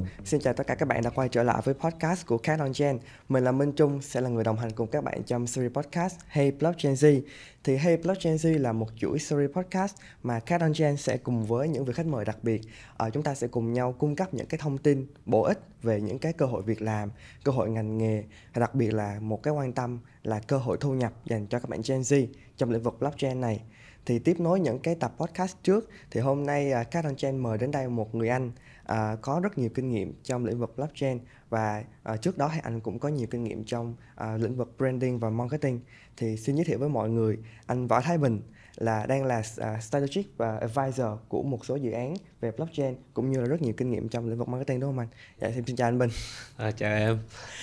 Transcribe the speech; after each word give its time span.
Vâng, 0.00 0.08
xin 0.24 0.40
chào 0.40 0.54
tất 0.54 0.66
cả 0.66 0.74
các 0.74 0.88
bạn 0.88 1.02
đã 1.02 1.10
quay 1.10 1.28
trở 1.28 1.42
lại 1.42 1.62
với 1.64 1.74
podcast 1.74 2.26
của 2.26 2.38
Cat 2.38 2.60
on 2.60 2.72
Gen. 2.78 2.98
Mình 3.28 3.44
là 3.44 3.52
Minh 3.52 3.72
Trung, 3.72 4.02
sẽ 4.02 4.20
là 4.20 4.28
người 4.28 4.44
đồng 4.44 4.56
hành 4.56 4.70
cùng 4.70 4.86
các 4.86 5.04
bạn 5.04 5.22
trong 5.22 5.46
series 5.46 5.72
podcast 5.72 6.14
Hey 6.28 6.50
Blockchain 6.50 6.94
Z. 6.94 7.20
Thì 7.64 7.76
Hey 7.76 7.96
Blockchain 7.96 8.36
Z 8.36 8.58
là 8.58 8.72
một 8.72 8.88
chuỗi 8.96 9.18
series 9.18 9.50
podcast 9.50 9.94
mà 10.22 10.40
Cat 10.40 10.60
on 10.60 10.72
Gen 10.78 10.96
sẽ 10.96 11.16
cùng 11.16 11.46
với 11.46 11.68
những 11.68 11.84
vị 11.84 11.92
khách 11.92 12.06
mời 12.06 12.24
đặc 12.24 12.38
biệt, 12.42 12.60
ở 12.96 13.10
chúng 13.10 13.22
ta 13.22 13.34
sẽ 13.34 13.46
cùng 13.46 13.72
nhau 13.72 13.94
cung 13.98 14.16
cấp 14.16 14.34
những 14.34 14.46
cái 14.46 14.58
thông 14.58 14.78
tin 14.78 15.06
bổ 15.24 15.42
ích 15.42 15.58
về 15.82 16.00
những 16.00 16.18
cái 16.18 16.32
cơ 16.32 16.46
hội 16.46 16.62
việc 16.62 16.82
làm, 16.82 17.10
cơ 17.44 17.52
hội 17.52 17.70
ngành 17.70 17.98
nghề, 17.98 18.22
và 18.54 18.60
đặc 18.60 18.74
biệt 18.74 18.94
là 18.94 19.20
một 19.20 19.42
cái 19.42 19.54
quan 19.54 19.72
tâm 19.72 19.98
là 20.22 20.40
cơ 20.40 20.58
hội 20.58 20.76
thu 20.80 20.94
nhập 20.94 21.12
dành 21.26 21.46
cho 21.46 21.58
các 21.58 21.68
bạn 21.68 21.80
Gen 21.88 22.00
Z 22.00 22.26
trong 22.56 22.70
lĩnh 22.70 22.82
vực 22.82 22.96
blockchain 23.00 23.40
này 23.40 23.60
thì 24.06 24.18
tiếp 24.18 24.40
nối 24.40 24.60
những 24.60 24.78
cái 24.78 24.94
tập 24.94 25.12
podcast 25.18 25.56
trước 25.62 25.88
thì 26.10 26.20
hôm 26.20 26.46
nay 26.46 26.70
ờ, 26.70 26.80
uh, 26.80 26.90
Cat 26.90 27.04
on 27.04 27.16
Chain 27.16 27.38
mời 27.38 27.58
đến 27.58 27.70
đây 27.70 27.88
một 27.88 28.14
người 28.14 28.28
anh 28.28 28.50
uh, 28.92 29.22
có 29.22 29.40
rất 29.42 29.58
nhiều 29.58 29.70
kinh 29.74 29.90
nghiệm 29.90 30.14
trong 30.22 30.44
lĩnh 30.44 30.58
vực 30.58 30.76
blockchain 30.76 31.18
và 31.48 31.84
uh, 32.12 32.22
trước 32.22 32.38
đó 32.38 32.50
thì 32.54 32.60
anh 32.62 32.80
cũng 32.80 32.98
có 32.98 33.08
nhiều 33.08 33.26
kinh 33.30 33.44
nghiệm 33.44 33.64
trong 33.64 33.94
uh, 34.14 34.40
lĩnh 34.40 34.56
vực 34.56 34.74
branding 34.78 35.18
và 35.18 35.30
marketing 35.30 35.80
thì 36.16 36.36
xin 36.36 36.56
giới 36.56 36.64
thiệu 36.64 36.78
với 36.78 36.88
mọi 36.88 37.10
người 37.10 37.38
anh 37.66 37.86
Võ 37.86 38.00
Thái 38.00 38.18
Bình 38.18 38.40
là 38.76 39.06
đang 39.06 39.24
là 39.24 39.38
uh, 39.38 39.82
strategic 39.82 40.36
và 40.36 40.58
advisor 40.58 41.06
của 41.28 41.42
một 41.42 41.64
số 41.64 41.76
dự 41.76 41.90
án 41.90 42.14
về 42.40 42.50
blockchain 42.50 42.94
cũng 43.14 43.30
như 43.30 43.40
là 43.40 43.46
rất 43.46 43.62
nhiều 43.62 43.72
kinh 43.76 43.90
nghiệm 43.90 44.08
trong 44.08 44.28
lĩnh 44.28 44.38
vực 44.38 44.48
marketing 44.48 44.80
đúng 44.80 44.90
không 44.90 44.98
anh? 44.98 45.08
Dạ 45.40 45.50
xin, 45.54 45.64
xin 45.66 45.76
chào 45.76 45.88
anh 45.88 45.98
Bình. 45.98 46.10
À, 46.56 46.70
chào 46.70 46.96
em. 46.96 47.18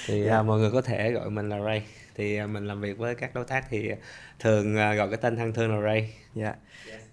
Thì 0.06 0.16
yeah. 0.16 0.28
Dạ. 0.28 0.40
uh, 0.40 0.46
mọi 0.46 0.60
người 0.60 0.72
có 0.72 0.82
thể 0.82 1.12
gọi 1.12 1.30
mình 1.30 1.50
là 1.50 1.60
Ray. 1.66 1.86
Thì 2.16 2.44
uh, 2.44 2.50
mình 2.50 2.68
làm 2.68 2.82
việc 2.82 2.98
với 2.98 3.16
các 3.16 3.34
đối 3.34 3.46
tác 3.46 3.66
thì 3.70 3.90
thường 4.40 4.72
uh, 4.72 4.98
gọi 4.98 5.10
cái 5.10 5.18
tên 5.18 5.36
thân 5.36 5.54
thương 5.54 5.76
là 5.76 5.82
Ray. 5.82 6.14
Dạ. 6.36 6.44
Yeah. 6.46 6.58
Yes 6.92 7.07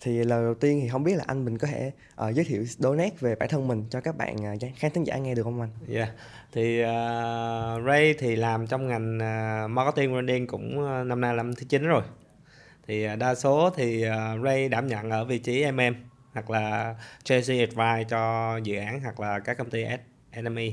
thì 0.00 0.24
lời 0.24 0.42
đầu 0.42 0.54
tiên 0.54 0.80
thì 0.82 0.88
không 0.88 1.04
biết 1.04 1.14
là 1.16 1.24
anh 1.26 1.44
mình 1.44 1.58
có 1.58 1.68
thể 1.68 1.92
uh, 2.28 2.34
giới 2.34 2.44
thiệu 2.44 2.64
đôi 2.78 2.96
nét 2.96 3.20
về 3.20 3.34
bản 3.34 3.48
thân 3.48 3.68
mình 3.68 3.84
cho 3.90 4.00
các 4.00 4.16
bạn 4.16 4.36
uh, 4.36 4.62
khán 4.76 4.90
thính 4.90 5.04
giả 5.04 5.16
nghe 5.16 5.34
được 5.34 5.42
không 5.42 5.60
anh? 5.60 5.70
Dạ. 5.86 5.98
Yeah. 5.98 6.14
Thì 6.52 6.82
uh, 6.82 7.86
Ray 7.86 8.14
thì 8.18 8.36
làm 8.36 8.66
trong 8.66 8.88
ngành 8.88 9.18
uh, 9.18 9.70
marketing 9.70 10.12
branding 10.12 10.46
cũng 10.46 10.78
uh, 10.78 11.06
năm 11.06 11.20
nay 11.20 11.36
năm 11.36 11.54
thứ 11.54 11.66
9 11.68 11.86
rồi. 11.86 12.02
Thì 12.86 13.08
uh, 13.12 13.18
đa 13.18 13.34
số 13.34 13.70
thì 13.76 14.04
uh, 14.08 14.44
Ray 14.44 14.68
đảm 14.68 14.86
nhận 14.86 15.10
ở 15.10 15.24
vị 15.24 15.38
trí 15.38 15.72
MM 15.72 15.94
hoặc 16.32 16.50
là 16.50 16.94
JC 17.24 17.60
Advice 17.60 18.08
cho 18.08 18.56
dự 18.56 18.76
án 18.76 19.00
hoặc 19.00 19.20
là 19.20 19.38
các 19.38 19.58
công 19.58 19.70
ty 19.70 19.84
SME 20.32 20.70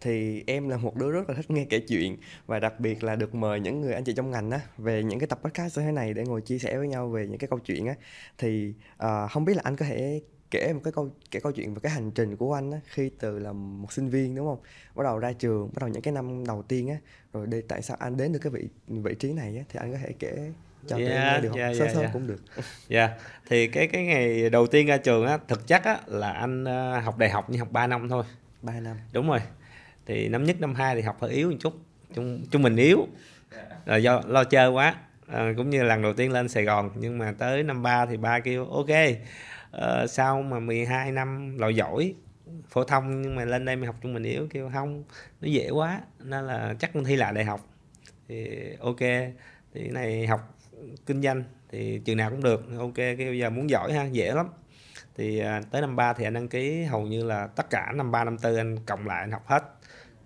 thì 0.00 0.44
em 0.46 0.68
là 0.68 0.76
một 0.76 0.96
đứa 0.96 1.10
rất 1.10 1.28
là 1.28 1.34
thích 1.34 1.50
nghe 1.50 1.64
kể 1.70 1.78
chuyện 1.78 2.16
và 2.46 2.58
đặc 2.58 2.80
biệt 2.80 3.04
là 3.04 3.16
được 3.16 3.34
mời 3.34 3.60
những 3.60 3.80
người 3.80 3.94
anh 3.94 4.04
chị 4.04 4.12
trong 4.16 4.30
ngành 4.30 4.50
á 4.50 4.60
về 4.78 5.02
những 5.02 5.18
cái 5.18 5.26
tập 5.26 5.40
podcast 5.44 5.78
như 5.78 5.84
thế 5.84 5.92
này 5.92 6.14
để 6.14 6.24
ngồi 6.24 6.40
chia 6.40 6.58
sẻ 6.58 6.78
với 6.78 6.88
nhau 6.88 7.08
về 7.08 7.26
những 7.26 7.38
cái 7.38 7.48
câu 7.48 7.58
chuyện 7.58 7.86
á. 7.86 7.94
Thì 8.38 8.74
uh, 9.04 9.30
không 9.30 9.44
biết 9.44 9.56
là 9.56 9.62
anh 9.64 9.76
có 9.76 9.86
thể 9.86 10.20
kể 10.50 10.72
một 10.72 10.80
cái 10.84 10.92
câu 10.92 11.10
kể 11.30 11.40
câu 11.40 11.52
chuyện 11.52 11.74
về 11.74 11.80
cái 11.82 11.92
hành 11.92 12.10
trình 12.10 12.36
của 12.36 12.54
anh 12.54 12.70
á 12.70 12.80
khi 12.84 13.10
từ 13.18 13.38
là 13.38 13.52
một 13.52 13.92
sinh 13.92 14.10
viên 14.10 14.34
đúng 14.34 14.46
không? 14.46 14.58
Bắt 14.94 15.04
đầu 15.04 15.18
ra 15.18 15.32
trường 15.32 15.70
bắt 15.74 15.80
đầu 15.80 15.88
những 15.88 16.02
cái 16.02 16.12
năm 16.12 16.46
đầu 16.46 16.62
tiên 16.62 16.88
á 16.88 16.96
rồi 17.32 17.46
để 17.46 17.62
tại 17.68 17.82
sao 17.82 17.96
anh 18.00 18.16
đến 18.16 18.32
được 18.32 18.38
cái 18.42 18.50
vị 18.50 18.68
vị 18.86 19.14
trí 19.14 19.32
này 19.32 19.56
á 19.56 19.64
thì 19.68 19.78
anh 19.82 19.92
có 19.92 19.98
thể 20.02 20.12
kể 20.18 20.52
cho 20.86 20.96
yeah, 20.96 21.10
dạ, 21.10 21.32
nghe 21.32 21.40
được 21.40 21.48
không? 21.48 21.58
yeah, 21.58 21.76
sơ 21.76 21.84
yeah, 21.84 21.94
sơ 21.94 22.00
yeah. 22.00 22.12
cũng 22.12 22.26
được. 22.26 22.42
Dạ 22.88 23.06
yeah. 23.06 23.20
thì 23.48 23.68
cái 23.68 23.86
cái 23.86 24.04
ngày 24.04 24.50
đầu 24.50 24.66
tiên 24.66 24.86
ra 24.86 24.96
trường 24.96 25.26
á 25.26 25.38
thực 25.48 25.66
chất 25.66 25.84
á 25.84 26.00
là 26.06 26.32
anh 26.32 26.64
uh, 26.64 27.04
học 27.04 27.18
đại 27.18 27.30
học 27.30 27.46
nhưng 27.48 27.58
học 27.58 27.72
3 27.72 27.86
năm 27.86 28.08
thôi. 28.08 28.24
3 28.62 28.80
năm. 28.80 28.96
Đúng 29.12 29.28
rồi 29.28 29.40
thì 30.10 30.28
năm 30.28 30.44
nhất 30.44 30.60
năm 30.60 30.74
hai 30.74 30.94
thì 30.94 31.02
học 31.02 31.16
hơi 31.20 31.30
yếu 31.30 31.50
một 31.50 31.56
chút. 31.60 31.74
Chung 32.14 32.44
chung 32.50 32.62
mình 32.62 32.76
yếu. 32.76 33.06
Là 33.84 33.96
do 33.96 34.22
lo 34.26 34.44
chơi 34.44 34.68
quá. 34.68 34.96
À, 35.26 35.52
cũng 35.56 35.70
như 35.70 35.82
lần 35.82 36.02
đầu 36.02 36.12
tiên 36.12 36.32
lên 36.32 36.48
Sài 36.48 36.64
Gòn 36.64 36.90
nhưng 36.94 37.18
mà 37.18 37.34
tới 37.38 37.62
năm 37.62 37.82
ba 37.82 38.06
thì 38.06 38.16
ba 38.16 38.40
kêu 38.40 38.66
ok 38.66 38.88
ờ, 39.70 40.02
uh, 40.04 40.10
sau 40.10 40.42
mà 40.42 40.60
12 40.60 41.12
năm 41.12 41.58
loại 41.58 41.74
giỏi 41.74 42.14
phổ 42.68 42.84
thông 42.84 43.22
nhưng 43.22 43.36
mà 43.36 43.44
lên 43.44 43.64
đây 43.64 43.76
mình 43.76 43.86
học 43.86 43.96
trung 44.02 44.14
mình 44.14 44.22
yếu? 44.22 44.46
Kêu 44.50 44.70
không 44.72 45.04
nó 45.40 45.48
dễ 45.48 45.70
quá 45.70 46.00
nên 46.18 46.46
là 46.46 46.74
chắc 46.78 46.90
thi 47.06 47.16
lại 47.16 47.32
đại 47.32 47.44
học. 47.44 47.60
Thì 48.28 48.48
ok 48.80 49.00
thì 49.74 49.80
cái 49.80 49.88
này 49.88 50.26
học 50.26 50.58
kinh 51.06 51.22
doanh 51.22 51.44
thì 51.70 52.00
trường 52.04 52.16
nào 52.16 52.30
cũng 52.30 52.42
được. 52.42 52.64
Ok 52.78 52.94
kêu 52.94 53.16
bây 53.16 53.38
giờ 53.38 53.50
muốn 53.50 53.70
giỏi 53.70 53.92
ha 53.92 54.04
dễ 54.04 54.32
lắm. 54.34 54.46
Thì 55.16 55.38
à, 55.38 55.62
tới 55.70 55.80
năm 55.80 55.96
ba 55.96 56.12
thì 56.12 56.24
anh 56.24 56.34
đăng 56.34 56.48
ký 56.48 56.82
hầu 56.82 57.02
như 57.02 57.24
là 57.24 57.46
tất 57.46 57.70
cả 57.70 57.92
năm 57.94 58.10
ba 58.10 58.24
năm 58.24 58.38
tư 58.38 58.56
anh 58.56 58.76
cộng 58.86 59.06
lại 59.06 59.20
anh 59.20 59.30
học 59.30 59.42
hết 59.46 59.62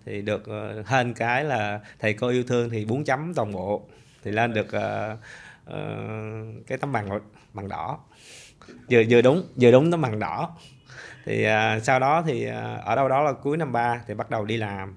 thì 0.05 0.21
được 0.21 0.43
uh, 0.79 1.15
cái 1.15 1.43
là 1.43 1.79
thầy 1.99 2.13
cô 2.13 2.27
yêu 2.27 2.43
thương 2.43 2.69
thì 2.69 2.85
4 2.85 3.03
chấm 3.03 3.33
toàn 3.33 3.51
bộ. 3.51 3.87
Thì 4.23 4.31
lên 4.31 4.53
được 4.53 4.67
uh, 4.67 5.19
uh, 5.69 6.67
cái 6.67 6.77
tấm 6.77 6.91
bằng 6.91 7.19
bằng 7.53 7.67
đỏ. 7.67 7.99
Vừa 8.89 9.03
vừa 9.09 9.21
đúng 9.21 9.43
vừa 9.55 9.71
đúng 9.71 9.91
tấm 9.91 10.01
bằng 10.01 10.19
đỏ. 10.19 10.57
Thì 11.25 11.47
uh, 11.47 11.83
sau 11.83 11.99
đó 11.99 12.23
thì 12.27 12.47
uh, 12.47 12.85
ở 12.85 12.95
đâu 12.95 13.09
đó 13.09 13.23
là 13.23 13.33
cuối 13.33 13.57
năm 13.57 13.71
ba 13.71 14.01
thì 14.07 14.13
bắt 14.13 14.29
đầu 14.29 14.45
đi 14.45 14.57
làm. 14.57 14.95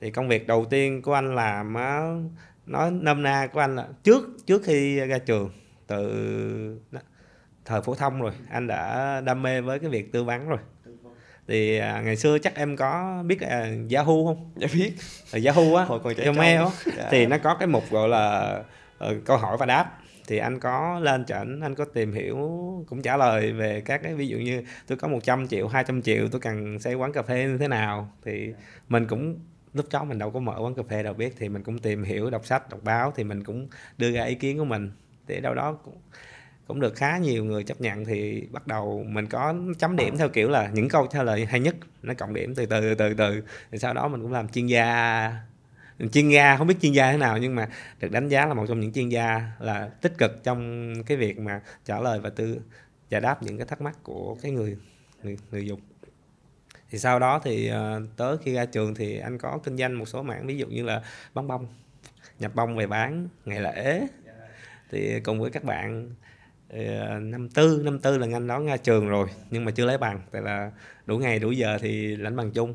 Thì 0.00 0.10
công 0.10 0.28
việc 0.28 0.46
đầu 0.46 0.64
tiên 0.64 1.02
của 1.02 1.14
anh 1.14 1.34
làm 1.34 1.74
uh, 1.74 2.32
nói 2.66 2.90
nôm 2.90 3.22
na 3.22 3.46
của 3.52 3.60
anh 3.60 3.76
là 3.76 3.88
trước 4.02 4.28
trước 4.46 4.62
khi 4.64 5.00
ra 5.00 5.18
trường 5.18 5.50
từ 5.86 6.80
thời 7.64 7.82
phổ 7.82 7.94
thông 7.94 8.22
rồi 8.22 8.32
anh 8.50 8.66
đã 8.66 9.20
đam 9.20 9.42
mê 9.42 9.60
với 9.60 9.78
cái 9.78 9.90
việc 9.90 10.12
tư 10.12 10.24
vấn 10.24 10.48
rồi 10.48 10.58
thì 11.50 11.78
à, 11.78 12.00
ngày 12.04 12.16
xưa 12.16 12.38
chắc 12.38 12.54
em 12.54 12.76
có 12.76 13.22
biết 13.26 13.40
à, 13.40 13.68
Yahoo 13.90 14.24
không? 14.26 14.50
Dạ 14.56 14.68
biết. 14.74 14.92
Là 15.32 15.40
Yahoo 15.44 15.76
á, 15.78 15.84
hồi 15.84 16.00
còn 16.04 16.14
trẻ 16.14 16.32
mail 16.32 16.58
á, 16.58 16.70
dạ. 16.96 17.08
thì 17.10 17.26
nó 17.26 17.38
có 17.38 17.54
cái 17.54 17.68
mục 17.68 17.90
gọi 17.90 18.08
là 18.08 18.54
uh, 19.04 19.16
câu 19.24 19.36
hỏi 19.36 19.56
và 19.56 19.66
đáp 19.66 19.98
thì 20.26 20.38
anh 20.38 20.60
có 20.60 21.00
lên 21.00 21.24
cho 21.24 21.36
anh 21.36 21.60
anh 21.60 21.74
có 21.74 21.84
tìm 21.84 22.12
hiểu 22.12 22.36
cũng 22.88 23.02
trả 23.02 23.16
lời 23.16 23.52
về 23.52 23.82
các 23.84 24.02
cái 24.02 24.14
ví 24.14 24.28
dụ 24.28 24.36
như 24.36 24.62
tôi 24.86 24.98
có 24.98 25.08
100 25.08 25.48
triệu 25.48 25.68
200 25.68 26.02
triệu 26.02 26.28
tôi 26.28 26.40
cần 26.40 26.78
xây 26.78 26.94
quán 26.94 27.12
cà 27.12 27.22
phê 27.22 27.44
như 27.44 27.58
thế 27.58 27.68
nào 27.68 28.12
thì 28.24 28.52
mình 28.88 29.06
cũng 29.06 29.38
lúc 29.74 29.86
đó 29.92 30.04
mình 30.04 30.18
đâu 30.18 30.30
có 30.30 30.40
mở 30.40 30.56
quán 30.60 30.74
cà 30.74 30.82
phê 30.90 31.02
đâu 31.02 31.14
biết 31.14 31.34
thì 31.38 31.48
mình 31.48 31.62
cũng 31.62 31.78
tìm 31.78 32.02
hiểu 32.02 32.30
đọc 32.30 32.46
sách 32.46 32.70
đọc 32.70 32.80
báo 32.82 33.12
thì 33.16 33.24
mình 33.24 33.44
cũng 33.44 33.68
đưa 33.98 34.10
ra 34.10 34.24
ý 34.24 34.34
kiến 34.34 34.58
của 34.58 34.64
mình 34.64 34.90
thì 35.28 35.40
đâu 35.40 35.54
đó 35.54 35.78
cũng 35.84 35.96
cũng 36.70 36.80
được 36.80 36.96
khá 36.96 37.18
nhiều 37.18 37.44
người 37.44 37.64
chấp 37.64 37.80
nhận 37.80 38.04
thì 38.04 38.46
bắt 38.50 38.66
đầu 38.66 39.04
mình 39.08 39.26
có 39.26 39.54
chấm 39.78 39.96
điểm 39.96 40.16
theo 40.16 40.28
kiểu 40.28 40.48
là 40.48 40.68
những 40.72 40.88
câu 40.88 41.06
trả 41.06 41.22
lời 41.22 41.46
hay 41.46 41.60
nhất 41.60 41.76
nó 42.02 42.14
cộng 42.14 42.34
điểm 42.34 42.54
từ 42.54 42.66
từ 42.66 42.94
từ 42.94 43.14
từ 43.14 43.42
thì 43.70 43.78
sau 43.78 43.94
đó 43.94 44.08
mình 44.08 44.22
cũng 44.22 44.32
làm 44.32 44.48
chuyên 44.48 44.66
gia. 44.66 45.32
Chuyên 46.12 46.28
gia 46.28 46.56
không 46.56 46.66
biết 46.66 46.74
chuyên 46.80 46.92
gia 46.92 47.12
thế 47.12 47.18
nào 47.18 47.38
nhưng 47.38 47.54
mà 47.54 47.68
được 48.00 48.10
đánh 48.10 48.28
giá 48.28 48.46
là 48.46 48.54
một 48.54 48.64
trong 48.68 48.80
những 48.80 48.92
chuyên 48.92 49.08
gia 49.08 49.52
là 49.58 49.90
tích 50.00 50.18
cực 50.18 50.44
trong 50.44 50.92
cái 51.06 51.16
việc 51.16 51.38
mà 51.38 51.60
trả 51.84 52.00
lời 52.00 52.20
và 52.20 52.30
tư 52.30 52.60
giải 53.08 53.20
đáp 53.20 53.42
những 53.42 53.56
cái 53.56 53.66
thắc 53.66 53.80
mắc 53.80 53.96
của 54.02 54.36
cái 54.42 54.52
người 54.52 54.76
người, 55.22 55.36
người 55.50 55.66
dùng. 55.66 55.80
Thì 56.90 56.98
sau 56.98 57.18
đó 57.18 57.40
thì 57.44 57.72
uh, 57.72 58.02
tới 58.16 58.36
khi 58.44 58.54
ra 58.54 58.64
trường 58.64 58.94
thì 58.94 59.18
anh 59.18 59.38
có 59.38 59.58
kinh 59.64 59.76
doanh 59.76 59.98
một 59.98 60.08
số 60.08 60.22
mảng 60.22 60.46
ví 60.46 60.56
dụ 60.56 60.66
như 60.66 60.82
là 60.82 61.02
bóng 61.34 61.48
bông 61.48 61.66
nhập 62.38 62.54
bông 62.54 62.76
về 62.76 62.86
bán 62.86 63.28
ngày 63.44 63.60
lễ. 63.60 64.06
Thì 64.90 65.20
cùng 65.20 65.40
với 65.40 65.50
các 65.50 65.64
bạn 65.64 66.10
Ờ, 66.72 67.18
năm 67.20 67.48
tư 67.48 67.82
năm 67.84 67.98
tư 67.98 68.18
là 68.18 68.26
anh 68.32 68.46
đó 68.46 68.62
ra 68.62 68.76
trường 68.76 69.08
rồi 69.08 69.28
nhưng 69.50 69.64
mà 69.64 69.70
chưa 69.70 69.86
lấy 69.86 69.98
bằng. 69.98 70.20
Tại 70.30 70.42
là 70.42 70.70
đủ 71.06 71.18
ngày 71.18 71.38
đủ 71.38 71.50
giờ 71.50 71.78
thì 71.80 72.16
lãnh 72.16 72.36
bằng 72.36 72.50
chung. 72.50 72.74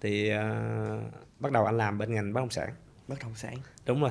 Thì 0.00 0.32
uh, 0.32 1.02
bắt 1.40 1.52
đầu 1.52 1.64
anh 1.64 1.76
làm 1.76 1.98
bên 1.98 2.14
ngành 2.14 2.32
bất 2.32 2.40
động 2.40 2.50
sản. 2.50 2.70
Bất 3.08 3.16
động 3.22 3.34
sản. 3.34 3.54
Đúng 3.86 4.00
rồi. 4.00 4.10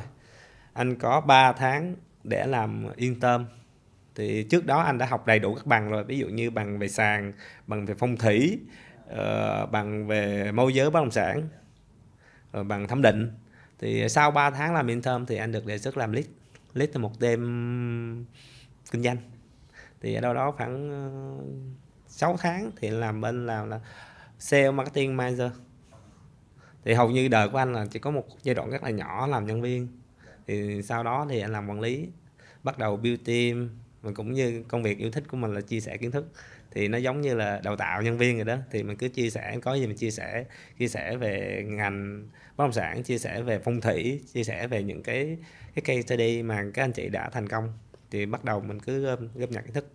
Anh 0.74 0.96
có 0.96 1.22
3 1.22 1.52
tháng 1.52 1.96
để 2.24 2.48
làm 2.48 2.88
yên 2.96 3.20
tâm. 3.20 3.46
Thì 4.16 4.44
trước 4.44 4.66
đó 4.66 4.82
anh 4.82 4.98
đã 4.98 5.06
học 5.06 5.28
đầy 5.28 5.40
đủ 5.40 5.56
các 5.56 5.66
bằng 5.66 5.90
rồi. 5.90 6.04
Ví 6.04 6.18
dụ 6.18 6.28
như 6.28 6.52
bằng 6.52 6.80
về 6.80 6.88
sàn 6.88 7.34
bằng 7.68 7.86
về 7.86 7.96
phong 7.98 8.18
thủy 8.18 8.60
uh, 9.12 9.72
bằng 9.72 10.08
về 10.08 10.52
môi 10.52 10.74
giới 10.74 10.90
bất 10.90 11.00
động 11.00 11.12
sản 11.12 11.48
uh, 12.60 12.68
bằng 12.68 12.88
thẩm 12.88 13.02
định. 13.02 13.32
Thì 13.80 14.10
sau 14.10 14.32
3 14.32 14.50
tháng 14.50 14.74
làm 14.74 14.88
intern 14.88 15.26
thì 15.26 15.38
anh 15.38 15.52
được 15.52 15.66
đề 15.66 15.78
xuất 15.78 15.98
làm 15.98 16.12
lead. 16.12 16.26
Lead 16.74 16.98
một 16.98 17.20
đêm 17.20 18.26
kinh 18.92 19.04
doanh. 19.04 19.18
Thì 20.02 20.14
ở 20.14 20.22
đâu 20.22 20.34
đó 20.34 20.52
khoảng 20.52 20.90
ờ, 20.90 21.10
6 22.08 22.38
tháng 22.38 22.72
thì 22.78 22.90
làm 22.90 23.22
bên 23.22 23.46
làm 23.46 23.70
là 23.70 23.80
sale 24.40 24.72
marketing 24.72 25.18
manager. 25.18 25.52
Thì 26.84 26.94
hầu 26.94 27.12
như 27.12 27.28
đời 27.28 27.50
của 27.50 27.58
anh 27.58 27.74
là 27.74 27.86
chỉ 27.92 28.00
có 28.00 28.12
một 28.12 28.26
giai 28.44 28.56
đoạn 28.56 28.70
rất 28.70 28.84
là 28.84 28.90
nhỏ 28.90 29.28
làm 29.28 29.46
nhân 29.46 29.62
viên. 29.62 29.88
Thì 30.48 30.82
sau 30.82 31.04
đó 31.04 31.28
thì 31.30 31.40
anh 31.40 31.52
làm 31.52 31.70
quản 31.70 31.82
lý, 31.82 32.08
bắt 32.64 32.78
đầu 32.78 32.98
build 32.98 33.26
team, 33.26 33.70
mà 34.04 34.12
cũng 34.16 34.34
như 34.34 34.64
công 34.68 34.84
việc 34.84 34.98
yêu 34.98 35.12
thích 35.12 35.24
của 35.28 35.38
mình 35.38 35.54
là 35.54 35.62
chia 35.62 35.80
sẻ 35.80 35.98
kiến 35.98 36.12
thức. 36.12 36.26
Thì 36.72 36.88
nó 36.88 36.98
giống 36.98 37.22
như 37.22 37.36
là 37.36 37.62
đào 37.64 37.76
tạo 37.76 38.02
nhân 38.02 38.18
viên 38.18 38.36
rồi 38.36 38.46
đó. 38.46 38.58
Thì 38.72 38.84
mình 38.84 38.98
cứ 38.98 39.10
chia 39.10 39.30
sẻ, 39.30 39.58
có 39.62 39.74
gì 39.74 39.88
mình 39.88 39.98
chia 39.98 40.12
sẻ 40.12 40.46
chia 40.80 40.88
sẻ 40.88 41.18
về 41.18 41.64
ngành 41.68 42.28
bất 42.58 42.64
động 42.64 42.74
sản, 42.74 43.04
chia 43.04 43.18
sẻ 43.18 43.42
về 43.42 43.60
phong 43.60 43.82
thủy, 43.82 44.22
chia 44.34 44.44
sẻ 44.44 44.68
về 44.68 44.84
những 44.84 45.04
cái 45.04 45.38
cái 45.76 45.82
case 45.82 46.02
study 46.02 46.44
mà 46.44 46.66
các 46.74 46.84
anh 46.84 46.92
chị 46.92 47.10
đã 47.10 47.30
thành 47.30 47.48
công 47.48 47.74
thì 48.12 48.26
bắt 48.26 48.44
đầu 48.44 48.62
mình 48.62 48.80
cứ 48.80 49.00
gom, 49.00 49.28
gom 49.36 49.50
nhặt 49.50 49.64
kiến 49.64 49.74
thức. 49.74 49.92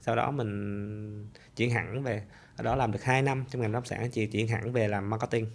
Sau 0.00 0.16
đó 0.16 0.30
mình 0.30 1.28
chuyển 1.56 1.70
hẳn 1.70 2.02
về 2.02 2.22
ở 2.56 2.64
đó 2.64 2.76
làm 2.76 2.92
được 2.92 3.02
2 3.02 3.22
năm 3.22 3.44
trong 3.50 3.62
ngành 3.62 3.72
bất 3.72 3.76
động 3.76 3.84
sản 3.84 4.10
chị 4.10 4.26
chuyển 4.26 4.48
hẳn 4.48 4.72
về 4.72 4.88
làm 4.88 5.10
marketing. 5.10 5.46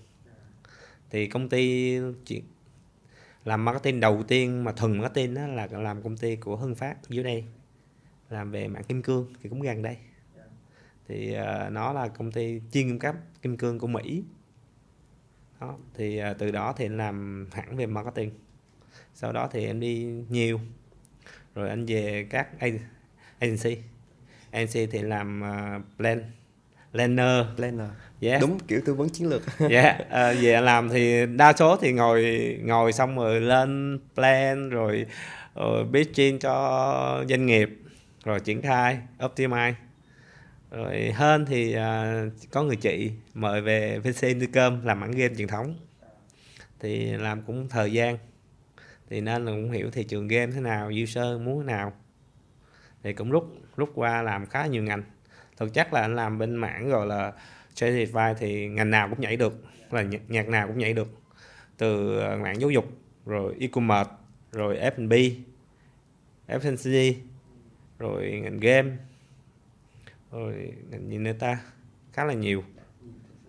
Thì 1.10 1.28
công 1.28 1.50
ty 1.50 1.96
chuyển 2.26 2.44
làm 3.46 3.66
marketing 3.66 4.00
đầu 4.00 4.24
tiên 4.28 4.64
mà 4.64 4.72
thuần 4.72 4.98
marketing 4.98 5.34
đó 5.34 5.48
là 5.48 5.68
làm 5.72 6.02
công 6.02 6.18
ty 6.18 6.36
của 6.36 6.56
Hưng 6.56 6.76
Phát 6.76 6.96
dưới 7.10 7.24
đây 7.24 7.46
làm 8.30 8.52
về 8.52 8.68
mạng 8.68 8.84
kim 8.84 9.02
cương 9.02 9.34
thì 9.42 9.50
cũng 9.50 9.62
gần 9.62 9.82
đây. 9.82 9.98
Thì 11.08 11.36
uh, 11.38 11.72
nó 11.72 11.94
là 11.94 12.08
công 12.08 12.32
ty 12.32 12.62
chuyên 12.72 12.90
cung 12.90 13.00
cấp 13.00 13.16
kim 13.42 13.58
cương 13.58 13.80
của 13.80 13.88
Mỹ. 13.88 14.24
Đó 15.60 15.78
thì 15.94 16.22
uh, 16.32 16.38
từ 16.38 16.52
đó 16.52 16.74
thì 16.78 16.88
làm 16.88 17.48
hẳn 17.52 17.76
về 17.78 17.86
marketing. 17.86 18.32
Sau 19.14 19.34
đó 19.34 19.50
thì 19.52 19.66
em 19.66 19.80
đi 19.80 20.24
nhiều 20.30 20.60
rồi 21.56 21.70
anh 21.70 21.86
về 21.86 22.28
các 22.30 22.48
agency. 23.40 23.78
Agency 24.52 24.86
thì 24.86 25.02
làm 25.02 25.42
uh, 25.42 25.98
plan 25.98 26.24
planner. 26.92 27.46
Planner. 27.56 27.88
Yes. 28.22 28.42
đúng 28.42 28.60
kiểu 28.68 28.82
tư 28.86 28.94
vấn 28.94 29.10
chiến 29.10 29.30
lược. 29.30 29.42
Yeah. 29.70 30.00
uh, 30.02 30.44
về 30.44 30.62
làm 30.62 30.90
thì 30.90 31.26
đa 31.26 31.54
số 31.54 31.78
thì 31.82 31.92
ngồi 31.92 32.58
ngồi 32.64 32.94
xong 32.94 33.16
rồi 33.16 33.42
lên 33.42 34.00
plan 34.16 34.70
rồi 34.70 35.06
uh, 35.60 35.64
pitching 35.94 36.40
cho 36.40 37.26
doanh 37.30 37.46
nghiệp 37.46 37.70
rồi 38.24 38.40
triển 38.40 38.62
khai 38.62 38.98
optimize. 39.20 39.74
Rồi 40.72 41.12
hơn 41.16 41.46
thì 41.46 41.76
uh, 41.76 42.34
có 42.52 42.64
người 42.64 42.76
chị 42.76 43.12
mời 43.34 43.62
về 43.62 44.00
VC 44.00 44.22
Intercom 44.22 44.86
làm 44.86 45.00
mảng 45.00 45.12
game 45.12 45.36
truyền 45.38 45.48
thống. 45.48 45.76
Thì 46.80 47.06
làm 47.06 47.42
cũng 47.42 47.70
thời 47.70 47.94
gian 47.94 48.18
thì 49.10 49.22
nên 49.22 49.46
là 49.46 49.52
cũng 49.52 49.72
hiểu 49.72 49.92
thị 49.92 50.04
trường 50.04 50.28
game 50.28 50.52
thế 50.52 50.62
nào 50.62 50.92
user 51.04 51.42
muốn 51.42 51.60
thế 51.60 51.74
nào. 51.74 51.94
Thì 53.04 53.14
cũng 53.14 53.32
rút 53.32 53.44
rút 53.76 53.92
qua 53.96 54.22
làm 54.22 54.46
khá 54.46 54.66
nhiều 54.66 54.84
ngành. 54.84 55.04
Thực 55.58 55.74
chất 55.74 55.94
là 55.94 56.02
anh 56.02 56.16
làm 56.16 56.38
bên 56.38 56.56
mảng 56.56 56.90
gọi 56.90 57.08
là 57.08 57.34
Shopify 57.76 58.34
thì 58.34 58.68
ngành 58.68 58.92
nào 58.92 59.10
cũng 59.10 59.22
nhảy 59.22 59.36
được 59.36 59.64
là 59.92 60.06
nhạc 60.28 60.48
nào 60.48 60.68
cũng 60.68 60.78
nhảy 60.78 60.94
được. 60.94 61.08
Từ 61.78 62.20
ờ, 62.20 62.38
mạng 62.38 62.62
giáo 62.62 62.70
dục 62.70 62.86
rồi 63.26 63.56
e-commerce 63.60 64.12
rồi 64.52 64.78
F&B 64.78 65.14
FNCG 66.48 67.14
rồi 68.00 68.40
ngành 68.44 68.60
game 68.60 68.98
rồi 70.32 70.74
ngành 70.90 71.10
gì 71.10 71.18
nữa 71.18 71.34
ta? 71.40 71.60
Khá 72.14 72.26
là 72.26 72.34
nhiều. 72.34 72.64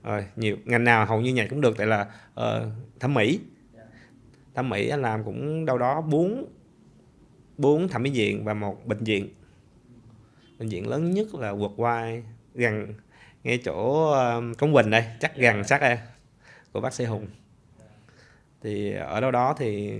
Rồi 0.02 0.24
nhiều 0.36 0.56
ngành 0.64 0.84
nào 0.84 1.06
hầu 1.06 1.20
như 1.20 1.34
nhảy 1.34 1.48
cũng 1.48 1.60
được 1.60 1.76
tại 1.76 1.86
là 1.86 2.06
uh, 2.40 2.62
thẩm 3.00 3.14
mỹ 3.14 3.40
thẩm 4.60 4.68
mỹ 4.68 4.88
anh 4.88 5.02
làm 5.02 5.24
cũng 5.24 5.66
đâu 5.66 5.78
đó 5.78 6.00
bốn 6.00 6.46
bốn 7.58 7.88
thẩm 7.88 8.02
mỹ 8.02 8.10
viện 8.10 8.44
và 8.44 8.54
một 8.54 8.86
bệnh 8.86 9.04
viện. 9.04 9.28
Bệnh 10.58 10.68
viện 10.68 10.88
lớn 10.88 11.10
nhất 11.10 11.34
là 11.34 11.52
vượt 11.52 11.72
qua 11.76 12.10
gần 12.54 12.94
ngay 13.42 13.58
chỗ 13.64 14.10
uh, 14.10 14.58
cống 14.58 14.74
quỳnh 14.74 14.90
đây 14.90 15.04
chắc 15.20 15.36
gần 15.36 15.64
sát 15.64 15.80
đây 15.80 15.98
của 16.72 16.80
bác 16.80 16.94
sĩ 16.94 17.04
hùng. 17.04 17.26
Thì 18.62 18.94
ở 18.94 19.20
đâu 19.20 19.30
đó 19.30 19.54
thì 19.58 19.92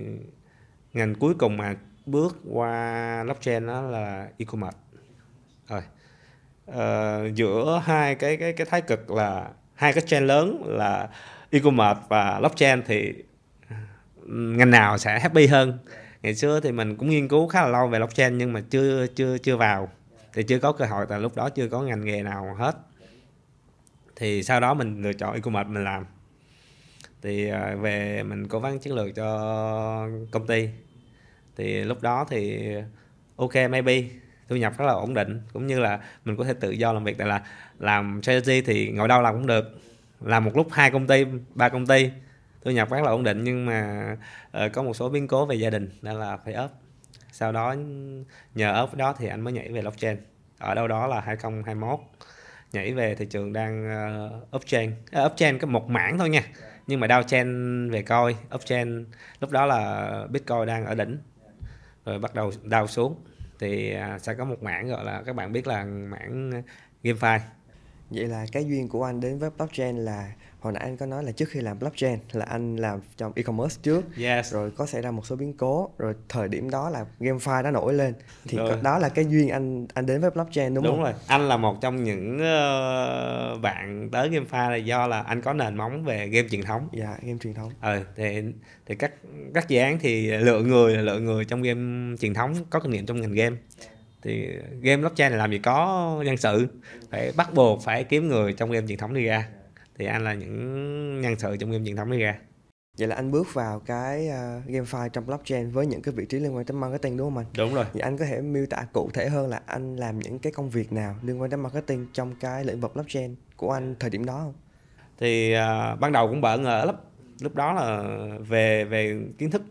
ngành 0.93 1.15
cuối 1.15 1.35
cùng 1.35 1.57
mà 1.57 1.77
bước 2.07 2.37
qua 2.51 3.25
blockchain 3.25 3.67
đó 3.67 3.83
là 3.83 4.29
e-commerce. 4.39 4.79
Rồi 5.69 5.83
uh, 6.71 7.35
giữa 7.35 7.83
hai 7.85 8.15
cái 8.15 8.37
cái 8.37 8.53
cái 8.53 8.67
thái 8.71 8.81
cực 8.81 9.11
là 9.11 9.51
hai 9.75 9.93
cái 9.93 10.03
trend 10.07 10.27
lớn 10.27 10.63
là 10.67 11.09
e-commerce 11.51 12.01
và 12.09 12.39
blockchain 12.39 12.83
thì 12.87 13.15
ngành 14.31 14.71
nào 14.71 14.99
sẽ 14.99 15.21
happy 15.21 15.47
hơn. 15.47 15.79
Ngày 16.23 16.35
xưa 16.35 16.61
thì 16.61 16.73
mình 16.73 16.97
cũng 16.97 17.11
nghiên 17.11 17.29
cứu 17.29 17.49
khá 17.49 17.63
là 17.63 17.69
lâu 17.69 17.89
về 17.89 17.99
blockchain 17.99 18.39
nhưng 18.39 18.53
mà 18.53 18.63
chưa 18.71 19.07
chưa 19.07 19.39
chưa 19.39 19.57
vào. 19.57 19.89
Thì 20.33 20.43
chưa 20.43 20.59
có 20.59 20.73
cơ 20.73 20.85
hội, 20.85 21.07
tại 21.09 21.21
lúc 21.21 21.37
đó 21.37 21.51
chưa 21.51 21.69
có 21.69 21.83
ngành 21.83 22.05
nghề 22.05 22.23
nào 22.23 22.55
hết. 22.59 22.77
Thì 24.17 24.43
sau 24.43 24.61
đó 24.61 24.75
mình 24.75 25.03
lựa 25.03 25.13
chọn 25.13 25.35
e-commerce 25.35 25.69
mình 25.69 25.85
làm. 25.85 26.05
Thì 27.23 27.49
ờ, 27.49 27.77
về 27.77 28.23
mình 28.23 28.49
cố 28.49 28.59
vấn 28.59 28.79
chiến 28.79 28.95
lược 28.95 29.15
cho 29.15 29.27
công 30.31 30.47
ty. 30.47 30.69
Thì 31.57 31.85
lúc 31.85 32.03
đó 32.03 32.27
thì 32.31 32.67
ờ, 32.75 32.83
ok, 33.37 33.55
maybe, 33.55 34.03
thu 34.49 34.57
nhập 34.57 34.79
rất 34.79 34.85
là 34.85 34.93
ổn 34.93 35.15
định. 35.15 35.41
Cũng 35.53 35.67
như 35.67 35.81
là 35.81 36.01
mình 36.25 36.37
có 36.37 36.45
thể 36.45 36.55
tự 36.61 36.71
do 36.71 36.93
làm 36.93 37.05
việc, 37.05 37.19
tại 37.19 37.29
là 37.29 37.43
làm 37.79 38.21
strategy 38.23 38.61
thì 38.61 38.91
ngồi 38.91 39.09
đâu 39.09 39.23
làm 39.23 39.35
cũng 39.35 39.47
được. 39.47 39.81
Làm 40.21 40.45
một 40.45 40.57
lúc 40.57 40.69
hai 40.73 40.91
công 40.91 41.07
ty, 41.07 41.25
ba 41.55 41.69
công 41.69 41.87
ty 41.87 42.11
thu 42.65 42.71
nhập 42.71 42.91
rất 42.91 43.03
là 43.03 43.11
ổn 43.11 43.25
định 43.25 43.45
nhưng 43.45 43.67
mà 43.67 44.17
uh, 44.65 44.73
có 44.73 44.83
một 44.83 44.95
số 44.95 45.09
biến 45.09 45.29
cố 45.29 45.47
về 45.47 45.55
gia 45.55 45.71
đình 45.71 45.91
nên 46.03 46.17
là 46.17 46.37
phải 46.37 46.55
ốp 46.55 46.71
sau 47.33 47.53
đó 47.53 47.75
nhờ 48.55 48.75
ốp 48.75 48.95
đó 48.95 49.15
thì 49.19 49.29
anh 49.29 49.41
mới 49.41 49.53
nhảy 49.53 49.69
về 49.69 49.81
blockchain. 49.81 50.17
Ở 50.59 50.75
đâu 50.75 50.89
đó 50.89 51.07
là 51.07 51.21
2021 51.21 51.99
nhảy 52.73 52.93
về 52.95 53.15
thị 53.15 53.27
trường 53.27 53.53
đang 53.53 53.89
uh, 54.27 54.57
upchain. 54.57 54.91
Uh, 54.91 55.33
upchain 55.33 55.59
có 55.59 55.67
một 55.67 55.89
mảng 55.89 56.19
thôi 56.19 56.31
nha 56.31 56.43
nhưng 56.87 57.01
mà 57.01 57.07
downchain 57.07 57.91
về 57.91 58.03
coi 58.03 58.37
upchain 58.55 59.07
lúc 59.41 59.51
đó 59.51 59.67
là 59.67 60.11
bitcoin 60.31 60.67
đang 60.67 60.87
ở 60.87 60.95
đỉnh. 60.95 61.19
Rồi 62.05 62.19
bắt 62.19 62.35
đầu 62.35 62.53
đau 62.63 62.87
xuống. 62.87 63.25
Thì 63.59 63.97
uh, 64.15 64.21
sẽ 64.21 64.35
có 64.35 64.45
một 64.45 64.63
mảng 64.63 64.89
gọi 64.89 65.05
là 65.05 65.23
các 65.27 65.37
bạn 65.37 65.53
biết 65.53 65.67
là 65.67 65.85
mảng 65.85 66.63
GameFi. 67.03 67.39
Vậy 68.11 68.27
là 68.27 68.47
cái 68.53 68.65
duyên 68.65 68.89
của 68.89 69.05
anh 69.05 69.21
đến 69.21 69.39
với 69.39 69.51
blockchain 69.51 69.97
là 69.97 70.33
hồi 70.61 70.73
nãy 70.73 70.83
anh 70.83 70.97
có 70.97 71.07
nói 71.07 71.25
là 71.25 71.33
trước 71.33 71.49
khi 71.49 71.61
làm 71.61 71.79
blockchain 71.79 72.19
là 72.33 72.45
anh 72.45 72.77
làm 72.77 73.01
trong 73.17 73.33
e-commerce 73.37 73.77
trước. 73.83 74.05
Yes. 74.19 74.53
rồi 74.53 74.71
có 74.71 74.87
xảy 74.87 75.03
ra 75.03 75.11
một 75.11 75.27
số 75.27 75.37
biến 75.37 75.53
cố 75.53 75.91
rồi 75.99 76.15
thời 76.29 76.49
điểm 76.49 76.71
đó 76.71 76.91
là 76.91 77.07
GameFi 77.21 77.63
đã 77.63 77.71
nổi 77.71 77.95
lên. 77.95 78.15
Thì 78.49 78.59
rồi. 78.59 78.77
đó 78.83 78.99
là 78.99 79.09
cái 79.09 79.25
duyên 79.29 79.49
anh 79.49 79.87
anh 79.95 80.07
đến 80.07 80.21
với 80.21 80.31
blockchain 80.31 80.75
đúng, 80.75 80.85
đúng 80.85 80.95
không? 80.95 81.03
rồi. 81.03 81.13
Anh 81.27 81.49
là 81.49 81.57
một 81.57 81.81
trong 81.81 82.05
những 82.05 82.35
uh, 82.37 83.63
bạn 83.63 84.09
tới 84.13 84.31
GameFi 84.31 84.71
là 84.71 84.77
do 84.77 85.07
là 85.07 85.21
anh 85.21 85.43
có 85.43 85.53
nền 85.53 85.77
móng 85.77 86.05
về 86.05 86.29
game 86.29 86.49
truyền 86.49 86.63
thống. 86.63 86.89
Dạ 86.93 87.17
game 87.23 87.39
truyền 87.41 87.55
thống. 87.55 87.73
Ờ 87.81 88.05
thì 88.17 88.43
thì 88.87 88.95
các 88.95 89.13
các 89.55 89.69
dự 89.69 89.79
án 89.81 89.99
thì 89.99 90.31
lựa 90.31 90.63
người 90.63 90.97
là 90.97 91.03
lựa 91.03 91.19
người 91.19 91.45
trong 91.45 91.63
game 91.63 92.17
truyền 92.17 92.35
thống 92.35 92.55
có 92.71 92.81
kinh 92.81 92.93
nghiệm 92.93 93.07
trong 93.07 93.21
ngành 93.21 93.33
game. 93.33 93.57
Thì 94.23 94.49
game 94.81 94.97
blockchain 94.97 95.31
này 95.31 95.39
làm 95.39 95.51
gì 95.51 95.59
có 95.59 96.23
nhân 96.27 96.37
sự 96.37 96.69
phải 97.11 97.33
bắt 97.37 97.55
buộc 97.55 97.83
phải 97.83 98.05
kiếm 98.05 98.29
người 98.29 98.53
trong 98.53 98.71
game 98.71 98.87
truyền 98.87 98.99
thống 98.99 99.15
đi 99.15 99.25
ra 99.25 99.49
thì 100.01 100.07
anh 100.07 100.25
là 100.25 100.35
những 100.35 101.21
nhân 101.21 101.39
sự 101.39 101.57
trong 101.57 101.71
game 101.71 101.85
truyền 101.85 101.97
thống 101.97 102.11
đi 102.11 102.19
ra 102.19 102.39
vậy 102.99 103.09
là 103.09 103.17
anh 103.17 103.31
bước 103.31 103.55
vào 103.55 103.81
cái 103.81 104.29
uh, 104.29 104.71
GameFi 104.71 105.09
trong 105.09 105.27
blockchain 105.27 105.71
với 105.71 105.87
những 105.87 106.03
cái 106.03 106.15
vị 106.15 106.27
trí 106.29 106.41
liên 106.41 106.57
quan 106.57 106.65
tới 106.65 106.77
marketing 106.77 107.17
đúng 107.17 107.27
không 107.27 107.39
anh? 107.39 107.47
Đúng 107.57 107.75
rồi. 107.75 107.85
Vậy 107.93 108.03
anh 108.03 108.19
có 108.19 108.25
thể 108.25 108.41
miêu 108.41 108.67
tả 108.67 108.87
cụ 108.93 109.11
thể 109.15 109.29
hơn 109.29 109.51
là 109.51 109.61
anh 109.67 109.97
làm 109.97 110.19
những 110.19 110.39
cái 110.39 110.53
công 110.53 110.71
việc 110.71 110.93
nào 110.93 111.17
liên 111.23 111.41
quan 111.41 111.51
đến 111.51 111.61
marketing 111.61 112.07
trong 112.13 112.35
cái 112.41 112.65
lĩnh 112.65 112.81
vực 112.81 112.95
blockchain 112.95 113.35
của 113.57 113.73
anh 113.73 113.95
thời 114.01 114.11
điểm 114.11 114.25
đó 114.25 114.39
không? 114.39 114.55
Thì 115.19 115.55
uh, 115.55 116.01
ban 116.01 116.13
đầu 116.13 116.29
cũng 116.29 116.41
bỡ 116.41 116.59
ngỡ 116.59 116.85
lắm. 116.85 116.95
Lúc 117.41 117.55
đó 117.55 117.73
là 117.73 118.03
về 118.49 118.85
về 118.85 119.21
kiến 119.39 119.51
thức 119.51 119.63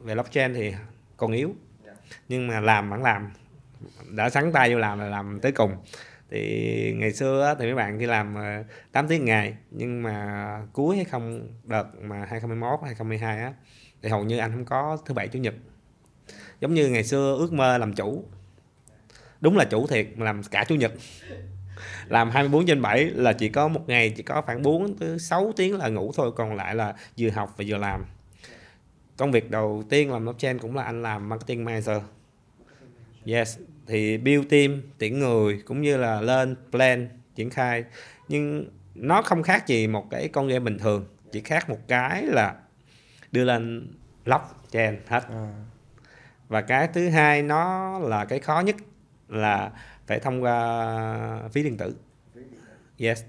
về 0.00 0.14
blockchain 0.14 0.54
thì 0.54 0.74
còn 1.16 1.32
yếu. 1.32 1.54
Nhưng 2.28 2.46
mà 2.46 2.60
làm 2.60 2.90
vẫn 2.90 3.02
làm. 3.02 3.32
Đã 4.10 4.30
sắn 4.30 4.52
tay 4.52 4.72
vô 4.72 4.78
làm 4.78 4.98
là 4.98 5.06
làm 5.06 5.40
tới 5.40 5.52
cùng 5.52 5.72
thì 6.30 6.92
ngày 6.96 7.12
xưa 7.12 7.56
thì 7.58 7.64
mấy 7.64 7.74
bạn 7.74 7.98
đi 7.98 8.06
làm 8.06 8.34
ờ, 8.34 8.64
8 8.92 9.08
tiếng 9.08 9.24
ngày, 9.24 9.54
nhưng 9.70 10.02
mà 10.02 10.46
cuối 10.72 10.96
hay 10.96 11.04
không, 11.04 11.48
đợt 11.64 11.84
mà 12.02 12.16
2021 12.16 12.80
2022 12.82 13.38
á, 13.38 13.52
thì 14.02 14.08
hầu 14.08 14.24
như 14.24 14.38
anh 14.38 14.52
không 14.52 14.64
có 14.64 14.98
thứ 15.06 15.14
bảy, 15.14 15.28
chủ 15.28 15.38
nhật. 15.38 15.54
Giống 16.60 16.74
như 16.74 16.88
ngày 16.88 17.04
xưa 17.04 17.36
ước 17.38 17.52
mơ 17.52 17.78
làm 17.78 17.94
chủ. 17.94 18.24
Đúng 19.40 19.56
là 19.56 19.64
chủ 19.64 19.86
thiệt, 19.86 20.06
mà 20.16 20.24
làm 20.24 20.42
cả 20.50 20.64
chủ 20.68 20.74
nhật. 20.74 20.92
Làm 22.08 22.30
24 22.30 22.66
trên 22.66 22.82
7 22.82 23.04
là 23.04 23.32
chỉ 23.32 23.48
có 23.48 23.68
một 23.68 23.84
ngày, 23.86 24.12
chỉ 24.16 24.22
có 24.22 24.42
khoảng 24.42 24.62
4 24.62 24.96
tới 24.96 25.18
6 25.18 25.52
tiếng 25.56 25.76
là 25.76 25.88
ngủ 25.88 26.12
thôi, 26.16 26.32
còn 26.36 26.54
lại 26.54 26.74
là 26.74 26.94
vừa 27.18 27.30
học 27.30 27.54
và 27.56 27.64
vừa 27.68 27.76
làm. 27.76 28.04
Công 29.16 29.32
việc 29.32 29.50
đầu 29.50 29.84
tiên 29.88 30.12
làm 30.12 30.22
blockchain 30.24 30.58
cũng 30.58 30.76
là 30.76 30.82
anh 30.82 31.02
làm 31.02 31.28
marketing 31.28 31.64
manager. 31.64 32.02
Yes 33.24 33.58
thì 33.88 34.18
build 34.18 34.48
team 34.48 34.82
tuyển 34.98 35.18
người 35.18 35.62
cũng 35.64 35.80
như 35.80 35.96
là 35.96 36.20
lên 36.20 36.56
plan 36.70 37.08
triển 37.34 37.50
khai. 37.50 37.84
Nhưng 38.28 38.70
nó 38.94 39.22
không 39.22 39.42
khác 39.42 39.66
gì 39.66 39.86
một 39.86 40.06
cái 40.10 40.28
con 40.28 40.48
game 40.48 40.60
bình 40.60 40.78
thường 40.78 41.06
chỉ 41.32 41.40
khác 41.40 41.70
một 41.70 41.78
cái 41.88 42.22
là 42.22 42.54
đưa 43.32 43.44
lên 43.44 43.92
blockchain 44.24 44.96
hết. 45.06 45.24
À. 45.30 45.52
và 46.48 46.60
cái 46.60 46.88
thứ 46.88 47.08
hai 47.08 47.42
nó 47.42 47.98
là 47.98 48.24
cái 48.24 48.38
khó 48.38 48.60
nhất 48.60 48.76
là 49.28 49.70
phải 50.06 50.18
thông 50.18 50.42
qua 50.42 51.48
phí 51.52 51.62
điện 51.62 51.76
tử. 51.76 51.96
Yes. 52.98 53.24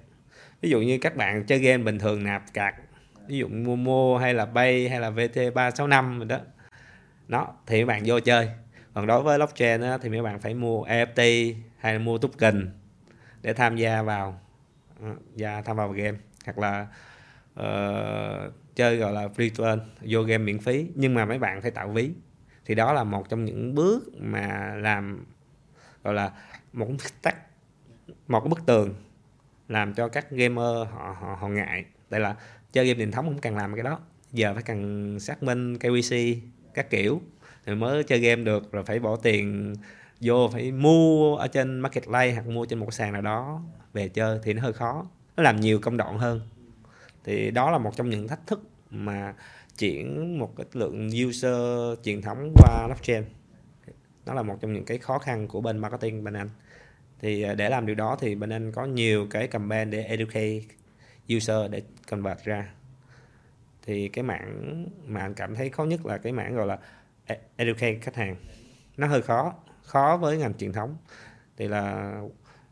Ví 0.61 0.69
dụ 0.69 0.81
như 0.81 0.97
các 1.01 1.15
bạn 1.15 1.43
chơi 1.45 1.59
game 1.59 1.83
bình 1.83 1.99
thường 1.99 2.23
nạp 2.23 2.53
cạc 2.53 2.75
ví 3.27 3.37
dụ 3.37 3.47
Momo 3.47 4.17
hay 4.21 4.33
là 4.33 4.45
Bay 4.45 4.89
hay 4.89 4.99
là 4.99 5.09
VT 5.09 5.35
365 5.55 6.19
rồi 6.19 6.27
đó. 6.27 6.39
Nó 7.27 7.47
thì 7.67 7.79
các 7.79 7.85
bạn 7.85 8.01
vô 8.05 8.19
chơi 8.19 8.49
còn 8.93 9.08
đối 9.08 9.24
với 9.24 9.38
blockchain 9.38 9.81
á, 9.81 9.98
thì 9.98 10.10
mấy 10.10 10.22
bạn 10.22 10.39
phải 10.39 10.53
mua 10.53 10.84
NFT 10.86 11.53
hay 11.77 11.93
là 11.93 12.00
mua 12.00 12.17
token 12.17 12.72
để 13.41 13.53
tham 13.53 13.75
gia 13.75 14.01
vào 14.01 14.39
ờ, 15.01 15.15
và 15.36 15.62
tham 15.62 15.75
vào 15.75 15.89
game. 15.89 16.17
Hoặc 16.46 16.58
là 16.58 16.88
uh, 17.60 18.53
chơi 18.75 18.98
gọi 18.98 19.13
là 19.13 19.27
free 19.27 19.50
to 19.58 19.65
earn 19.65 19.81
vô 20.01 20.22
game 20.22 20.43
miễn 20.43 20.60
phí. 20.60 20.88
Nhưng 20.96 21.13
mà 21.13 21.25
mấy 21.25 21.39
bạn 21.39 21.62
phải 21.62 21.72
tạo 21.72 21.89
ví. 21.89 22.12
Thì 22.65 22.75
đó 22.75 22.93
là 22.93 23.03
một 23.03 23.29
trong 23.29 23.46
những 23.46 23.75
bước 23.75 24.10
mà 24.17 24.75
làm 24.75 25.25
gọi 26.03 26.13
là 26.13 26.31
một 26.74 26.88
tắc 27.22 27.36
một 28.27 28.39
cái 28.39 28.50
bức 28.50 28.65
tường 28.65 28.96
làm 29.67 29.93
cho 29.93 30.08
các 30.08 30.31
gamer 30.31 30.88
họ 30.91 31.15
họ, 31.19 31.38
họ 31.39 31.48
ngại. 31.48 31.86
Tại 32.10 32.19
là 32.19 32.36
chơi 32.72 32.88
game 32.88 32.98
truyền 32.98 33.12
thống 33.12 33.25
không 33.25 33.39
cần 33.41 33.55
làm 33.55 33.75
cái 33.75 33.84
đó. 33.84 34.00
Giờ 34.31 34.53
phải 34.53 34.63
cần 34.63 35.19
xác 35.19 35.43
minh 35.43 35.77
KYC 35.77 36.38
các 36.74 36.89
kiểu 36.89 37.22
thì 37.65 37.75
mới 37.75 38.03
chơi 38.03 38.19
game 38.19 38.43
được 38.43 38.71
rồi 38.71 38.83
phải 38.83 38.99
bỏ 38.99 39.15
tiền 39.15 39.73
vô, 40.21 40.49
phải 40.53 40.71
mua 40.71 41.35
ở 41.35 41.47
trên 41.47 41.79
marketplace 41.79 42.33
hoặc 42.33 42.47
mua 42.47 42.65
trên 42.65 42.79
một 42.79 42.93
sàn 42.93 43.13
nào 43.13 43.21
đó 43.21 43.61
về 43.93 44.07
chơi 44.07 44.39
thì 44.43 44.53
nó 44.53 44.61
hơi 44.61 44.73
khó. 44.73 45.05
Nó 45.37 45.43
làm 45.43 45.59
nhiều 45.59 45.79
công 45.79 45.97
đoạn 45.97 46.17
hơn. 46.17 46.41
Thì 47.23 47.51
đó 47.51 47.71
là 47.71 47.77
một 47.77 47.95
trong 47.95 48.09
những 48.09 48.27
thách 48.27 48.47
thức 48.47 48.61
mà 48.89 49.33
chuyển 49.77 50.39
một 50.39 50.55
cái 50.57 50.65
lượng 50.73 51.09
user 51.27 51.99
truyền 52.03 52.21
thống 52.21 52.53
qua 52.55 52.87
blockchain. 52.87 53.23
Nó 54.25 54.33
là 54.33 54.41
một 54.41 54.57
trong 54.61 54.73
những 54.73 54.85
cái 54.85 54.97
khó 54.97 55.19
khăn 55.19 55.47
của 55.47 55.61
bên 55.61 55.77
marketing 55.77 56.23
bên 56.23 56.33
anh. 56.33 56.49
Thì 57.21 57.43
à, 57.43 57.53
để 57.53 57.69
làm 57.69 57.85
điều 57.85 57.95
đó 57.95 58.17
thì 58.21 58.35
bên 58.35 58.49
anh 58.49 58.71
có 58.71 58.85
nhiều 58.85 59.27
cái 59.29 59.47
campaign 59.47 59.89
để 59.89 60.03
educate 60.03 60.61
user 61.35 61.71
để 61.71 61.81
convert 62.09 62.43
ra. 62.43 62.69
Thì 63.85 64.07
cái 64.07 64.23
mảng 64.23 64.85
mà 65.07 65.19
anh 65.21 65.33
cảm 65.33 65.55
thấy 65.55 65.69
khó 65.69 65.83
nhất 65.83 66.05
là 66.05 66.17
cái 66.17 66.33
mảng 66.33 66.55
gọi 66.55 66.67
là 66.67 66.79
educate 67.55 67.95
khách 68.01 68.15
hàng. 68.15 68.36
Nó 68.98 69.07
hơi 69.07 69.21
khó 69.21 69.53
khó 69.83 70.17
với 70.21 70.38
ngành 70.38 70.53
truyền 70.53 70.74
thống. 70.74 70.98
Thì 71.57 71.67
là 71.67 72.13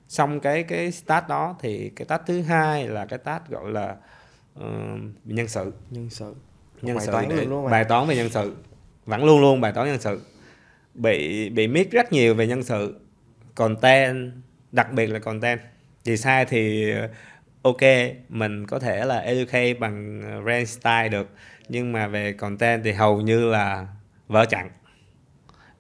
xong 0.07 0.39
cái 0.39 0.63
cái 0.63 0.91
start 0.91 1.27
đó 1.27 1.55
thì 1.59 1.91
cái 1.95 2.05
task 2.05 2.23
thứ 2.25 2.41
hai 2.41 2.87
là 2.87 3.05
cái 3.05 3.19
task 3.19 3.47
gọi 3.47 3.71
là 3.71 3.95
uh, 4.59 4.65
nhân 5.23 5.47
sự. 5.47 5.73
Nhân 5.89 6.09
sự. 6.09 6.35
Nhân 6.81 6.95
bài 6.95 7.05
sự 7.05 7.11
toán 7.11 7.29
để- 7.29 7.45
luôn 7.45 7.71
bài 7.71 7.83
toán 7.83 8.07
về 8.07 8.15
nhân 8.15 8.29
sự. 8.29 8.55
Vẫn 9.05 9.25
luôn 9.25 9.41
luôn 9.41 9.61
bài 9.61 9.71
toán 9.71 9.87
nhân 9.87 9.99
sự. 9.99 10.21
Bị 10.93 11.49
bị 11.49 11.67
miss 11.67 11.91
rất 11.91 12.11
nhiều 12.11 12.35
về 12.35 12.47
nhân 12.47 12.63
sự. 12.63 12.99
Content 13.55 14.31
đặc 14.71 14.91
biệt 14.91 15.07
là 15.07 15.19
content. 15.19 15.59
Thì 16.05 16.17
sai 16.17 16.45
thì 16.45 16.91
ờ, 16.91 17.09
ok 17.61 17.81
mình 18.29 18.67
có 18.67 18.79
thể 18.79 19.05
là 19.05 19.17
educate 19.17 19.73
bằng 19.73 20.21
brand 20.43 20.69
style 20.69 21.09
được. 21.09 21.29
Nhưng 21.69 21.91
mà 21.91 22.07
về 22.07 22.33
content 22.33 22.83
thì 22.83 22.91
hầu 22.91 23.21
như 23.21 23.49
là 23.49 23.87
vỡ 24.27 24.45
chặn. 24.45 24.69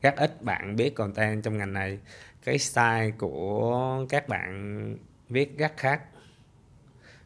Rất 0.01 0.15
ít 0.15 0.43
bạn 0.43 0.75
biết 0.75 0.95
content 0.95 1.43
trong 1.43 1.57
ngành 1.57 1.73
này. 1.73 1.97
Cái 2.43 2.57
style 2.57 3.11
của 3.17 4.05
các 4.09 4.27
bạn 4.27 4.97
viết 5.29 5.57
rất 5.57 5.77
khác. 5.77 6.01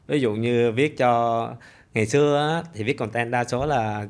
Ví 0.07 0.19
dụ 0.19 0.33
như 0.33 0.71
viết 0.71 0.97
cho 0.97 1.55
ngày 1.93 2.05
xưa 2.05 2.63
thì 2.73 2.83
viết 2.83 2.97
content 2.97 3.31
đa 3.31 3.43
số 3.43 3.65
là 3.65 4.07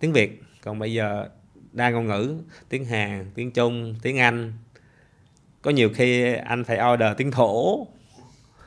tiếng 0.00 0.12
Việt. 0.12 0.42
Còn 0.62 0.78
bây 0.78 0.92
giờ 0.92 1.28
đa 1.72 1.90
ngôn 1.90 2.06
ngữ 2.06 2.36
tiếng 2.68 2.84
Hàn 2.84 3.30
tiếng 3.34 3.50
Trung 3.50 3.94
tiếng 4.02 4.18
Anh. 4.18 4.52
Có 5.62 5.70
nhiều 5.70 5.90
khi 5.94 6.34
anh 6.34 6.64
phải 6.64 6.78
order 6.92 7.16
tiếng 7.16 7.30
thổ. 7.30 7.86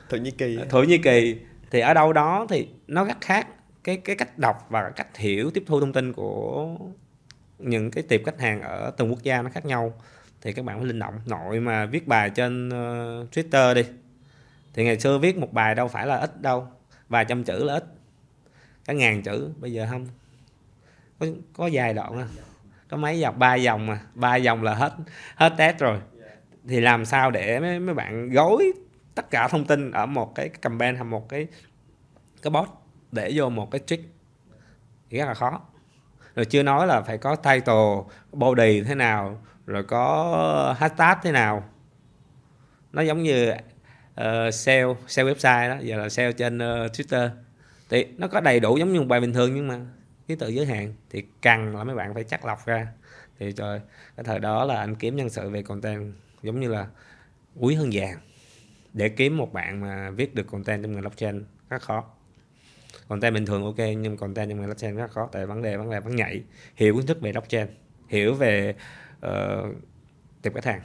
Thổ 0.09 0.17
nhĩ 0.17 0.31
kỳ. 0.31 0.57
Thổ 0.69 0.83
Nhĩ 0.83 0.97
Kỳ. 0.97 1.39
Thì 1.71 1.79
ở 1.79 1.93
đâu 1.93 2.13
đó 2.13 2.45
thì 2.49 2.67
nó 2.87 3.05
rất 3.05 3.17
khác. 3.21 3.47
Cái 3.83 3.97
cái 3.97 4.15
cách 4.15 4.37
đọc 4.37 4.67
và 4.69 4.89
cách 4.95 5.17
hiểu 5.17 5.51
tiếp 5.51 5.63
thu 5.67 5.79
thông 5.79 5.93
tin 5.93 6.13
của 6.13 6.77
những 7.59 7.91
cái 7.91 8.03
tiệp 8.03 8.21
khách 8.25 8.39
hàng 8.39 8.61
ở 8.61 8.91
từng 8.97 9.09
quốc 9.09 9.23
gia 9.23 9.41
nó 9.41 9.49
khác 9.49 9.65
nhau 9.65 9.93
thì 10.41 10.53
các 10.53 10.65
bạn 10.65 10.77
phải 10.77 10.85
linh 10.85 10.99
động 10.99 11.19
nội 11.25 11.59
mà 11.59 11.85
viết 11.85 12.07
bài 12.07 12.29
trên 12.29 12.67
uh, 12.67 13.31
Twitter 13.31 13.73
đi. 13.73 13.83
Thì 14.73 14.83
ngày 14.83 14.99
xưa 14.99 15.17
viết 15.17 15.37
một 15.37 15.53
bài 15.53 15.75
đâu 15.75 15.87
phải 15.87 16.07
là 16.07 16.17
ít 16.17 16.41
đâu 16.41 16.67
vài 17.09 17.25
trăm 17.25 17.43
chữ 17.43 17.63
là 17.63 17.73
ít 17.73 17.85
cả 18.85 18.93
ngàn 18.93 19.23
chữ 19.23 19.51
bây 19.57 19.73
giờ 19.73 19.87
không. 19.89 20.07
Có, 21.19 21.25
có 21.53 21.67
dài 21.67 21.93
đoạn 21.93 22.17
à. 22.17 22.27
có 22.89 22.97
mấy 22.97 23.19
dòng 23.19 23.39
ba 23.39 23.55
dòng 23.55 23.85
mà 23.85 24.01
ba 24.13 24.35
dòng 24.35 24.63
là 24.63 24.73
hết 24.73 24.93
hết 25.35 25.53
test 25.57 25.77
rồi. 25.77 25.99
Thì 26.67 26.79
làm 26.79 27.05
sao 27.05 27.31
để 27.31 27.59
mấy, 27.59 27.79
mấy 27.79 27.95
bạn 27.95 28.29
gói 28.29 28.73
tất 29.15 29.29
cả 29.29 29.47
thông 29.47 29.65
tin 29.65 29.91
ở 29.91 30.05
một 30.05 30.35
cái 30.35 30.49
campaign 30.49 30.95
hay 30.95 31.03
một 31.03 31.29
cái 31.29 31.47
cái 32.41 32.51
bot 32.51 32.67
để 33.11 33.31
vô 33.35 33.49
một 33.49 33.71
cái 33.71 33.81
trick? 33.85 34.03
Thì 35.09 35.17
rất 35.17 35.25
là 35.25 35.33
khó 35.33 35.61
rồi 36.37 36.45
chưa 36.45 36.63
nói 36.63 36.87
là 36.87 37.01
phải 37.01 37.17
có 37.17 37.35
title 37.35 37.95
body 38.31 38.81
thế 38.81 38.95
nào 38.95 39.41
rồi 39.65 39.83
có 39.83 40.75
hashtag 40.79 41.17
thế 41.23 41.31
nào. 41.31 41.63
Nó 42.93 43.01
giống 43.01 43.23
như 43.23 43.51
uh, 43.51 44.53
sale 44.53 44.85
sale 45.07 45.33
website 45.33 45.69
đó 45.69 45.77
giờ 45.81 45.97
là 45.97 46.09
sale 46.09 46.31
trên 46.31 46.57
uh, 46.57 46.91
Twitter. 46.91 47.29
Thì 47.89 48.05
nó 48.17 48.27
có 48.27 48.39
đầy 48.39 48.59
đủ 48.59 48.77
giống 48.77 48.93
như 48.93 48.99
một 48.99 49.07
bài 49.07 49.19
bình 49.19 49.33
thường 49.33 49.55
nhưng 49.55 49.67
mà 49.67 49.79
ký 50.27 50.35
tự 50.35 50.47
giới 50.47 50.65
hạn 50.65 50.93
thì 51.09 51.25
cần 51.41 51.75
là 51.75 51.83
mấy 51.83 51.95
bạn 51.95 52.13
phải 52.13 52.23
chắc 52.23 52.45
lọc 52.45 52.65
ra. 52.65 52.87
Thì 53.39 53.51
trời 53.51 53.81
cái 54.15 54.23
thời 54.23 54.39
đó 54.39 54.65
là 54.65 54.79
anh 54.79 54.95
kiếm 54.95 55.15
nhân 55.15 55.29
sự 55.29 55.49
về 55.49 55.61
content 55.61 56.13
giống 56.43 56.59
như 56.59 56.69
là 56.69 56.87
quý 57.55 57.75
hơn 57.75 57.89
vàng. 57.93 58.17
Để 58.93 59.09
kiếm 59.09 59.37
một 59.37 59.53
bạn 59.53 59.81
mà 59.81 60.09
viết 60.09 60.35
được 60.35 60.47
content 60.51 60.83
trong 60.83 60.91
ngành 60.91 61.01
blockchain 61.01 61.45
rất 61.69 61.81
khó 61.81 62.03
content 63.07 63.33
bình 63.33 63.45
thường 63.45 63.63
ok 63.63 63.77
nhưng 63.97 64.17
content 64.17 64.49
trong 64.49 64.59
ngành 64.59 64.67
blockchain 64.67 64.95
rất 64.95 65.11
khó 65.11 65.29
tại 65.31 65.45
vấn 65.45 65.61
đề 65.61 65.77
vấn 65.77 65.89
đề 65.89 65.99
vấn 65.99 66.15
nhảy. 66.15 66.43
Hiểu 66.75 66.95
kiến 66.97 67.05
thức 67.05 67.21
về 67.21 67.31
blockchain 67.31 67.67
hiểu 68.07 68.33
về 68.33 68.75
ờ, 69.19 69.63
uh, 69.69 69.75
tiệp 70.41 70.53
khách 70.53 70.65
hàng 70.65 70.81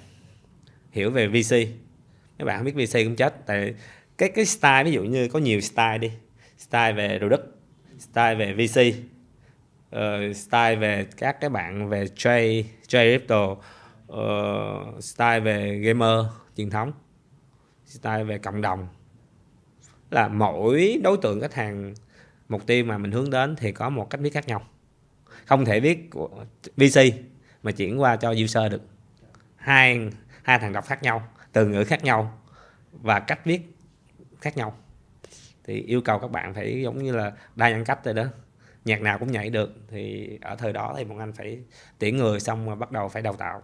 hiểu 0.91 1.11
về 1.11 1.29
VC 1.29 1.55
các 2.39 2.45
bạn 2.45 2.57
không 2.57 2.75
biết 2.75 2.87
VC 2.87 2.95
cũng 3.05 3.17
chết 3.17 3.47
tại 3.47 3.75
cái 4.19 4.29
cái 4.29 4.45
style 4.45 4.85
ví 4.85 4.93
dụ 4.93 5.03
như 5.03 5.29
có 5.29 5.39
nhiều 5.39 5.61
style 5.61 5.99
đi. 5.99 6.11
Style 6.59 6.93
về 6.93 7.19
đồ 7.19 7.29
đất 7.29 7.41
style 7.99 8.35
về 8.35 8.53
VC 8.53 8.79
uh, 8.79 8.95
ờ, 9.91 10.33
style 10.33 10.77
về 10.77 11.07
các 11.17 11.41
cái 11.41 11.51
bạn 11.51 11.89
về 11.89 12.07
trade 12.17 12.63
trade 12.87 13.19
crypto 13.19 13.57
uh, 14.13 15.05
style 15.05 15.41
về 15.41 15.79
gamer 15.79 16.27
truyền 16.57 16.71
thống 16.71 16.93
style 17.87 18.25
về 18.25 18.39
cộng 18.39 18.61
đồng. 18.61 18.89
Là 20.11 20.29
mỗi 20.29 21.01
đối 21.05 21.17
tượng 21.17 21.41
khách 21.41 21.55
hàng 21.55 21.95
mục 22.53 22.67
tiêu 22.67 22.85
mà 22.85 22.99
mình 22.99 23.13
hướng 23.13 23.31
đến 23.31 23.57
thì 23.57 23.73
có 23.73 23.91
một 23.91 24.11
cách 24.11 24.21
viết 24.21 24.31
khác 24.31 24.49
nhau. 24.49 24.67
Không 25.47 25.65
thể 25.65 25.81
viết 25.81 26.11
của 26.11 26.45
VC 26.77 27.01
mà 27.63 27.73
chuyển 27.73 28.01
qua 28.01 28.17
cho 28.17 28.31
user 28.45 28.73
được. 28.73 28.83
Hai 29.57 30.11
hai 30.43 30.59
thằng 30.59 30.73
đọc 30.73 30.87
khác 30.87 31.03
nhau, 31.03 31.29
từ 31.53 31.67
ngữ 31.67 31.85
khác 31.85 32.05
nhau 32.05 32.39
và 32.93 33.21
cách 33.21 33.41
viết 33.45 33.61
khác 34.41 34.57
nhau. 34.57 34.77
Thì 35.65 35.83
yêu 35.83 36.01
cầu 36.01 36.19
các 36.19 36.31
bạn 36.31 36.55
phải 36.55 36.83
giống 36.83 37.03
như 37.03 37.17
là 37.17 37.33
đa 37.57 37.71
nhân 37.71 37.85
cách 37.85 38.05
rồi 38.05 38.15
đó. 38.15 38.25
Nhạc 38.85 39.01
nào 39.01 39.19
cũng 39.19 39.33
nhảy 39.33 39.51
được 39.51 39.75
thì 39.89 40.31
ở 40.41 40.57
thời 40.57 40.73
đó 40.73 40.95
thì 40.97 41.05
một 41.05 41.17
anh 41.19 41.33
phải 41.33 41.59
tuyển 41.99 42.17
người 42.17 42.41
xong 42.41 42.67
mà 42.67 42.75
bắt 42.75 42.93
đầu 42.93 43.09
phải 43.09 43.23
đào 43.23 43.35
tạo 43.35 43.63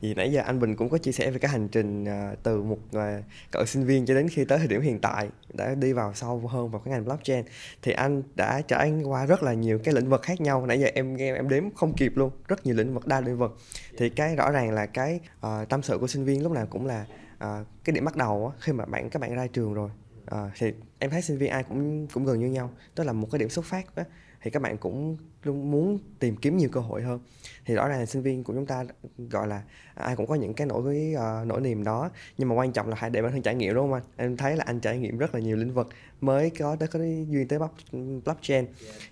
vì 0.00 0.14
nãy 0.14 0.32
giờ 0.32 0.40
anh 0.40 0.60
Bình 0.60 0.76
cũng 0.76 0.88
có 0.88 0.98
chia 0.98 1.12
sẻ 1.12 1.30
về 1.30 1.38
cái 1.38 1.50
hành 1.50 1.68
trình 1.68 2.04
à, 2.04 2.34
từ 2.42 2.62
một 2.62 2.78
à, 2.92 3.22
cậu 3.50 3.66
sinh 3.66 3.84
viên 3.84 4.06
cho 4.06 4.14
đến 4.14 4.28
khi 4.28 4.44
tới 4.44 4.58
thời 4.58 4.68
điểm 4.68 4.80
hiện 4.80 4.98
tại 4.98 5.28
đã 5.54 5.74
đi 5.74 5.92
vào 5.92 6.14
sâu 6.14 6.38
hơn 6.38 6.70
vào 6.70 6.82
cái 6.84 6.92
ngành 6.92 7.04
blockchain. 7.04 7.44
Thì 7.82 7.92
anh 7.92 8.22
đã 8.34 8.60
trải 8.60 8.92
qua 9.04 9.26
rất 9.26 9.42
là 9.42 9.52
nhiều 9.52 9.78
cái 9.84 9.94
lĩnh 9.94 10.08
vực 10.08 10.22
khác 10.22 10.40
nhau. 10.40 10.66
Nãy 10.66 10.80
giờ 10.80 10.88
em 10.94 11.16
nghe 11.16 11.34
em 11.34 11.48
đếm 11.48 11.70
không 11.74 11.92
kịp 11.94 12.12
luôn 12.16 12.30
rất 12.48 12.66
nhiều 12.66 12.74
lĩnh 12.74 12.94
vực 12.94 13.06
đa 13.06 13.20
lĩnh 13.20 13.38
vực. 13.38 13.58
Thì 13.98 14.08
cái 14.08 14.36
rõ 14.36 14.50
ràng 14.50 14.70
là 14.70 14.86
cái 14.86 15.20
uh, 15.46 15.68
tâm 15.68 15.82
sự 15.82 15.98
của 15.98 16.06
sinh 16.06 16.24
viên 16.24 16.42
lúc 16.42 16.52
nào 16.52 16.66
cũng 16.66 16.86
là 16.86 17.06
uh, 17.44 17.66
cái 17.84 17.94
điểm 17.94 18.04
bắt 18.04 18.16
đầu 18.16 18.46
á, 18.46 18.56
khi 18.60 18.72
mà 18.72 18.84
bạn 18.84 19.10
các 19.10 19.22
bạn 19.22 19.34
ra 19.34 19.46
trường 19.46 19.74
rồi. 19.74 19.90
Uh, 20.34 20.50
thì 20.58 20.72
em 20.98 21.10
thấy 21.10 21.22
sinh 21.22 21.38
viên 21.38 21.50
ai 21.50 21.62
cũng 21.62 22.06
cũng 22.06 22.24
gần 22.24 22.40
như 22.40 22.46
nhau 22.46 22.70
tức 22.94 23.04
là 23.04 23.12
một 23.12 23.28
cái 23.32 23.38
điểm 23.38 23.48
xuất 23.48 23.64
phát 23.64 23.96
á, 23.96 24.04
thì 24.42 24.50
các 24.50 24.62
bạn 24.62 24.78
cũng 24.78 25.16
luôn 25.44 25.70
muốn 25.70 25.98
tìm 26.18 26.36
kiếm 26.36 26.56
nhiều 26.56 26.68
cơ 26.72 26.80
hội 26.80 27.02
hơn. 27.02 27.20
Thì 27.64 27.74
rõ 27.74 27.88
ràng 27.88 28.00
là 28.00 28.06
sinh 28.06 28.22
viên 28.22 28.44
của 28.44 28.54
chúng 28.54 28.66
ta 28.66 28.84
gọi 29.18 29.46
là 29.46 29.62
ai 29.94 30.16
cũng 30.16 30.26
có 30.26 30.34
những 30.34 30.54
cái 30.54 30.66
nỗi 30.66 31.14
uh, 31.16 31.46
nỗi 31.46 31.60
niềm 31.60 31.84
đó. 31.84 32.10
Nhưng 32.38 32.48
mà 32.48 32.54
quan 32.54 32.72
trọng 32.72 32.88
là 32.88 32.96
hãy 32.98 33.10
để 33.10 33.22
bản 33.22 33.32
thân 33.32 33.42
trải 33.42 33.54
nghiệm 33.54 33.74
đúng 33.74 33.84
không 33.84 33.92
anh? 33.92 34.02
Em 34.16 34.36
thấy 34.36 34.56
là 34.56 34.64
anh 34.66 34.80
trải 34.80 34.98
nghiệm 34.98 35.18
rất 35.18 35.34
là 35.34 35.40
nhiều 35.40 35.56
lĩnh 35.56 35.74
vực 35.74 35.88
mới 36.20 36.50
có 36.50 36.76
tới 36.76 36.88
có 36.88 36.98
duyên 37.28 37.48
tới 37.48 37.58
block- 37.58 38.20
blockchain. 38.24 38.66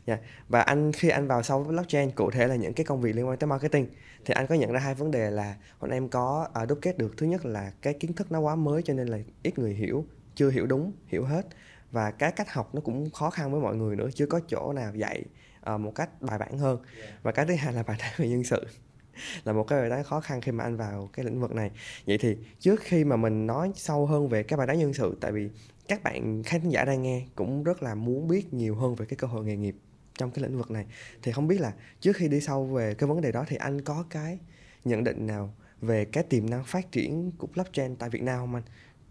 Yeah. 0.07 0.21
và 0.49 0.61
anh 0.61 0.93
khi 0.93 1.09
anh 1.09 1.27
vào 1.27 1.43
sâu 1.43 1.63
với 1.63 1.73
blockchain 1.73 2.11
cụ 2.11 2.31
thể 2.31 2.47
là 2.47 2.55
những 2.55 2.73
cái 2.73 2.85
công 2.87 3.01
việc 3.01 3.17
liên 3.17 3.29
quan 3.29 3.39
tới 3.39 3.47
marketing 3.49 3.87
thì 4.25 4.35
anh 4.35 4.47
có 4.47 4.55
nhận 4.55 4.73
ra 4.73 4.81
hai 4.81 4.95
vấn 4.95 5.11
đề 5.11 5.31
là 5.31 5.57
bọn 5.81 5.91
em 5.91 6.09
có 6.09 6.49
uh, 6.63 6.69
đúc 6.69 6.79
kết 6.83 6.99
được 6.99 7.15
thứ 7.17 7.27
nhất 7.27 7.47
là 7.47 7.73
cái 7.83 7.95
kiến 7.95 8.13
thức 8.13 8.33
nó 8.33 8.41
quá 8.41 8.55
mới 8.55 8.83
cho 8.83 8.95
nên 8.95 9.09
là 9.09 9.19
ít 9.43 9.59
người 9.59 9.75
hiểu 9.75 10.05
chưa 10.35 10.51
hiểu 10.51 10.67
đúng 10.67 10.93
hiểu 11.07 11.25
hết. 11.25 11.47
Và 11.93 12.11
cái 12.11 12.33
cách 12.33 12.53
học 12.53 12.75
nó 12.75 12.81
cũng 12.81 13.11
khó 13.11 13.31
khăn 13.31 13.53
với 13.53 13.61
mọi 13.61 13.77
người 13.77 13.97
nữa 13.97 14.09
chưa 14.15 14.27
có 14.27 14.41
chỗ 14.49 14.73
nào 14.73 14.93
dạy 14.95 15.25
uh, 15.75 15.81
một 15.81 15.95
cách 15.95 16.23
bài 16.23 16.39
bản 16.39 16.59
hơn. 16.59 16.79
Và 17.23 17.33
cái 17.33 17.47
thứ 17.47 17.55
hai 17.55 17.73
là 17.73 17.83
bài 17.83 17.97
toán 18.01 18.13
về 18.17 18.29
nhân 18.29 18.45
sự. 18.45 18.67
Là 19.45 19.53
một 19.53 19.65
cái 19.65 19.81
bài 19.81 19.91
toán 19.91 20.03
khó 20.03 20.21
khăn 20.21 20.41
khi 20.41 20.53
mà 20.53 20.65
anh 20.65 20.77
vào 20.77 21.11
cái 21.13 21.25
lĩnh 21.25 21.41
vực 21.41 21.53
này. 21.53 21.71
Vậy 22.07 22.19
thì 22.19 22.37
trước 22.61 22.81
khi 22.81 23.05
mà 23.05 23.17
mình 23.17 23.47
nói 23.47 23.73
sâu 23.75 24.07
hơn 24.07 24.29
về 24.29 24.43
cái 24.43 24.57
bài 24.57 24.67
toán 24.67 24.79
nhân 24.79 24.95
sự 24.95 25.17
tại 25.21 25.33
vì 25.33 25.49
các 25.89 26.03
bạn 26.03 26.43
khán 26.43 26.69
giả 26.69 26.85
đang 26.85 27.03
nghe 27.03 27.27
cũng 27.35 27.63
rất 27.63 27.83
là 27.83 27.95
muốn 27.95 28.29
biết 28.29 28.55
nhiều 28.55 28.75
hơn 28.75 28.95
về 28.95 29.07
cái 29.07 29.17
cơ 29.17 29.27
hội 29.27 29.45
nghề 29.45 29.57
nghiệp 29.57 29.77
trong 30.19 30.31
cái 30.31 30.43
lĩnh 30.43 30.59
vực 30.59 30.71
này. 30.71 30.87
Thì 31.23 31.33
không 31.33 31.49
biết 31.49 31.61
là 31.61 31.73
trước 32.01 32.17
khi 32.17 32.29
đi 32.29 32.41
sâu 32.41 32.65
về 32.67 32.95
cái 32.95 33.09
vấn 33.09 33.21
đề 33.21 33.33
đó 33.33 33.45
thì 33.49 33.57
anh 33.57 33.81
có 33.81 34.05
cái 34.11 34.39
nhận 34.85 35.05
định 35.05 35.27
nào 35.27 35.55
về 35.81 36.05
cái 36.05 36.25
tiềm 36.25 36.51
năng 36.51 36.65
phát 36.65 36.93
triển 36.93 37.33
của 37.39 37.47
blockchain 37.47 37.97
tại 37.97 38.11
Việt 38.11 38.23
Nam 38.23 38.39
không 38.39 38.55
anh? 38.55 38.63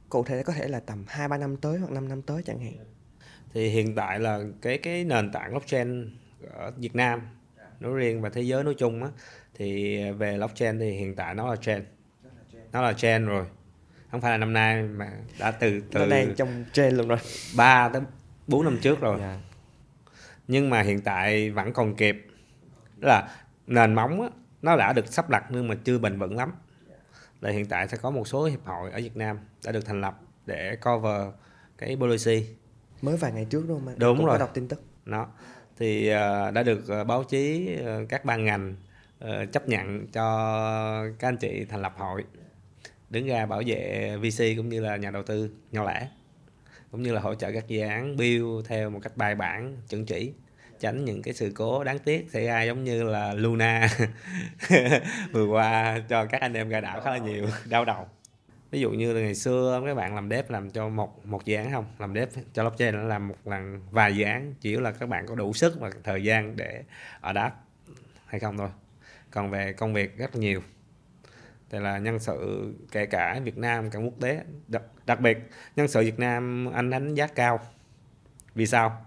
Cụ 0.10 0.24
thể 0.24 0.44
có 0.44 0.53
thể 0.53 0.68
là 0.68 0.79
tầm 0.79 1.06
2 1.08 1.27
3 1.27 1.38
năm 1.38 1.58
tới 1.58 1.79
hoặc 1.79 1.91
5 1.91 2.10
năm 2.10 2.22
tới 2.22 2.44
chẳng 2.44 2.60
hạn. 2.60 2.74
thì 3.53 3.70
hiện 3.70 3.96
tại 3.96 4.20
là 4.20 4.39
cái 4.62 4.77
cái 4.77 5.03
nền 5.03 5.32
tảng 5.32 5.51
blockchain 5.51 6.18
ở 6.53 6.72
Việt 6.77 6.96
Nam 6.96 7.22
nói 7.79 7.93
riêng 7.93 8.22
và 8.22 8.29
thế 8.29 8.41
giới 8.41 8.63
nói 8.63 8.75
chung 8.77 9.03
á 9.03 9.10
thì 9.53 9.98
về 10.12 10.38
blockchain 10.38 10.79
thì 10.79 10.91
hiện 10.91 11.15
tại 11.15 11.36
nó 11.36 11.50
là 11.50 11.55
trend 11.55 11.86
nó 12.72 12.81
là 12.81 12.93
trend 12.93 13.27
rồi. 13.27 13.46
Không 14.12 14.22
phải 14.22 14.31
là 14.31 14.38
năm 14.38 14.53
nay 14.53 14.84
mà 14.84 15.12
đã 15.39 15.51
từ 15.51 15.72
Nó 15.72 15.79
từ 15.91 16.10
đang 16.10 16.36
trong 16.36 16.65
trend 16.74 16.98
luôn 16.98 17.08
rồi. 17.08 17.17
3 17.58 17.89
tới 17.89 18.01
4 18.48 18.63
năm 18.63 18.77
trước 18.81 19.00
rồi. 19.01 19.17
Dạ. 19.19 19.39
nhưng 20.48 20.69
mà 20.69 20.81
hiện 20.81 21.01
tại 21.01 21.50
vẫn 21.51 21.74
còn 21.74 21.96
kịp. 21.96 22.27
Tức 23.01 23.08
là 23.08 23.29
nền 23.67 23.93
móng 23.93 24.22
á, 24.22 24.29
nó 24.62 24.77
đã 24.77 24.93
được 24.93 25.08
sắp 25.08 25.29
đặt 25.29 25.46
nhưng 25.50 25.67
mà 25.67 25.75
chưa 25.84 25.98
bền 25.98 26.19
vững 26.19 26.38
lắm. 26.38 26.51
Là 27.41 27.50
hiện 27.51 27.65
tại 27.65 27.88
sẽ 27.88 27.98
có 27.98 28.12
một 28.12 28.27
số 28.27 28.46
hiệp 28.46 28.65
hội 28.65 28.91
ở 28.91 28.98
Việt 28.98 29.17
Nam 29.17 29.39
đã 29.65 29.72
được 29.72 29.86
thành 29.86 30.01
lập 30.01 30.19
để 30.46 30.75
cover 30.75 31.27
cái 31.77 31.96
policy. 31.96 32.46
Mới 33.01 33.17
vài 33.17 33.31
ngày 33.31 33.46
trước 33.50 33.65
đúng 33.67 33.86
không? 33.86 34.00
Đúng 34.00 34.17
Cũng 34.17 34.25
rồi. 34.25 34.36
có 34.36 34.39
đọc 34.39 34.51
tin 34.53 34.67
tức. 34.67 34.84
Đó 35.05 35.27
thì 35.80 36.10
uh, 36.10 36.54
đã 36.54 36.64
được 36.64 36.84
uh, 37.02 37.08
báo 37.08 37.24
chí 37.24 37.76
uh, 37.82 38.10
các 38.10 38.26
ban 38.26 38.46
ngành 38.46 38.76
chấp 39.52 39.70
nhận 39.70 40.08
cho 40.08 40.24
các 41.20 41.28
anh 41.28 41.38
chị 41.38 41.66
thành 41.70 41.82
lập 41.82 41.94
hội 41.98 42.24
đứng 43.10 43.28
ra 43.28 43.46
bảo 43.46 43.62
vệ 43.66 44.16
VC 44.18 44.44
cũng 44.58 44.70
như 44.70 44.82
là 44.82 44.96
nhà 44.96 45.12
đầu 45.12 45.24
tư 45.24 45.50
nhỏ 45.72 45.84
lẻ 45.92 46.08
cũng 46.92 47.04
như 47.04 47.14
là 47.14 47.22
hỗ 47.22 47.36
trợ 47.36 47.52
các 47.52 47.68
dự 47.68 47.82
án 47.82 48.18
build 48.18 48.68
theo 48.68 48.90
một 48.90 49.00
cách 49.04 49.18
bài 49.18 49.36
bản 49.36 49.78
chuẩn 49.90 50.06
chỉ 50.06 50.34
tránh 50.80 51.06
những 51.06 51.22
cái 51.22 51.34
sự 51.34 51.52
cố 51.56 51.84
đáng 51.84 52.00
tiếc 52.00 52.28
xảy 52.32 52.46
ra 52.46 52.64
giống 52.64 52.84
như 52.84 53.04
là 53.04 53.34
Luna 53.34 53.90
vừa 55.32 55.46
qua 55.46 56.00
cho 56.10 56.26
các 56.26 56.42
anh 56.42 56.54
em 56.54 56.70
ra 56.70 56.82
đảo 56.82 57.02
khá 57.02 57.12
là 57.12 57.18
nhiều 57.18 57.46
đau 57.70 57.86
đầu 57.86 58.08
ví 58.72 58.80
dụ 58.80 58.92
như 58.92 59.14
là 59.14 59.22
ngày 59.22 59.36
xưa 59.36 59.82
các 59.86 59.96
bạn 59.96 60.16
làm 60.16 60.30
dev 60.30 60.52
làm 60.52 60.70
cho 60.70 60.90
một 60.90 61.26
một 61.26 61.46
dự 61.46 61.56
án 61.56 61.72
không? 61.72 61.86
Làm 62.00 62.14
dev 62.16 62.38
cho 62.54 62.64
blockchain 62.64 62.96
nó 62.96 63.04
làm 63.04 63.28
một 63.28 63.36
lần 63.46 63.82
vài 63.92 64.16
dự 64.16 64.24
án 64.24 64.54
chỉ 64.62 64.78
là 64.78 64.92
các 64.92 65.10
bạn 65.10 65.28
có 65.28 65.36
đủ 65.36 65.54
sức 65.54 65.80
và 65.80 65.92
thời 66.04 66.24
gian 66.24 66.56
để 66.56 66.84
ở 67.22 67.34
đáp 67.34 67.52
hay 68.26 68.40
không 68.40 68.58
thôi. 68.58 68.70
Còn 69.32 69.52
về 69.52 69.74
công 69.74 69.94
việc 69.94 70.18
rất 70.18 70.36
nhiều. 70.36 70.62
Thì 71.70 71.80
là 71.80 71.98
nhân 71.98 72.20
sự 72.20 72.68
kể 72.92 73.06
cả 73.06 73.40
Việt 73.44 73.58
Nam 73.58 73.90
cả 73.90 74.00
quốc 74.00 74.14
tế 74.22 74.44
đặc, 74.68 74.82
đặc 75.06 75.20
biệt 75.20 75.38
nhân 75.76 75.88
sự 75.88 76.02
Việt 76.02 76.20
Nam 76.20 76.72
anh 76.74 76.90
đánh 76.90 77.14
giá 77.14 77.28
cao. 77.28 77.60
Vì 78.56 78.66
sao? 78.66 79.06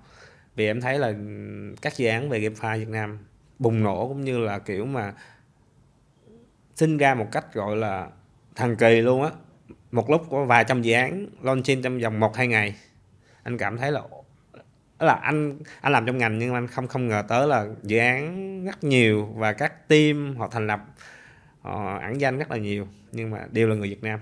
Vì 0.54 0.66
em 0.66 0.80
thấy 0.80 0.98
là 0.98 1.12
các 1.82 1.96
dự 1.96 2.08
án 2.08 2.28
về 2.28 2.40
GameFi 2.40 2.78
Việt 2.78 2.88
Nam 2.88 3.18
bùng 3.58 3.82
nổ 3.82 4.08
cũng 4.08 4.20
như 4.20 4.38
là 4.38 4.58
kiểu 4.58 4.86
mà 4.86 5.12
sinh 6.74 6.98
ra 6.98 7.14
một 7.14 7.28
cách 7.32 7.54
gọi 7.54 7.76
là 7.76 8.08
thần 8.54 8.76
kỳ 8.76 9.00
luôn 9.00 9.22
á 9.22 9.30
một 9.92 10.10
lúc 10.10 10.22
có 10.30 10.44
vài 10.44 10.64
trăm 10.68 10.82
dự 10.82 10.92
án 10.92 11.26
launching 11.42 11.82
trong 11.82 11.98
vòng 11.98 12.20
một, 12.20 12.36
hai 12.36 12.46
ngày. 12.46 12.76
Anh 13.42 13.58
cảm 13.58 13.78
thấy 13.78 13.92
là 13.92 14.02
là 14.98 15.14
anh 15.14 15.58
anh 15.80 15.92
làm 15.92 16.06
trong 16.06 16.18
ngành 16.18 16.38
nhưng 16.38 16.54
anh 16.54 16.66
không 16.66 16.88
không 16.88 17.08
ngờ 17.08 17.24
tới 17.28 17.46
là 17.46 17.66
dự 17.82 17.98
án 17.98 18.64
rất 18.64 18.84
nhiều 18.84 19.26
và 19.26 19.52
các 19.52 19.88
team 19.88 20.36
họ 20.36 20.48
thành 20.48 20.66
lập, 20.66 20.80
họ 21.60 21.98
ẩn 21.98 22.20
danh 22.20 22.38
rất 22.38 22.50
là 22.50 22.56
nhiều, 22.56 22.88
nhưng 23.12 23.30
mà 23.30 23.46
đều 23.50 23.68
là 23.68 23.74
người 23.74 23.88
Việt 23.88 24.02
Nam. 24.02 24.20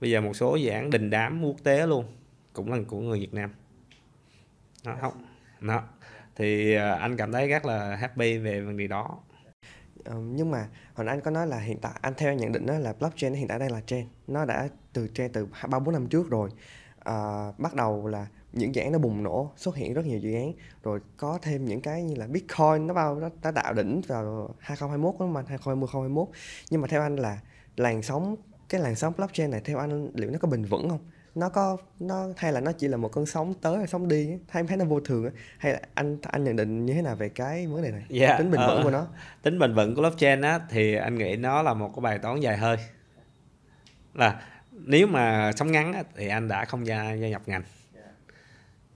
Bây 0.00 0.10
giờ 0.10 0.20
một 0.20 0.32
số 0.32 0.56
dự 0.56 0.70
án 0.70 0.90
đình 0.90 1.10
đám 1.10 1.42
quốc 1.42 1.56
tế 1.62 1.86
luôn, 1.86 2.04
cũng 2.52 2.72
là 2.72 2.78
của 2.88 3.00
người 3.00 3.20
Việt 3.20 3.34
Nam. 3.34 3.50
Đó, 4.84 4.96
không, 5.00 5.26
đó. 5.60 5.82
Thì 6.36 6.74
ờ, 6.74 6.92
anh 6.92 7.16
cảm 7.16 7.32
thấy 7.32 7.48
rất 7.48 7.64
là 7.64 7.96
happy 7.96 8.38
về 8.38 8.60
vấn 8.60 8.76
đề 8.76 8.86
đó. 8.86 9.18
Ờ, 10.04 10.14
nhưng 10.18 10.50
mà 10.50 10.68
hồi 10.94 11.04
nãy 11.04 11.14
anh 11.14 11.20
có 11.20 11.30
nói 11.30 11.46
là 11.46 11.58
hiện 11.58 11.78
tại 11.78 11.92
anh 12.00 12.14
theo 12.16 12.34
nhận 12.34 12.52
định 12.52 12.66
đó 12.66 12.78
là 12.78 12.92
blockchain 12.92 13.34
hiện 13.34 13.48
tại 13.48 13.58
đang 13.58 13.72
là 13.72 13.80
trend 13.80 14.08
nó 14.26 14.44
đã 14.44 14.68
từ 14.92 15.08
trend 15.14 15.32
từ 15.34 15.48
ba 15.70 15.78
bốn 15.78 15.94
năm 15.94 16.06
trước 16.06 16.30
rồi. 16.30 16.50
À, 16.98 17.46
bắt 17.58 17.74
đầu 17.74 18.06
là 18.06 18.26
những 18.52 18.74
dự 18.74 18.82
án 18.82 18.92
nó 18.92 18.98
bùng 18.98 19.22
nổ 19.22 19.52
xuất 19.56 19.76
hiện 19.76 19.94
rất 19.94 20.06
nhiều 20.06 20.18
dự 20.18 20.34
án. 20.34 20.52
Rồi 20.82 21.00
có 21.16 21.38
thêm 21.42 21.64
những 21.64 21.80
cái 21.80 22.02
như 22.02 22.14
là 22.14 22.26
bitcoin 22.26 22.86
nó 22.86 22.94
bao 22.94 23.14
nó 23.14 23.28
đã 23.42 23.50
tạo 23.52 23.74
đỉnh 23.74 24.00
vào 24.06 24.54
2021 24.58 25.14
đúng 25.18 25.28
không 25.28 25.36
anh? 25.36 25.46
2020 25.46 25.88
2021 25.92 26.28
nhưng 26.70 26.80
mà 26.80 26.88
theo 26.88 27.02
anh 27.02 27.16
là 27.16 27.40
làn 27.76 28.02
sóng 28.02 28.36
cái 28.68 28.80
làn 28.80 28.96
sóng 28.96 29.12
blockchain 29.16 29.50
này 29.50 29.60
theo 29.64 29.78
anh 29.78 30.10
liệu 30.14 30.30
nó 30.30 30.38
có 30.38 30.48
bền 30.48 30.64
vững 30.64 30.88
không? 30.88 31.00
Nó 31.34 31.48
có 31.48 31.76
nó 32.00 32.26
hay 32.36 32.52
là 32.52 32.60
nó 32.60 32.72
chỉ 32.72 32.88
là 32.88 32.96
một 32.96 33.12
cơn 33.12 33.26
sóng 33.26 33.54
tới 33.54 33.78
hay 33.78 33.86
sóng 33.86 34.08
đi 34.08 34.28
hay 34.48 34.60
em 34.60 34.66
thấy 34.66 34.76
nó 34.76 34.84
vô 34.84 35.00
thường 35.00 35.24
á 35.24 35.30
hay 35.58 35.72
là 35.72 35.80
anh 35.94 36.18
anh 36.22 36.44
nhận 36.44 36.56
định 36.56 36.86
như 36.86 36.94
thế 36.94 37.02
nào 37.02 37.16
về 37.16 37.28
cái 37.28 37.66
vấn 37.66 37.82
đề 37.82 37.90
này? 37.90 38.04
Yeah, 38.10 38.38
tính 38.38 38.50
bền 38.50 38.60
vững 38.66 38.78
uh, 38.78 38.84
của 38.84 38.90
nó. 38.90 39.06
tính 39.42 39.58
bền 39.58 39.74
vững 39.74 39.94
của 39.94 40.02
blockchain 40.02 40.40
á 40.40 40.60
thì 40.70 40.94
anh 40.94 41.18
nghĩ 41.18 41.36
nó 41.36 41.62
là 41.62 41.74
một 41.74 41.92
cái 41.96 42.00
bài 42.00 42.18
toán 42.18 42.40
dài 42.40 42.56
hơi. 42.56 42.76
Là 44.14 44.42
nếu 44.72 45.06
mà 45.06 45.52
sống 45.56 45.72
ngắn 45.72 45.92
á, 45.92 46.02
thì 46.16 46.28
anh 46.28 46.48
đã 46.48 46.64
không 46.64 46.86
gia, 46.86 47.12
gia 47.12 47.28
nhập 47.28 47.42
ngành 47.46 47.62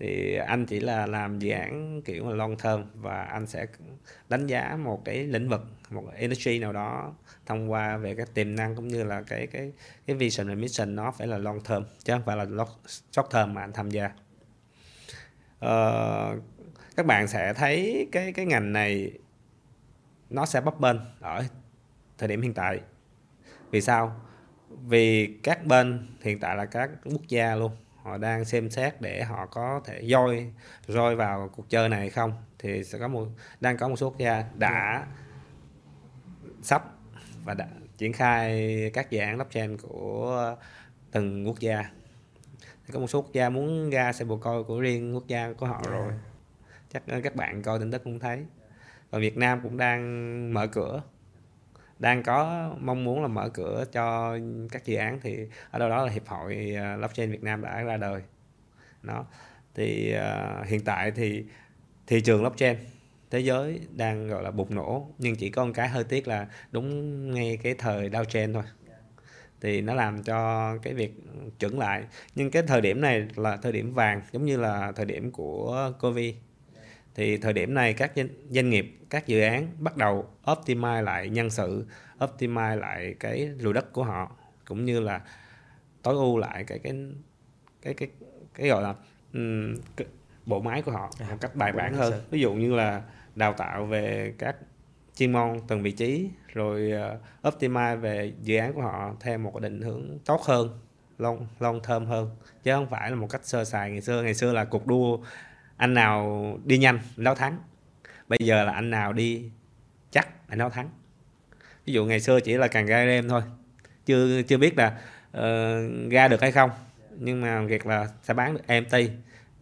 thì 0.04 0.34
anh 0.36 0.66
chỉ 0.66 0.80
là 0.80 1.06
làm 1.06 1.38
dự 1.38 1.50
án 1.50 2.02
kiểu 2.02 2.28
là 2.28 2.36
long 2.36 2.56
term 2.56 2.82
và 2.94 3.22
anh 3.22 3.46
sẽ 3.46 3.66
đánh 4.28 4.46
giá 4.46 4.76
một 4.76 5.04
cái 5.04 5.24
lĩnh 5.24 5.48
vực 5.48 5.60
một 5.90 6.04
industry 6.18 6.58
nào 6.58 6.72
đó 6.72 7.14
thông 7.46 7.72
qua 7.72 7.96
về 7.96 8.14
cái 8.14 8.26
tiềm 8.34 8.56
năng 8.56 8.76
cũng 8.76 8.88
như 8.88 9.04
là 9.04 9.22
cái 9.22 9.46
cái 9.46 9.72
cái 10.06 10.16
vision 10.16 10.48
và 10.48 10.54
mission 10.54 10.96
nó 10.96 11.10
phải 11.10 11.26
là 11.26 11.38
long 11.38 11.60
term 11.60 11.82
chứ 12.04 12.12
không 12.12 12.22
phải 12.26 12.36
là 12.36 12.46
short 13.12 13.30
term 13.32 13.54
mà 13.54 13.60
anh 13.60 13.72
tham 13.72 13.90
gia. 13.90 14.06
Uh, 15.64 16.42
các 16.96 17.06
bạn 17.06 17.28
sẽ 17.28 17.54
thấy 17.54 18.08
cái 18.12 18.32
cái 18.32 18.46
ngành 18.46 18.72
này 18.72 19.12
nó 20.30 20.46
sẽ 20.46 20.60
bấp 20.60 20.80
bênh 20.80 20.96
ở 21.20 21.44
thời 22.18 22.28
điểm 22.28 22.42
hiện 22.42 22.54
tại. 22.54 22.80
Vì 23.70 23.80
sao? 23.80 24.20
Vì 24.68 25.26
các 25.42 25.66
bên 25.66 26.06
hiện 26.22 26.40
tại 26.40 26.56
là 26.56 26.64
các 26.64 26.90
quốc 27.04 27.28
gia 27.28 27.54
luôn 27.54 27.76
họ 28.04 28.18
đang 28.18 28.44
xem 28.44 28.70
xét 28.70 29.00
để 29.00 29.22
họ 29.22 29.46
có 29.46 29.80
thể 29.84 30.06
roi 30.10 30.52
roi 30.86 31.16
vào 31.16 31.50
cuộc 31.56 31.70
chơi 31.70 31.88
này 31.88 32.10
không? 32.10 32.32
Thì 32.58 32.84
sẽ 32.84 32.98
có 32.98 33.08
một 33.08 33.26
đang 33.60 33.76
có 33.76 33.88
một 33.88 33.96
số 33.96 34.10
quốc 34.10 34.18
gia 34.18 34.44
đã 34.54 35.06
sắp 36.62 36.84
và 37.44 37.54
đã 37.54 37.68
triển 37.98 38.12
khai 38.12 38.90
các 38.94 39.10
dự 39.10 39.18
án 39.18 39.36
blockchain 39.36 39.76
của 39.76 40.56
từng 41.10 41.46
quốc 41.46 41.60
gia. 41.60 41.90
Thì 42.60 42.92
có 42.92 43.00
một 43.00 43.06
số 43.06 43.22
quốc 43.22 43.32
gia 43.32 43.48
muốn 43.48 43.90
ra 43.90 44.12
sẽ 44.12 44.24
bộ 44.24 44.36
coi 44.36 44.64
của 44.64 44.80
riêng 44.80 45.14
quốc 45.14 45.26
gia 45.26 45.52
của 45.52 45.66
họ 45.66 45.82
rồi. 45.90 46.12
Chắc 46.92 47.02
các 47.22 47.36
bạn 47.36 47.62
coi 47.62 47.78
tin 47.78 47.90
tức 47.90 48.04
cũng 48.04 48.18
thấy. 48.18 48.44
Và 49.10 49.18
Việt 49.18 49.36
Nam 49.36 49.60
cũng 49.62 49.76
đang 49.76 50.54
mở 50.54 50.66
cửa 50.66 51.02
đang 52.04 52.22
có 52.22 52.70
mong 52.80 53.04
muốn 53.04 53.22
là 53.22 53.28
mở 53.28 53.48
cửa 53.48 53.84
cho 53.92 54.38
các 54.70 54.84
dự 54.84 54.96
án 54.96 55.18
thì 55.22 55.38
ở 55.70 55.78
đâu 55.78 55.88
đó 55.88 56.04
là 56.04 56.12
hiệp 56.12 56.26
hội 56.26 56.74
à, 56.76 56.96
blockchain 56.96 57.30
Việt 57.30 57.42
Nam 57.42 57.62
đã 57.62 57.82
ra 57.82 57.96
đời. 57.96 58.22
Nó 59.02 59.24
thì 59.74 60.14
uh, 60.16 60.66
hiện 60.66 60.80
tại 60.84 61.10
thì 61.10 61.44
thị 62.06 62.20
trường 62.20 62.40
blockchain 62.40 62.76
thế 63.30 63.38
giới 63.38 63.80
đang 63.96 64.28
gọi 64.28 64.42
là 64.42 64.50
bùng 64.50 64.74
nổ 64.74 65.08
nhưng 65.18 65.36
chỉ 65.36 65.50
có 65.50 65.64
một 65.64 65.72
cái 65.74 65.88
hơi 65.88 66.04
tiếc 66.04 66.28
là 66.28 66.46
đúng 66.72 67.30
ngay 67.34 67.58
cái 67.62 67.74
thời 67.78 68.08
downtrend 68.10 68.54
thôi. 68.54 68.62
Thì 69.60 69.80
nó 69.80 69.94
làm 69.94 70.22
cho 70.22 70.70
cái 70.82 70.94
việc 70.94 71.14
chuẩn 71.58 71.78
lại. 71.78 72.04
Nhưng 72.34 72.50
cái 72.50 72.62
thời 72.62 72.80
điểm 72.80 73.00
này 73.00 73.28
là 73.36 73.56
thời 73.56 73.72
điểm 73.72 73.94
vàng 73.94 74.22
giống 74.32 74.44
như 74.44 74.56
là 74.56 74.92
thời 74.92 75.06
điểm 75.06 75.30
của 75.30 75.92
covid 76.00 76.34
thì 77.14 77.36
thời 77.36 77.52
điểm 77.52 77.74
này 77.74 77.92
các 77.94 78.12
doanh 78.50 78.70
nghiệp 78.70 78.98
các 79.10 79.26
dự 79.26 79.40
án 79.40 79.68
bắt 79.78 79.96
đầu 79.96 80.26
optimize 80.44 81.02
lại 81.02 81.28
nhân 81.28 81.50
sự 81.50 81.86
optimize 82.18 82.76
lại 82.76 83.14
cái 83.20 83.50
lùi 83.58 83.72
đất 83.72 83.92
của 83.92 84.04
họ 84.04 84.36
cũng 84.64 84.84
như 84.84 85.00
là 85.00 85.20
tối 86.02 86.14
ưu 86.14 86.38
lại 86.38 86.64
cái 86.64 86.78
cái 86.78 86.94
cái 87.82 87.94
cái 87.94 88.08
cái 88.54 88.68
gọi 88.68 88.82
là 88.82 88.94
um, 89.32 89.76
cái 89.96 90.06
bộ 90.46 90.60
máy 90.60 90.82
của 90.82 90.92
họ 90.92 91.10
à, 91.20 91.26
một 91.30 91.36
cách 91.40 91.56
bài 91.56 91.72
bản 91.72 91.94
hơn. 91.94 92.12
ví 92.30 92.40
dụ 92.40 92.52
như 92.52 92.74
là 92.74 93.02
đào 93.34 93.52
tạo 93.52 93.86
về 93.86 94.34
các 94.38 94.56
chuyên 95.16 95.32
môn 95.32 95.60
từng 95.68 95.82
vị 95.82 95.92
trí 95.92 96.30
rồi 96.52 96.92
uh, 97.42 97.54
optimize 97.54 98.00
về 98.00 98.32
dự 98.42 98.56
án 98.56 98.72
của 98.72 98.82
họ 98.82 99.14
theo 99.20 99.38
một 99.38 99.60
định 99.60 99.80
hướng 99.80 100.18
tốt 100.24 100.40
hơn 100.42 100.78
long 101.18 101.46
long 101.58 101.80
term 101.88 102.04
hơn. 102.04 102.30
Chứ 102.62 102.72
không 102.72 102.86
phải 102.90 103.10
là 103.10 103.16
một 103.16 103.26
cách 103.30 103.40
sơ 103.44 103.64
sài. 103.64 103.90
Ngày 103.90 104.00
xưa 104.00 104.22
ngày 104.22 104.34
xưa 104.34 104.52
là 104.52 104.64
cuộc 104.64 104.86
đua 104.86 105.18
anh 105.76 105.94
nào 105.94 106.58
đi 106.64 106.78
nhanh 106.78 106.98
đấu 107.16 107.34
thắng. 107.34 107.58
Bây 108.28 108.38
giờ 108.42 108.64
là 108.64 108.72
anh 108.72 108.90
nào 108.90 109.12
đi 109.12 109.50
chắc 110.10 110.48
anh 110.48 110.58
đấu 110.58 110.70
thắng. 110.70 110.90
Ví 111.86 111.92
dụ 111.92 112.04
ngày 112.04 112.20
xưa 112.20 112.40
chỉ 112.40 112.54
là 112.54 112.68
càng 112.68 112.86
ra 112.86 113.06
đêm 113.06 113.28
thôi. 113.28 113.42
Chưa 114.06 114.42
chưa 114.42 114.58
biết 114.58 114.78
là 114.78 114.98
uh, 115.38 116.10
ra 116.10 116.28
được 116.28 116.40
hay 116.40 116.52
không. 116.52 116.70
Nhưng 117.18 117.40
mà 117.40 117.60
việc 117.60 117.86
là 117.86 118.08
sẽ 118.22 118.34
bán 118.34 118.54
được 118.54 118.62
MT 118.80 118.96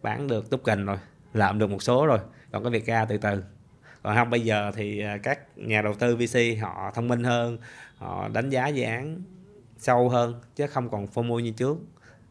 bán 0.01 0.27
được 0.27 0.49
token 0.49 0.85
rồi 0.85 0.97
làm 1.33 1.59
được 1.59 1.69
một 1.69 1.83
số 1.83 2.05
rồi. 2.05 2.19
Còn 2.51 2.63
cái 2.63 2.71
việc 2.71 2.85
ra 2.85 3.05
từ 3.05 3.17
từ. 3.17 3.43
Còn 4.03 4.15
không 4.15 4.29
bây 4.29 4.41
giờ 4.41 4.71
thì 4.75 4.99
ờ, 4.99 5.17
các 5.23 5.39
nhà 5.57 5.81
đầu 5.81 5.93
tư 5.93 6.15
VC 6.15 6.61
họ 6.61 6.91
thông 6.95 7.07
minh 7.07 7.23
hơn 7.23 7.57
họ 7.97 8.27
đánh 8.27 8.49
giá 8.49 8.67
dự 8.67 8.83
án 8.83 9.21
sâu 9.77 10.09
hơn 10.09 10.41
chứ 10.55 10.67
không 10.67 10.89
còn 10.89 11.07
FOMO 11.13 11.39
như 11.39 11.51
trước. 11.51 11.77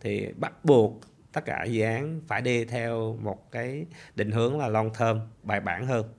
Thì 0.01 0.29
bắt 0.37 0.65
buộc 0.65 1.01
tất 1.33 1.45
cả 1.45 1.65
dự 1.65 1.83
án 1.83 2.21
phải 2.27 2.43
đi 2.43 2.65
theo 2.65 3.17
một 3.21 3.53
cái 3.53 3.87
định 4.15 4.31
hướng 4.31 4.59
là 4.59 4.69
long 4.69 4.91
term 4.99 5.19
bài 5.43 5.61
bản 5.61 5.87
hơn 5.87 6.15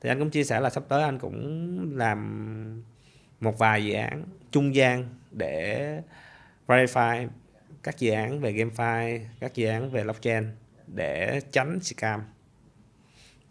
thì 0.00 0.08
anh 0.08 0.18
cũng 0.18 0.30
chia 0.30 0.44
sẻ 0.44 0.60
là 0.60 0.70
sắp 0.70 0.84
tới 0.88 1.02
anh 1.02 1.18
cũng 1.18 1.96
làm 1.96 2.82
một 3.40 3.58
vài 3.58 3.84
dự 3.84 3.94
án 3.94 4.24
trung 4.50 4.74
gian 4.74 5.08
để 5.30 6.02
verify 6.66 7.28
các 7.82 7.98
dự 7.98 8.10
án 8.10 8.40
về 8.40 8.52
GameFi, 8.52 9.20
các 9.40 9.54
dự 9.54 9.68
án 9.68 9.90
về 9.90 10.04
blockchain 10.04 10.44
để 10.86 11.40
tránh 11.52 11.80
scam. 11.80 12.22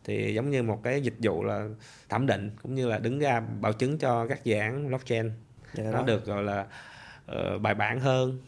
Thì 0.04 0.34
giống 0.34 0.50
như 0.50 0.64
một 0.64 0.84
cái 0.84 1.02
dịch 1.02 1.16
vụ 1.20 1.44
là 1.44 1.68
thẩm 2.10 2.28
định 2.28 2.52
cũng 2.62 2.76
như 2.76 2.88
là 2.88 2.98
đứng 2.98 3.20
ra 3.20 3.40
bảo 3.40 3.74
chứng 3.74 3.98
cho 3.98 4.28
các 4.28 4.44
dự 4.44 4.56
án 4.56 4.88
blockchain 4.88 5.32
dạ, 5.74 5.84
nó 5.84 5.92
đó. 5.92 6.04
được 6.04 6.26
gọi 6.26 6.44
là 6.44 6.66
uh, 7.32 7.62
bài 7.62 7.76
bản 7.76 8.00
hơn 8.00 8.40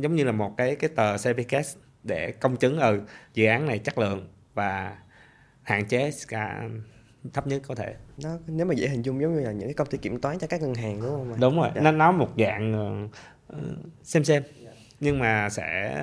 giống 0.00 0.14
như 0.14 0.24
là 0.24 0.32
một 0.32 0.54
cái 0.56 0.76
cái 0.76 0.90
tờ 0.96 1.16
certificate 1.16 1.76
để 2.02 2.32
công 2.32 2.56
chứng 2.56 2.78
ừ 2.80 3.00
dự 3.34 3.46
án 3.46 3.66
này 3.66 3.78
chất 3.78 3.98
lượng 3.98 4.28
và 4.54 4.96
hạn 5.62 5.84
chế 5.88 6.10
scam 6.10 6.82
thấp 7.32 7.46
nhất 7.46 7.62
có 7.68 7.74
thể 7.74 7.94
nó 8.22 8.30
nếu 8.46 8.66
mà 8.66 8.74
dễ 8.74 8.88
hình 8.88 9.02
dung 9.04 9.20
giống 9.20 9.34
như 9.34 9.40
là 9.40 9.52
những 9.52 9.68
cái 9.68 9.74
công 9.74 9.86
ty 9.88 9.98
kiểm 9.98 10.20
toán 10.20 10.38
cho 10.38 10.46
các 10.46 10.60
ngân 10.62 10.74
hàng 10.74 11.00
đúng 11.00 11.10
không 11.10 11.32
ạ? 11.32 11.36
đúng 11.40 11.56
rồi 11.56 11.70
Dạ. 11.74 11.80
nó 11.80 11.90
nó 11.90 12.12
một 12.12 12.28
dạng 12.38 12.72
ờ, 13.48 13.58
xem 14.02 14.24
xem 14.24 14.42
nhưng 15.00 15.18
mà 15.18 15.48
sẽ 15.50 16.02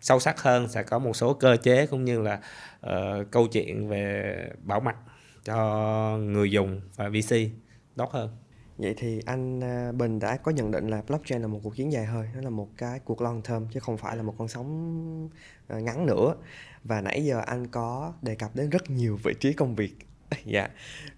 sâu 0.00 0.20
sắc 0.20 0.40
hơn 0.42 0.68
sẽ 0.68 0.82
có 0.82 0.98
một 0.98 1.16
số 1.16 1.34
cơ 1.34 1.56
chế 1.62 1.86
cũng 1.86 2.04
như 2.04 2.22
là 2.22 2.40
ờ, 2.80 3.24
câu 3.30 3.46
chuyện 3.48 3.88
về 3.88 4.34
bảo 4.62 4.80
mật 4.80 4.94
cho 5.44 6.16
người 6.20 6.50
dùng 6.50 6.80
và 6.96 7.08
VC 7.08 7.36
tốt 7.96 8.10
hơn 8.12 8.30
Vậy 8.78 8.94
thì 8.96 9.20
anh 9.26 9.60
à, 9.60 9.92
Bình 9.92 10.18
đã 10.18 10.36
có 10.36 10.52
nhận 10.52 10.70
định 10.70 10.88
là 10.88 11.02
blockchain 11.06 11.42
là 11.42 11.48
một 11.48 11.60
cuộc 11.62 11.76
chiến 11.76 11.92
dài 11.92 12.04
hơi, 12.04 12.28
nó 12.34 12.40
là 12.40 12.50
một 12.50 12.68
cái 12.76 13.00
cuộc 13.04 13.22
long 13.22 13.42
term 13.42 13.66
chứ 13.72 13.80
không 13.80 13.96
phải 13.96 14.16
là 14.16 14.22
một 14.22 14.34
con 14.38 14.48
sóng 14.48 15.28
à, 15.68 15.80
ngắn 15.80 16.06
nữa. 16.06 16.34
Và 16.84 17.00
nãy 17.00 17.24
giờ 17.24 17.42
anh 17.46 17.66
có 17.66 18.12
đề 18.22 18.34
cập 18.34 18.56
đến 18.56 18.70
rất 18.70 18.90
nhiều 18.90 19.18
vị 19.24 19.34
trí 19.40 19.52
công 19.52 19.74
việc. 19.74 19.96
Dạ. 20.44 20.68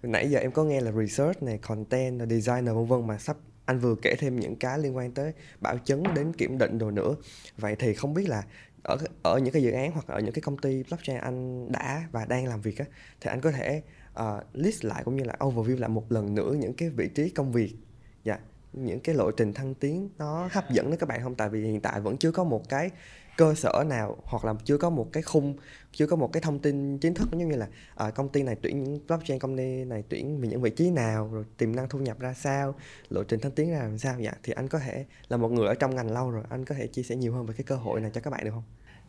Nãy 0.03 0.29
giờ 0.29 0.39
em 0.39 0.51
có 0.51 0.63
nghe 0.63 0.81
là 0.81 0.91
research 0.91 1.43
này, 1.43 1.57
content, 1.57 2.29
designer 2.29 2.75
vân 2.75 2.85
vân 2.85 3.07
mà 3.07 3.17
sắp 3.17 3.37
anh 3.65 3.79
vừa 3.79 3.95
kể 4.01 4.15
thêm 4.19 4.39
những 4.39 4.55
cái 4.55 4.79
liên 4.79 4.95
quan 4.95 5.11
tới 5.11 5.33
bảo 5.61 5.77
chứng 5.77 6.03
đến 6.15 6.33
kiểm 6.33 6.57
định 6.57 6.77
đồ 6.77 6.91
nữa. 6.91 7.15
Vậy 7.57 7.75
thì 7.79 7.93
không 7.93 8.13
biết 8.13 8.29
là 8.29 8.43
ở 8.83 8.97
ở 9.23 9.37
những 9.37 9.53
cái 9.53 9.63
dự 9.63 9.71
án 9.71 9.91
hoặc 9.91 10.07
ở 10.07 10.19
những 10.19 10.33
cái 10.33 10.41
công 10.41 10.57
ty 10.57 10.83
blockchain 10.83 11.17
anh 11.19 11.71
đã 11.71 12.07
và 12.11 12.25
đang 12.25 12.47
làm 12.47 12.61
việc 12.61 12.77
á 12.77 12.85
thì 13.21 13.29
anh 13.29 13.41
có 13.41 13.51
thể 13.51 13.81
uh, 14.21 14.43
list 14.53 14.85
lại 14.85 15.03
cũng 15.05 15.15
như 15.15 15.23
là 15.23 15.35
overview 15.39 15.79
lại 15.79 15.89
một 15.89 16.11
lần 16.11 16.35
nữa 16.35 16.53
những 16.59 16.73
cái 16.73 16.89
vị 16.89 17.09
trí 17.15 17.29
công 17.29 17.51
việc. 17.51 17.75
Dạ 18.23 18.39
những 18.73 18.99
cái 18.99 19.15
lộ 19.15 19.31
trình 19.31 19.53
thăng 19.53 19.73
tiến 19.73 20.09
nó 20.17 20.49
hấp 20.51 20.71
dẫn 20.71 20.89
đến 20.89 20.99
các 20.99 21.09
bạn 21.09 21.23
không? 21.23 21.35
Tại 21.35 21.49
vì 21.49 21.63
hiện 21.63 21.81
tại 21.81 22.01
vẫn 22.01 22.17
chưa 22.17 22.31
có 22.31 22.43
một 22.43 22.69
cái 22.69 22.89
cơ 23.37 23.55
sở 23.55 23.83
nào 23.89 24.17
hoặc 24.23 24.45
là 24.45 24.53
chưa 24.63 24.77
có 24.77 24.89
một 24.89 25.09
cái 25.13 25.23
khung 25.23 25.55
chưa 25.91 26.07
có 26.07 26.15
một 26.15 26.33
cái 26.33 26.41
thông 26.41 26.59
tin 26.59 26.97
chính 26.97 27.13
thức 27.13 27.27
giống 27.31 27.49
như 27.49 27.55
là 27.55 27.67
ờ, 27.95 28.11
công 28.11 28.29
ty 28.29 28.43
này 28.43 28.55
tuyển 28.61 28.83
những 28.83 28.99
blockchain 29.07 29.39
công 29.39 29.57
ty 29.57 29.83
này 29.83 30.03
tuyển 30.09 30.41
về 30.41 30.47
những 30.47 30.61
vị 30.61 30.69
trí 30.69 30.89
nào 30.89 31.29
rồi 31.33 31.45
tiềm 31.57 31.75
năng 31.75 31.89
thu 31.89 31.99
nhập 31.99 32.19
ra 32.19 32.33
sao 32.33 32.75
lộ 33.09 33.23
trình 33.23 33.39
thăng 33.39 33.51
tiến 33.51 33.71
ra 33.71 33.79
làm 33.79 33.97
sao? 33.97 34.19
Dạ 34.19 34.31
thì 34.43 34.53
anh 34.53 34.67
có 34.67 34.79
thể 34.79 35.05
là 35.29 35.37
một 35.37 35.51
người 35.51 35.67
ở 35.67 35.73
trong 35.73 35.95
ngành 35.95 36.11
lâu 36.11 36.31
rồi 36.31 36.43
anh 36.49 36.65
có 36.65 36.75
thể 36.75 36.87
chia 36.87 37.03
sẻ 37.03 37.15
nhiều 37.15 37.33
hơn 37.33 37.45
về 37.45 37.53
cái 37.57 37.63
cơ 37.63 37.75
hội 37.75 38.01
này 38.01 38.11
cho 38.13 38.21
các 38.21 38.31
bạn 38.31 38.43
được 38.43 38.51
không? 38.51 38.63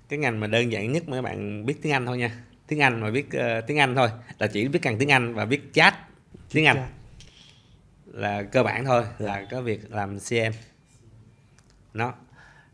Cái 0.09 0.19
ngành 0.19 0.41
mà 0.41 0.47
đơn 0.47 0.73
giản 0.73 0.93
nhất 0.93 1.09
mà 1.09 1.17
các 1.17 1.23
bạn 1.23 1.67
biết 1.67 1.83
tiếng 1.83 1.93
Anh 1.93 2.07
thôi 2.07 2.19
nha 2.19 2.45
tiếng 2.69 2.81
Anh 2.83 3.01
mà 3.01 3.11
biết 3.11 3.27
ờ, 3.33 3.61
tiếng 3.61 3.79
Anh 3.79 3.95
thôi. 3.95 4.09
Là 4.39 4.47
chỉ 4.47 4.69
biết 4.69 4.79
cần 4.83 4.99
tiếng 4.99 5.11
Anh 5.13 5.35
và 5.35 5.45
biết 5.45 5.61
chat 5.73 5.95
tiếng 6.53 6.67
Anh. 6.67 6.77
Chat. 6.77 6.89
là 8.13 8.43
cơ 8.43 8.63
bản 8.63 8.85
thôi 8.85 9.05
là 9.19 9.47
có 9.51 9.61
việc 9.61 9.91
làm 9.91 10.19
CM 10.19 10.53
nó 11.95 12.15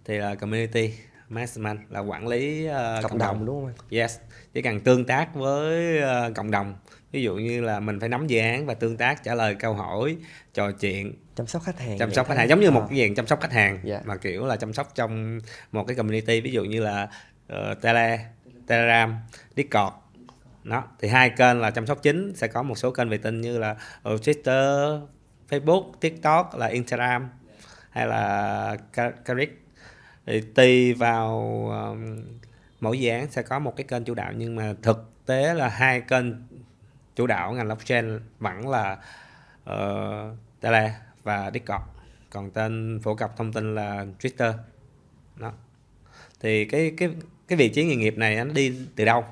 thì 0.04 0.18
là 0.18 0.34
community 0.34 0.94
management 1.28 1.78
là 1.90 2.00
quản 2.00 2.26
lý 2.28 2.66
ờ, 2.66 3.00
cộng 3.02 3.18
đồng 3.18 3.46
đúng 3.46 3.64
không 3.64 3.86
Yes, 3.90 4.18
chỉ 4.54 4.62
cần 4.62 4.80
tương 4.80 5.04
tác 5.04 5.34
với 5.34 5.98
ờ, 6.00 6.32
cộng 6.34 6.50
đồng. 6.50 6.74
Ví 7.12 7.22
dụ 7.22 7.34
như 7.36 7.60
là 7.60 7.80
mình 7.80 8.00
phải 8.00 8.08
nắm 8.08 8.26
dự 8.26 8.38
án 8.38 8.66
và 8.66 8.74
tương 8.74 8.96
tác 8.96 9.24
trả 9.24 9.34
lời 9.34 9.54
câu 9.54 9.74
hỏi, 9.74 10.16
trò 10.54 10.72
chuyện, 10.72 11.12
chăm 11.36 11.46
sóc 11.46 11.62
khách 11.62 11.78
hàng 11.80 11.98
chăm 11.98 12.12
sóc 12.12 12.28
khách 12.28 12.36
hàng 12.36 12.48
giống 12.48 12.60
như 12.60 12.70
một 12.70 12.86
cái 12.90 13.00
dạng 13.00 13.14
chăm 13.14 13.26
sóc 13.26 13.40
khách 13.40 13.52
hàng 13.52 13.78
Dạ. 13.84 14.00
mà 14.04 14.16
kiểu 14.16 14.46
là 14.46 14.56
chăm 14.56 14.72
sóc 14.72 14.92
trong 14.94 15.40
một 15.72 15.84
cái 15.86 15.96
community. 15.96 16.40
Ví 16.40 16.50
dụ 16.52 16.64
như 16.64 16.80
là 16.80 17.08
ờ, 17.48 17.74
Tele, 17.74 18.18
Telegram, 18.66 19.16
Discord. 19.56 19.94
Đó, 20.64 20.84
thì 21.00 21.08
hai 21.08 21.30
kênh 21.30 21.60
là 21.60 21.70
chăm 21.70 21.86
sóc 21.86 22.02
chính 22.02 22.34
sẽ 22.34 22.48
có 22.48 22.62
một 22.62 22.78
số 22.78 22.90
kênh 22.90 23.08
về 23.08 23.18
tin 23.18 23.40
như 23.40 23.58
là 23.58 23.76
ờ, 24.02 24.16
Twitter, 24.16 25.00
Facebook, 25.48 25.92
TikTok 26.00 26.54
là 26.56 26.66
Instagram 26.66 27.28
hay 27.90 28.06
là 28.06 28.76
Ca- 28.92 29.10
Caric 29.10 29.66
thì 30.26 30.40
tùy 30.40 30.94
vào 30.94 31.30
um, 31.70 32.24
mỗi 32.80 33.00
dự 33.00 33.10
án 33.10 33.30
sẽ 33.30 33.42
có 33.42 33.58
một 33.58 33.76
cái 33.76 33.84
kênh 33.84 34.04
chủ 34.04 34.14
đạo 34.14 34.32
nhưng 34.36 34.56
mà 34.56 34.74
thực 34.82 35.10
tế 35.26 35.54
là 35.54 35.68
hai 35.68 36.00
kênh 36.00 36.24
chủ 37.16 37.26
đạo 37.26 37.52
ngành 37.52 37.66
blockchain 37.66 38.20
vẫn 38.38 38.68
là 38.68 38.98
uh, 39.70 40.36
Tele 40.60 40.94
và 41.22 41.50
Discord. 41.54 41.84
Còn 42.30 42.50
tên 42.50 43.00
phổ 43.02 43.14
cập 43.14 43.36
thông 43.36 43.52
tin 43.52 43.74
là 43.74 44.06
Twitter. 44.20 44.52
Đó. 45.36 45.52
Thì 46.40 46.64
cái 46.64 46.94
cái 46.96 47.08
cái 47.48 47.56
vị 47.56 47.68
trí 47.68 47.84
nghề 47.84 47.96
nghiệp 47.96 48.18
này 48.18 48.36
nó 48.36 48.44
đi 48.44 48.76
từ 48.96 49.04
đâu? 49.04 49.24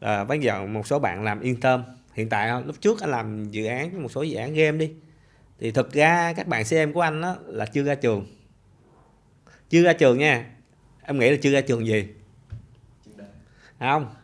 À, 0.00 0.24
bây 0.24 0.38
giờ 0.38 0.66
một 0.66 0.86
số 0.86 0.98
bạn 0.98 1.24
làm 1.24 1.40
yên 1.40 1.60
tâm 1.60 1.84
hiện 2.12 2.28
tại 2.28 2.62
lúc 2.66 2.76
trước 2.80 3.00
anh 3.00 3.10
làm 3.10 3.50
dự 3.50 3.66
án 3.66 4.02
một 4.02 4.12
số 4.12 4.22
dự 4.22 4.36
án 4.36 4.54
game 4.54 4.78
đi. 4.78 4.92
Thì 5.60 5.70
thực 5.70 5.92
ra 5.92 6.32
các 6.32 6.46
bạn 6.46 6.64
CM 6.64 6.92
của 6.92 7.00
anh 7.00 7.20
đó 7.20 7.36
là 7.46 7.66
chưa 7.66 7.82
ra 7.82 7.94
trường. 7.94 8.26
Chưa 9.70 9.82
ra 9.82 9.92
trường 9.92 10.18
nha. 10.18 10.46
Em 11.02 11.18
nghĩ 11.18 11.30
là 11.30 11.36
chưa 11.42 11.52
ra 11.52 11.60
trường 11.60 11.86
gì? 11.86 12.08
Không 13.78 14.14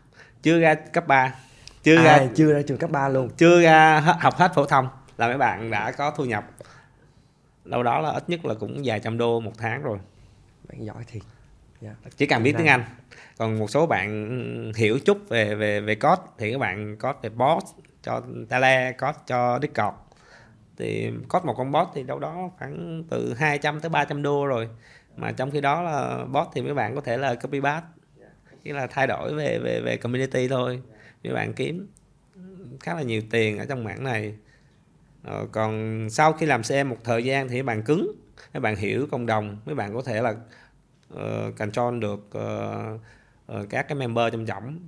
chưa 0.42 0.60
ra 0.60 0.74
cấp 0.74 1.06
3 1.06 1.34
chưa 1.82 1.96
à, 1.96 2.02
ra 2.02 2.26
chưa 2.34 2.52
ra 2.52 2.62
trường 2.66 2.78
cấp 2.78 2.90
3 2.90 3.08
luôn. 3.08 3.30
Chưa 3.36 3.62
ra 3.62 4.00
học 4.00 4.36
hết 4.36 4.52
phổ 4.54 4.66
thông. 4.66 4.88
Là 5.18 5.28
mấy 5.28 5.38
bạn 5.38 5.70
đã 5.70 5.90
có 5.90 6.10
thu 6.10 6.24
nhập. 6.24 6.50
Đâu 7.64 7.82
đó 7.82 8.00
là 8.00 8.10
ít 8.10 8.28
nhất 8.28 8.44
là 8.44 8.54
cũng 8.54 8.82
vài 8.84 9.00
trăm 9.00 9.18
đô 9.18 9.40
một 9.40 9.52
tháng 9.58 9.82
rồi. 9.82 9.98
Bạn 10.68 10.84
giỏi 10.84 11.04
thiệt. 11.06 11.22
Dạ. 11.80 11.94
Chỉ 12.16 12.26
cần 12.26 12.42
biết 12.42 12.54
tiếng 12.58 12.66
Anh 12.66 12.84
còn 13.42 13.58
một 13.58 13.70
số 13.70 13.86
bạn 13.86 14.72
hiểu 14.76 14.98
chút 14.98 15.28
về 15.28 15.54
về 15.54 15.80
về 15.80 15.94
code 15.94 16.22
thì 16.38 16.52
các 16.52 16.58
bạn 16.58 16.96
code 16.96 17.18
về 17.22 17.28
bot 17.28 17.62
cho 18.02 18.22
Tele 18.48 18.92
code 18.92 19.18
cho 19.26 19.58
Discord. 19.62 19.96
Thì 20.76 21.10
code 21.28 21.44
một 21.44 21.54
con 21.56 21.72
bot 21.72 21.88
thì 21.94 22.02
đâu 22.02 22.18
đó 22.18 22.50
khoảng 22.58 23.04
từ 23.10 23.34
200 23.34 23.80
tới 23.80 23.90
300 23.90 24.22
đô 24.22 24.46
rồi. 24.46 24.68
Mà 25.16 25.32
trong 25.32 25.50
khi 25.50 25.60
đó 25.60 25.82
là 25.82 26.24
bot 26.24 26.46
thì 26.54 26.62
mấy 26.62 26.74
bạn 26.74 26.94
có 26.94 27.00
thể 27.00 27.18
là 27.18 27.34
copy 27.34 27.60
paste. 27.60 27.86
Chỉ 28.64 28.72
là 28.72 28.86
thay 28.86 29.06
đổi 29.06 29.34
về 29.34 29.58
về 29.58 29.80
về 29.80 29.96
community 29.96 30.48
thôi. 30.48 30.82
Mấy 31.24 31.32
bạn 31.32 31.52
kiếm 31.52 31.88
khá 32.80 32.94
là 32.94 33.02
nhiều 33.02 33.22
tiền 33.30 33.58
ở 33.58 33.64
trong 33.64 33.84
mảng 33.84 34.04
này. 34.04 34.34
Ờ, 35.24 35.46
còn 35.52 36.06
sau 36.10 36.32
khi 36.32 36.46
làm 36.46 36.62
CM 36.62 36.88
một 36.88 36.98
thời 37.04 37.24
gian 37.24 37.48
thì 37.48 37.54
mấy 37.54 37.62
bạn 37.62 37.82
cứng 37.82 38.12
mấy 38.54 38.60
bạn 38.60 38.76
hiểu 38.76 39.06
cộng 39.10 39.26
đồng 39.26 39.56
mấy 39.64 39.74
bạn 39.74 39.94
có 39.94 40.02
thể 40.02 40.22
là 40.22 40.34
uh, 41.14 41.56
control 41.56 41.98
được 41.98 42.30
uh, 42.38 43.00
ờ, 43.46 43.66
các 43.70 43.88
cái 43.88 43.98
member 43.98 44.32
trong 44.32 44.46
trọng 44.46 44.78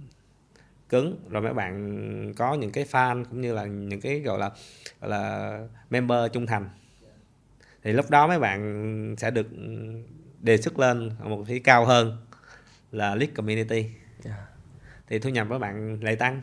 cứng. 0.89 1.19
Rồi 1.29 1.43
mấy 1.43 1.55
bạn 1.55 2.33
có 2.37 2.55
những 2.55 2.73
cái 2.73 2.85
fan 2.85 3.25
cũng 3.25 3.41
như 3.41 3.53
là 3.53 3.65
những 3.65 4.01
cái 4.01 4.21
gọi 4.21 4.39
là 4.39 4.51
gọi 5.01 5.11
là 5.11 5.59
member 5.91 6.33
trung 6.33 6.47
thành. 6.47 6.69
Thì 7.83 7.93
lúc 7.93 8.11
đó 8.11 8.27
mấy 8.27 8.39
bạn 8.39 9.15
sẽ 9.19 9.31
được 9.31 9.47
đề 10.41 10.57
xuất 10.57 10.79
lên 10.79 11.11
ở 11.21 11.29
một 11.29 11.45
phía 11.49 11.59
cao 11.59 11.85
hơn 11.85 12.17
là 12.93 13.15
lead 13.15 13.31
community. 13.35 13.87
Thì 15.09 15.19
thu 15.19 15.31
nhập 15.31 15.47
của 15.51 15.59
bạn 15.59 15.99
lại 16.03 16.17
tăng. 16.17 16.43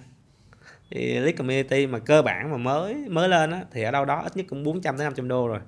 Thì 0.91 1.19
lead 1.19 1.38
community 1.38 1.88
mà 1.88 2.00
cơ 2.00 2.21
bản 2.21 2.52
mà 2.52 2.58
mới 2.58 2.95
mới 3.10 3.30
lên 3.30 3.52
á 3.52 3.63
thì 3.71 3.84
ở 3.84 3.91
đâu 3.91 4.06
đó 4.06 4.21
ít 4.21 4.38
nhất 4.38 4.45
cũng 4.50 4.63
400 4.63 4.97
tới 4.97 5.06
500 5.06 5.28
đô 5.28 5.47
rồi. 5.47 5.60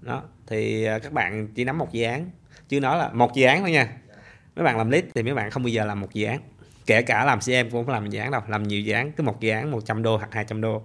Đó 0.00 0.22
thì 0.46 0.84
à, 0.84 0.98
các 0.98 1.12
bạn 1.12 1.48
chỉ 1.54 1.64
nắm 1.64 1.78
một 1.78 1.92
dự 1.92 2.04
án. 2.04 2.30
Chứ 2.68 2.80
nói 2.80 2.98
là 2.98 3.08
một 3.08 3.34
dự 3.34 3.46
án 3.46 3.60
thôi 3.60 3.70
nha 3.70 3.96
mấy 4.56 4.64
bạn 4.64 4.78
làm 4.78 4.90
lead 4.90 5.04
thì 5.14 5.22
mấy 5.22 5.34
bạn 5.34 5.50
không 5.50 5.62
bao 5.62 5.68
giờ 5.68 5.84
làm 5.84 6.00
một 6.00 6.14
dự 6.14 6.26
án. 6.26 6.40
Kể 6.86 7.02
cả 7.02 7.24
làm 7.24 7.38
CM 7.40 7.70
cũng 7.70 7.84
không 7.84 7.94
làm 7.94 8.10
dự 8.10 8.20
án 8.20 8.30
đâu. 8.30 8.42
Làm 8.48 8.62
nhiều 8.62 8.80
dự 8.80 8.92
án 8.92 9.12
cứ 9.12 9.22
một 9.22 9.40
dự 9.40 9.50
án 9.50 9.70
100 9.70 10.02
đô 10.02 10.16
hoặc 10.16 10.28
200 10.32 10.60
đô. 10.60 10.82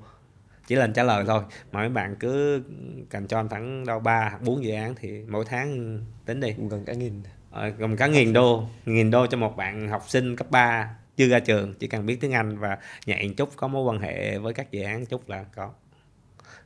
Chỉ 0.67 0.75
lên 0.75 0.93
trả 0.93 1.03
lời 1.03 1.23
thôi. 1.27 1.43
Mà 1.71 1.79
mấy 1.79 1.89
bạn 1.89 2.15
cứ 2.19 2.63
cần 3.09 3.27
cho 3.27 3.43
khoảng 3.49 3.85
đâu 3.85 3.99
ba 3.99 4.29
hoặc 4.29 4.41
bốn 4.41 4.63
dự 4.63 4.73
án 4.73 4.95
thì 4.95 5.23
mỗi 5.27 5.45
tháng 5.45 5.99
tính 6.25 6.39
đi. 6.39 6.55
Gần 6.69 6.85
cả 6.85 6.93
nghìn. 6.93 7.21
Ờ, 7.51 7.69
gồm 7.69 7.97
cả 7.97 8.07
nghìn 8.07 8.33
đô. 8.33 8.63
Nghìn 8.85 9.11
đô 9.11 9.27
cho 9.27 9.37
một 9.37 9.57
bạn 9.57 9.87
học 9.87 10.03
sinh 10.07 10.35
cấp 10.35 10.51
3 10.51 10.95
chưa 11.17 11.27
ra 11.27 11.39
trường 11.39 11.73
chỉ 11.73 11.87
cần 11.87 12.05
biết 12.05 12.17
tiếng 12.21 12.33
Anh 12.33 12.57
và 12.57 12.77
nhạy 13.05 13.33
chút 13.37 13.49
có 13.55 13.67
mối 13.67 13.83
quan 13.83 13.99
hệ 13.99 14.37
với 14.37 14.53
các 14.53 14.71
dự 14.71 14.81
án 14.83 15.05
chút 15.05 15.29
là 15.29 15.43
có. 15.55 15.71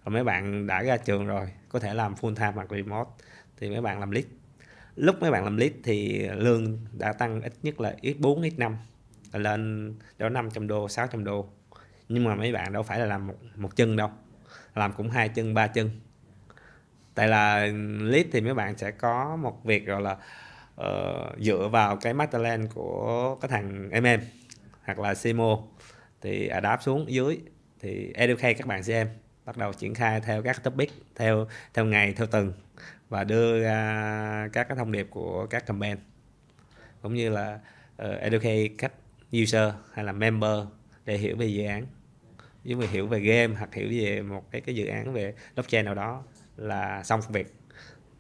Còn 0.06 0.14
mấy 0.14 0.24
bạn 0.24 0.68
đã 0.68 0.84
ra 0.84 0.98
trường 0.98 1.28
rồi 1.28 1.48
có 1.70 1.80
thể 1.80 1.94
làm 1.94 2.14
full 2.14 2.36
time 2.36 2.52
hoặc 2.52 2.68
remote 2.72 3.10
thì 3.60 3.70
mấy 3.70 3.82
bạn 3.82 4.00
làm 4.00 4.12
lead 4.12 4.26
lúc 4.96 5.22
mấy 5.22 5.32
bạn 5.32 5.44
làm 5.44 5.58
lead 5.58 5.72
thì 5.84 6.28
lương 6.28 6.78
đã 6.92 7.14
tăng 7.14 7.42
ít 7.42 7.54
nhất 7.64 7.82
là 7.82 7.96
ít 8.02 8.16
4 8.20 8.42
ít 8.42 8.54
5 8.60 8.78
là 9.34 9.40
lên 9.40 9.94
đó 10.18 10.30
500 10.30 10.68
đô 10.68 10.90
600 10.90 11.24
đô. 11.24 11.50
Nhưng 12.10 12.24
mà 12.24 12.36
mấy 12.36 12.52
bạn 12.52 12.74
đâu 12.74 12.84
phải 12.84 13.00
là 13.00 13.06
làm 13.06 13.28
một, 13.28 13.36
một 13.56 13.76
chân 13.76 13.96
đâu. 13.96 14.10
Làm 14.76 14.94
cũng 14.94 15.10
hai 15.10 15.30
chân 15.30 15.54
ba 15.54 15.68
chân. 15.68 15.90
Tại 17.16 17.28
là 17.28 17.66
lead 18.00 18.26
thì 18.32 18.42
mấy 18.42 18.54
bạn 18.54 18.78
sẽ 18.78 18.92
có 18.92 19.36
một 19.36 19.64
việc 19.64 19.86
gọi 19.86 20.02
là 20.02 20.18
uh, 20.82 21.40
dựa 21.40 21.68
vào 21.72 21.98
cái 21.98 22.14
masterland 22.14 22.74
của 22.74 23.36
cái 23.42 23.50
thằng 23.50 23.90
MM 23.90 24.24
hoặc 24.84 25.00
là 25.00 25.14
CMO 25.24 25.58
thì 26.22 26.48
adapt 26.48 26.84
xuống 26.84 27.12
dưới 27.12 27.40
thì 27.80 28.12
educate 28.16 28.54
các 28.54 28.68
bạn 28.68 28.84
xem 28.84 29.08
bắt 29.46 29.58
đầu 29.58 29.74
triển 29.74 29.94
khai 29.94 30.22
theo 30.22 30.42
các 30.42 30.64
topic 30.64 30.92
theo 31.16 31.48
theo 31.74 31.86
ngày 31.86 32.14
theo 32.14 32.28
tuần 32.28 32.54
và 33.10 33.24
đưa 33.24 33.64
ra 33.64 34.50
các 34.54 34.68
cái 34.68 34.78
thông 34.78 34.92
điệp 34.92 35.08
của 35.10 35.46
các 35.46 35.66
campaign 35.66 35.98
cũng 37.02 37.14
như 37.14 37.30
là 37.30 37.60
uh, 38.04 38.20
educate 38.20 38.68
các 38.78 38.92
user 39.42 39.74
hay 39.94 40.06
là 40.06 40.12
member 40.12 40.60
để 41.06 41.18
hiểu 41.18 41.36
về 41.36 41.46
dự 41.46 41.66
án. 41.66 41.86
Nếu 42.64 42.78
mà 42.78 42.86
hiểu 42.92 43.08
về 43.08 43.20
game 43.20 43.56
hoặc 43.56 43.74
hiểu 43.74 43.88
về 43.92 44.22
một 44.22 44.52
cái 44.52 44.62
cái 44.62 44.76
dự 44.76 44.86
án 44.86 45.14
về 45.14 45.34
blockchain 45.56 45.86
nào 45.86 45.96
đó 45.96 46.24
là 46.58 47.04
xong 47.04 47.22
việc. 47.30 47.54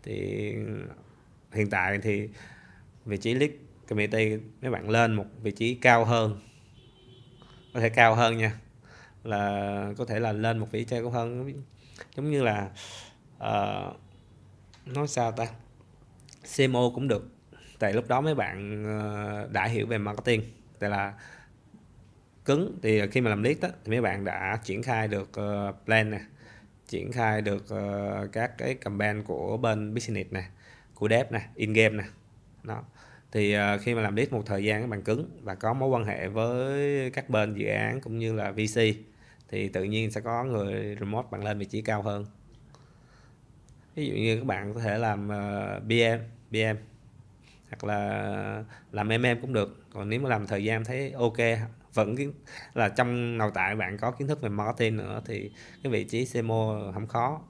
Thì 0.03 0.15
hiện 1.53 1.69
tại 1.69 1.99
thì 2.03 2.29
vị 3.05 3.17
trí 3.17 3.33
lead 3.33 3.51
community 3.87 4.37
mấy 4.61 4.71
bạn 4.71 4.89
lên 4.89 5.13
một 5.13 5.25
vị 5.41 5.51
trí 5.51 5.75
cao 5.75 6.05
hơn 6.05 6.39
có 7.73 7.79
thể 7.79 7.89
cao 7.89 8.15
hơn 8.15 8.37
nha 8.37 8.59
là 9.23 9.93
có 9.97 10.05
thể 10.05 10.19
là 10.19 10.31
lên 10.31 10.57
một 10.57 10.67
vị 10.71 10.83
trí 10.83 10.95
cao 10.95 11.09
hơn. 11.09 11.53
Giống 12.15 12.31
như 12.31 12.43
là 12.43 12.69
uh, 13.37 13.99
nói 14.85 15.07
sao 15.07 15.31
ta? 15.31 15.47
CMO 16.57 16.89
cũng 16.95 17.07
được. 17.07 17.29
Tại 17.79 17.93
lúc 17.93 18.07
đó 18.07 18.21
mấy 18.21 18.35
bạn 18.35 18.83
ờ, 18.85 19.47
đã 19.51 19.65
hiểu 19.65 19.87
về 19.87 19.97
marketing. 19.97 20.41
Tại 20.79 20.89
là 20.89 21.13
cứng 22.45 22.79
thì 22.81 23.07
khi 23.07 23.21
mà 23.21 23.29
làm 23.29 23.43
lead 23.43 23.57
đó, 23.61 23.69
thì 23.83 23.91
mấy 23.91 24.01
bạn 24.01 24.25
đã 24.25 24.59
triển 24.63 24.83
khai 24.83 25.07
được 25.07 25.29
ờ, 25.33 25.73
plan 25.85 26.11
nè. 26.11 26.19
Triển 26.87 27.11
khai 27.11 27.41
được 27.41 27.69
ờ, 27.69 28.27
các 28.31 28.57
cái 28.57 28.75
campaign 28.75 29.23
của 29.23 29.57
bên 29.57 29.93
business 29.93 30.31
nè 30.31 30.43
của 30.93 31.09
dev 31.09 31.31
nè 31.31 31.41
in 31.55 31.73
game 31.73 31.97
nè. 31.97 32.03
Đó. 32.63 32.83
Thì 33.31 33.55
khi 33.81 33.95
mà 33.95 34.01
làm 34.01 34.15
lead 34.15 34.29
một 34.29 34.43
thời 34.45 34.63
gian 34.63 34.81
các 34.81 34.87
bạn 34.87 35.01
cứng 35.01 35.39
và 35.43 35.55
có 35.55 35.73
mối 35.73 35.89
quan 35.89 36.05
hệ 36.05 36.27
với 36.27 37.09
các 37.09 37.29
bên 37.29 37.53
dự 37.55 37.67
án 37.67 38.01
cũng 38.01 38.19
như 38.19 38.33
là 38.33 38.51
VC 38.51 38.81
thì 39.49 39.69
tự 39.69 39.83
nhiên 39.83 40.11
sẽ 40.11 40.21
có 40.21 40.43
người 40.43 40.97
remote 40.99 41.27
bạn 41.31 41.43
lên 41.43 41.59
vị 41.59 41.65
trí 41.65 41.81
cao 41.81 42.01
hơn 42.01 42.25
ví 43.95 44.07
dụ 44.07 44.13
như 44.13 44.37
các 44.37 44.45
bạn 44.45 44.73
có 44.73 44.79
thể 44.79 44.97
làm 44.97 45.29
ờ, 45.29 45.79
BM 45.79 46.23
BM 46.51 46.77
hoặc 47.69 47.83
là 47.83 48.63
làm 48.91 49.07
MM 49.07 49.41
cũng 49.41 49.53
được. 49.53 49.83
Còn 49.93 50.09
nếu 50.09 50.19
mà 50.19 50.29
làm 50.29 50.47
thời 50.47 50.63
gian 50.63 50.85
thấy 50.85 51.11
ok, 51.11 51.37
vẫn 51.93 52.15
kiến, 52.15 52.33
là 52.73 52.89
trong 52.89 53.37
đào 53.37 53.51
tạo 53.51 53.75
bạn 53.75 53.97
có 53.97 54.11
kiến 54.11 54.27
thức 54.27 54.41
về 54.41 54.49
marketing 54.49 54.97
nữa 54.97 55.21
thì 55.25 55.51
cái 55.83 55.91
vị 55.91 56.03
trí 56.03 56.25
CMO 56.25 56.91
không 56.93 57.07
khó. 57.07 57.41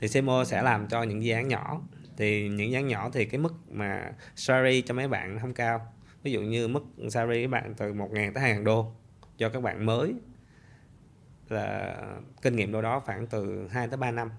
Thì 0.00 0.08
CMO 0.08 0.44
sẽ 0.44 0.62
làm 0.62 0.88
cho 0.88 1.02
những 1.02 1.24
dự 1.24 1.34
án 1.34 1.48
nhỏ. 1.48 1.80
Thì 2.16 2.48
những 2.48 2.70
dự 2.70 2.76
án 2.76 2.88
nhỏ 2.88 3.10
thì 3.12 3.24
cái 3.24 3.40
mức 3.40 3.54
mà 3.70 4.12
salary 4.36 4.82
cho 4.82 4.94
mấy 4.94 5.08
bạn 5.08 5.38
không 5.38 5.54
cao. 5.54 5.92
Ví 6.22 6.32
dụ 6.32 6.40
như 6.40 6.68
mức 6.68 6.84
salary 7.10 7.42
các 7.42 7.50
bạn 7.50 7.74
từ 7.76 7.92
1.000 7.92 8.32
tới 8.32 8.44
2.000 8.44 8.64
đô 8.64 8.92
cho 9.38 9.48
các 9.48 9.62
bạn 9.62 9.86
mới 9.86 10.14
là 11.48 11.96
kinh 12.42 12.56
nghiệm 12.56 12.72
đâu 12.72 12.82
đó 12.82 13.00
khoảng 13.00 13.26
từ 13.26 13.68
2 13.68 13.88
tới 13.88 13.96
3 13.96 14.10
năm. 14.10 14.30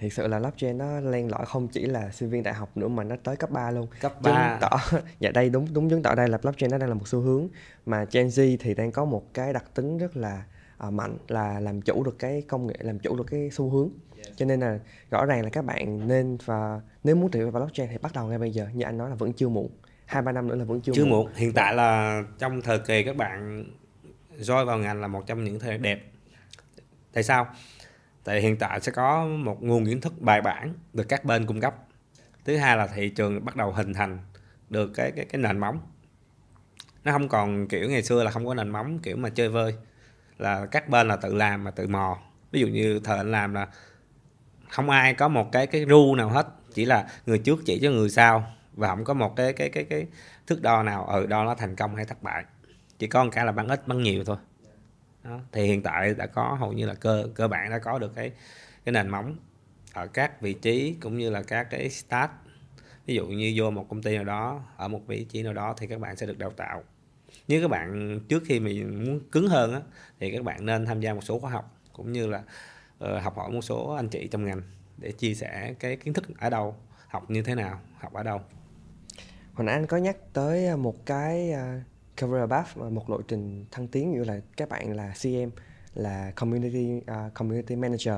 Thực 0.00 0.12
sự 0.12 0.26
là 0.26 0.38
blockchain 0.38 0.78
nó 0.78 1.00
len 1.00 1.30
lỏi 1.30 1.46
không 1.46 1.68
chỉ 1.68 1.86
là 1.86 2.10
sinh 2.10 2.30
viên 2.30 2.42
đại 2.42 2.54
học 2.54 2.76
nữa 2.76 2.88
mà 2.88 3.04
nó 3.04 3.16
tới 3.24 3.36
cấp 3.36 3.50
3 3.50 3.70
luôn. 3.70 3.86
Cấp 4.00 4.22
3. 4.22 4.30
Chứng 4.30 4.60
tỏ 4.60 4.98
dạ 5.20 5.30
đây 5.30 5.50
đúng 5.50 5.66
đúng 5.72 5.90
chứng 5.90 6.02
tỏ 6.02 6.14
đây 6.14 6.28
là 6.28 6.38
blockchain 6.38 6.70
nó 6.70 6.78
đang 6.78 6.88
là 6.88 6.94
một 6.94 7.08
xu 7.08 7.20
hướng 7.20 7.48
mà 7.86 8.04
Gen 8.12 8.26
Z 8.28 8.56
thì 8.60 8.74
đang 8.74 8.92
có 8.92 9.04
một 9.04 9.34
cái 9.34 9.52
đặc 9.52 9.64
tính 9.74 9.98
rất 9.98 10.16
là 10.16 10.42
uh, 10.86 10.92
mạnh 10.92 11.16
là 11.28 11.60
làm 11.60 11.82
chủ 11.82 12.04
được 12.04 12.18
cái 12.18 12.42
công 12.48 12.66
nghệ, 12.66 12.74
làm 12.80 12.98
chủ 12.98 13.16
được 13.16 13.26
cái 13.30 13.50
xu 13.52 13.70
hướng. 13.70 13.90
Cho 14.36 14.46
nên 14.46 14.60
là 14.60 14.78
rõ 15.10 15.24
ràng 15.24 15.44
là 15.44 15.50
các 15.50 15.64
bạn 15.64 16.08
nên 16.08 16.38
và 16.44 16.80
nếu 17.04 17.16
muốn 17.16 17.30
tìm 17.30 17.50
vào 17.50 17.62
blockchain 17.62 17.88
thì 17.90 17.98
bắt 17.98 18.12
đầu 18.14 18.26
ngay 18.26 18.38
bây 18.38 18.50
giờ 18.50 18.66
như 18.74 18.84
anh 18.84 18.98
nói 18.98 19.10
là 19.10 19.14
vẫn 19.14 19.32
chưa 19.32 19.48
muộn. 19.48 19.68
Hai 20.06 20.22
ba 20.22 20.32
năm 20.32 20.48
nữa 20.48 20.54
là 20.54 20.64
vẫn 20.64 20.80
chưa, 20.80 20.92
chưa 20.92 21.04
muộn. 21.04 21.10
muộn. 21.24 21.34
Hiện 21.34 21.52
tại 21.52 21.74
là 21.74 22.22
trong 22.38 22.62
thời 22.62 22.78
kỳ 22.78 23.02
các 23.02 23.16
bạn 23.16 23.64
join 24.38 24.64
vào 24.64 24.78
ngành 24.78 25.00
là 25.00 25.06
một 25.06 25.26
trong 25.26 25.44
những 25.44 25.58
thời 25.58 25.78
đẹp. 25.78 26.00
Tại 27.12 27.22
sao? 27.22 27.46
Tại 28.28 28.40
hiện 28.40 28.56
tại 28.56 28.80
sẽ 28.80 28.92
có 28.92 29.26
một 29.26 29.62
nguồn 29.62 29.86
kiến 29.86 30.00
thức 30.00 30.20
bài 30.20 30.40
bản 30.40 30.74
được 30.92 31.04
các 31.08 31.24
bên 31.24 31.46
cung 31.46 31.60
cấp. 31.60 31.74
Thứ 32.44 32.56
hai 32.56 32.76
là 32.76 32.86
thị 32.86 33.08
trường 33.08 33.44
bắt 33.44 33.56
đầu 33.56 33.72
hình 33.72 33.94
thành 33.94 34.18
được 34.70 34.90
cái 34.94 35.12
cái 35.16 35.24
cái 35.24 35.40
nền 35.40 35.58
móng. 35.58 35.80
Nó 37.04 37.12
không 37.12 37.28
còn 37.28 37.68
kiểu 37.68 37.90
ngày 37.90 38.02
xưa 38.02 38.24
là 38.24 38.30
không 38.30 38.46
có 38.46 38.54
nền 38.54 38.68
móng 38.68 38.98
kiểu 38.98 39.16
mà 39.16 39.28
chơi 39.28 39.48
vơi. 39.48 39.74
Là 40.38 40.66
các 40.66 40.88
bên 40.88 41.08
là 41.08 41.16
tự 41.16 41.34
làm 41.34 41.64
mà 41.64 41.70
tự 41.70 41.86
mò. 41.86 42.18
Ví 42.50 42.60
dụ 42.60 42.66
như 42.66 43.00
thời 43.04 43.16
anh 43.16 43.32
làm 43.32 43.54
là 43.54 43.68
không 44.68 44.90
ai 44.90 45.14
có 45.14 45.28
một 45.28 45.52
cái 45.52 45.66
cái 45.66 45.84
ru 45.88 46.14
nào 46.14 46.28
hết. 46.28 46.46
Chỉ 46.74 46.84
là 46.84 47.08
người 47.26 47.38
trước 47.38 47.58
chỉ 47.66 47.78
cho 47.82 47.90
người 47.90 48.10
sau 48.10 48.52
và 48.72 48.88
không 48.88 49.04
có 49.04 49.14
một 49.14 49.36
cái 49.36 49.52
cái 49.52 49.68
cái 49.68 49.84
cái 49.84 50.06
thước 50.46 50.62
đo 50.62 50.82
nào 50.82 51.04
ở 51.04 51.20
ừ, 51.20 51.26
đo 51.26 51.44
nó 51.44 51.54
thành 51.54 51.76
công 51.76 51.96
hay 51.96 52.04
thất 52.04 52.22
bại. 52.22 52.44
Chỉ 52.98 53.06
có 53.06 53.24
một 53.24 53.30
cái 53.32 53.44
là 53.44 53.52
bán 53.52 53.68
ít 53.68 53.88
bán 53.88 54.02
nhiều 54.02 54.24
thôi 54.24 54.36
đó. 55.28 55.40
thì 55.52 55.62
hiện 55.62 55.82
tại 55.82 56.14
đã 56.14 56.26
có 56.26 56.56
hầu 56.60 56.72
như 56.72 56.86
là 56.86 56.94
cơ 56.94 57.28
cơ 57.34 57.48
bản 57.48 57.70
đã 57.70 57.78
có 57.78 57.98
được 57.98 58.14
cái 58.14 58.32
cái 58.84 58.92
nền 58.92 59.08
móng 59.08 59.36
ở 59.92 60.06
các 60.06 60.40
vị 60.40 60.52
trí 60.52 60.96
cũng 61.00 61.18
như 61.18 61.30
là 61.30 61.42
các 61.42 61.66
cái 61.70 61.90
start 61.90 62.30
ví 63.06 63.14
dụ 63.14 63.26
như 63.26 63.52
vô 63.56 63.70
một 63.70 63.86
công 63.88 64.02
ty 64.02 64.14
nào 64.14 64.24
đó 64.24 64.62
ở 64.76 64.88
một 64.88 65.00
vị 65.06 65.24
trí 65.24 65.42
nào 65.42 65.52
đó 65.52 65.74
thì 65.78 65.86
các 65.86 66.00
bạn 66.00 66.16
sẽ 66.16 66.26
được 66.26 66.38
đào 66.38 66.50
tạo. 66.50 66.82
Nếu 67.48 67.62
các 67.62 67.68
bạn 67.68 68.20
trước 68.28 68.42
khi 68.46 68.60
mình 68.60 69.04
muốn 69.04 69.20
cứng 69.32 69.48
hơn 69.48 69.72
á, 69.72 69.80
thì 70.20 70.32
các 70.32 70.44
bạn 70.44 70.66
nên 70.66 70.86
tham 70.86 71.00
gia 71.00 71.14
một 71.14 71.24
số 71.24 71.38
khóa 71.38 71.50
học 71.50 71.76
cũng 71.92 72.12
như 72.12 72.26
là 72.26 72.42
uh, 73.04 73.22
học 73.22 73.36
hỏi 73.36 73.50
một 73.50 73.60
số 73.60 73.94
anh 73.94 74.08
chị 74.08 74.28
trong 74.30 74.44
ngành 74.44 74.62
để 74.98 75.12
chia 75.12 75.34
sẻ 75.34 75.74
cái 75.78 75.96
kiến 75.96 76.14
thức 76.14 76.24
ở 76.38 76.50
đâu 76.50 76.76
học 77.08 77.30
như 77.30 77.42
thế 77.42 77.54
nào 77.54 77.80
học 77.98 78.12
ở 78.12 78.22
đâu. 78.22 78.40
Hồi 79.54 79.64
nãy 79.64 79.74
anh 79.74 79.86
có 79.86 79.96
nhắc 79.96 80.16
tới 80.32 80.66
à, 80.66 80.76
một 80.76 81.06
cái 81.06 81.52
uh, 81.52 81.82
career 82.20 82.50
path 82.50 82.76
một 82.76 83.10
lộ 83.10 83.22
trình 83.22 83.64
thăng 83.70 83.88
tiến 83.88 84.12
như 84.12 84.24
là 84.24 84.40
các 84.56 84.68
bạn 84.68 84.96
là 84.96 85.14
CM 85.22 85.50
là 85.94 86.32
community 86.36 86.96
uh, 86.96 87.34
community 87.34 87.76
manager 87.76 88.14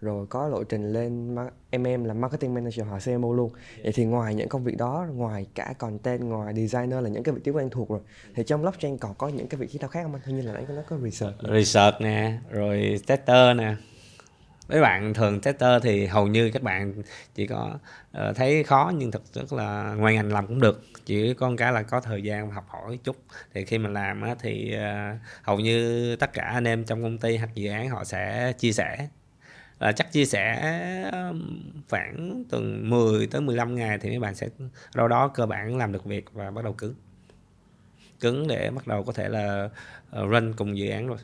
rồi 0.00 0.26
có 0.26 0.48
lộ 0.48 0.64
trình 0.64 0.92
lên 0.92 1.34
MM 1.72 2.04
là 2.04 2.14
marketing 2.14 2.54
manager 2.54 2.86
hoặc 2.86 3.02
CMO 3.04 3.32
luôn. 3.32 3.50
Vậy 3.82 3.92
thì 3.94 4.04
ngoài 4.04 4.34
những 4.34 4.48
công 4.48 4.64
việc 4.64 4.76
đó 4.78 5.06
ngoài 5.14 5.46
cả 5.54 5.74
content 5.78 6.20
ngoài 6.20 6.54
designer 6.54 7.02
là 7.02 7.08
những 7.08 7.22
cái 7.22 7.34
vị 7.34 7.40
trí 7.44 7.50
quen 7.50 7.70
thuộc 7.70 7.88
rồi 7.88 8.00
thì 8.34 8.42
trong 8.46 8.62
blockchain 8.62 8.98
còn 8.98 9.14
có 9.14 9.28
những 9.28 9.46
cái 9.46 9.58
vị 9.58 9.66
trí 9.66 9.78
nào 9.78 9.88
khác 9.88 10.02
không 10.02 10.14
anh? 10.24 10.36
Như 10.36 10.42
là 10.42 10.52
nãy 10.52 10.64
nó 10.68 10.82
có 10.88 10.98
research 11.04 11.36
research 11.52 12.00
nè 12.00 12.38
rồi 12.50 13.00
tester 13.06 13.56
nè 13.56 13.74
với 14.66 14.80
bạn 14.80 15.14
thường 15.14 15.40
tester 15.40 15.82
thì 15.82 16.06
hầu 16.06 16.26
như 16.26 16.50
các 16.50 16.62
bạn 16.62 17.02
chỉ 17.34 17.46
có 17.46 17.78
uh, 18.18 18.36
thấy 18.36 18.64
khó 18.64 18.92
nhưng 18.96 19.10
thực 19.10 19.32
chất 19.32 19.52
là 19.52 19.94
ngoài 19.94 20.14
ngành 20.14 20.32
làm 20.32 20.46
cũng 20.46 20.60
được. 20.60 20.82
Chỉ 21.06 21.34
con 21.34 21.56
cái 21.56 21.72
là 21.72 21.82
có 21.82 22.00
thời 22.00 22.22
gian 22.22 22.50
học 22.50 22.64
hỏi 22.68 22.98
chút. 23.04 23.16
Thì 23.54 23.64
khi 23.64 23.78
mà 23.78 23.90
làm 23.90 24.22
á, 24.22 24.34
thì 24.40 24.76
uh, 24.76 25.20
hầu 25.42 25.60
như 25.60 26.16
tất 26.16 26.32
cả 26.32 26.42
anh 26.42 26.64
em 26.64 26.84
trong 26.84 27.02
công 27.02 27.18
ty 27.18 27.36
hoặc 27.36 27.50
dự 27.54 27.70
án 27.70 27.88
họ 27.88 28.04
sẽ 28.04 28.52
chia 28.58 28.72
sẻ. 28.72 29.08
Là 29.80 29.92
chắc 29.92 30.12
chia 30.12 30.24
sẻ 30.24 30.62
khoảng 31.90 32.44
từ 32.50 32.60
10 32.82 33.26
tới 33.26 33.40
15 33.40 33.74
ngày 33.74 33.98
thì 33.98 34.08
mấy 34.08 34.18
bạn 34.18 34.34
sẽ 34.34 34.48
đâu 34.94 35.08
đó 35.08 35.28
cơ 35.28 35.46
bản 35.46 35.76
làm 35.76 35.92
được 35.92 36.04
việc 36.04 36.24
và 36.32 36.50
bắt 36.50 36.64
đầu 36.64 36.72
cứng. 36.72 36.94
Cứng 38.20 38.48
để 38.48 38.70
bắt 38.70 38.86
đầu 38.86 39.04
có 39.04 39.12
thể 39.12 39.28
là 39.28 39.68
run 40.12 40.52
cùng 40.56 40.78
dự 40.78 40.88
án 40.88 41.06
rồi. 41.06 41.18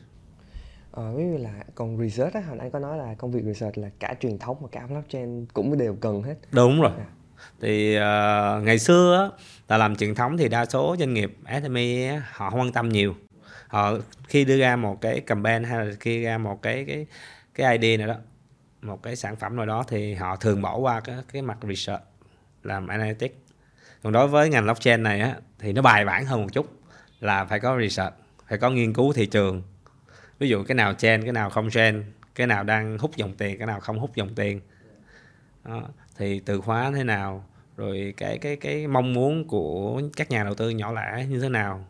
Ờ, 0.91 1.13
ví 1.13 1.23
dụ 1.31 1.37
là 1.37 1.53
còn 1.75 1.97
research 1.97 2.33
á, 2.33 2.41
hồi 2.47 2.57
nãy 2.57 2.69
có 2.73 2.79
nói 2.79 2.97
là 2.97 3.13
công 3.13 3.31
việc 3.31 3.43
research 3.43 3.77
là 3.77 3.89
cả 3.99 4.15
truyền 4.19 4.37
thống 4.37 4.57
và 4.61 4.67
cả 4.71 4.87
blockchain 4.87 5.45
cũng 5.45 5.77
đều 5.77 5.95
cần 6.01 6.23
hết. 6.23 6.35
Đúng 6.51 6.81
rồi. 6.81 6.91
À. 6.97 7.05
Thì 7.61 7.97
uh, 7.97 8.63
ngày 8.65 8.79
xưa 8.79 9.29
á, 9.31 9.45
là 9.67 9.77
làm 9.77 9.95
truyền 9.95 10.15
thống 10.15 10.37
thì 10.37 10.49
đa 10.49 10.65
số 10.65 10.95
doanh 10.99 11.13
nghiệp 11.13 11.37
SME 11.63 12.21
họ 12.31 12.49
không 12.49 12.59
quan 12.59 12.71
tâm 12.71 12.89
nhiều. 12.89 13.15
Họ 13.67 13.93
khi 14.27 14.45
đưa 14.45 14.57
ra 14.57 14.75
một 14.75 15.01
cái 15.01 15.19
campaign 15.19 15.63
hay 15.63 15.85
là 15.85 15.91
khi 15.99 16.23
ra 16.23 16.37
một 16.37 16.61
cái 16.61 16.85
cái 16.87 17.05
cái 17.55 17.77
ID 17.77 17.99
nào 17.99 18.07
đó, 18.07 18.15
một 18.81 19.03
cái 19.03 19.15
sản 19.15 19.35
phẩm 19.35 19.55
nào 19.55 19.65
đó 19.65 19.83
thì 19.87 20.13
họ 20.13 20.35
thường 20.35 20.61
bỏ 20.61 20.77
qua 20.77 20.99
cái 20.99 21.15
cái 21.33 21.41
mặt 21.41 21.57
research 21.67 22.03
làm 22.63 22.87
analytics. 22.87 23.35
Còn 24.03 24.13
đối 24.13 24.27
với 24.27 24.49
ngành 24.49 24.63
blockchain 24.63 25.03
này 25.03 25.19
á 25.19 25.35
thì 25.59 25.73
nó 25.73 25.81
bài 25.81 26.05
bản 26.05 26.25
hơn 26.25 26.41
một 26.41 26.49
chút 26.53 26.65
là 27.19 27.45
phải 27.45 27.59
có 27.59 27.79
research, 27.81 28.13
phải 28.47 28.57
có 28.57 28.69
nghiên 28.69 28.93
cứu 28.93 29.13
thị 29.13 29.25
trường 29.25 29.61
ví 30.41 30.49
dụ 30.49 30.63
cái 30.63 30.75
nào 30.75 30.93
chen 30.93 31.23
cái 31.23 31.31
nào 31.31 31.49
không 31.49 31.69
chen 31.69 32.03
cái 32.35 32.47
nào 32.47 32.63
đang 32.63 32.97
hút 32.97 33.15
dòng 33.15 33.33
tiền, 33.37 33.57
cái 33.57 33.67
nào 33.67 33.79
không 33.79 33.99
hút 33.99 34.15
dòng 34.15 34.35
tiền. 34.35 34.61
Đó. 35.63 35.83
thì 36.17 36.39
từ 36.39 36.61
khóa 36.61 36.91
thế 36.91 37.03
nào, 37.03 37.45
rồi 37.77 38.13
cái 38.17 38.37
cái 38.37 38.55
cái 38.55 38.87
mong 38.87 39.13
muốn 39.13 39.47
của 39.47 40.01
các 40.15 40.29
nhà 40.29 40.43
đầu 40.43 40.55
tư 40.55 40.69
nhỏ 40.69 40.93
lẻ 40.93 41.25
như 41.29 41.39
thế 41.39 41.49
nào. 41.49 41.85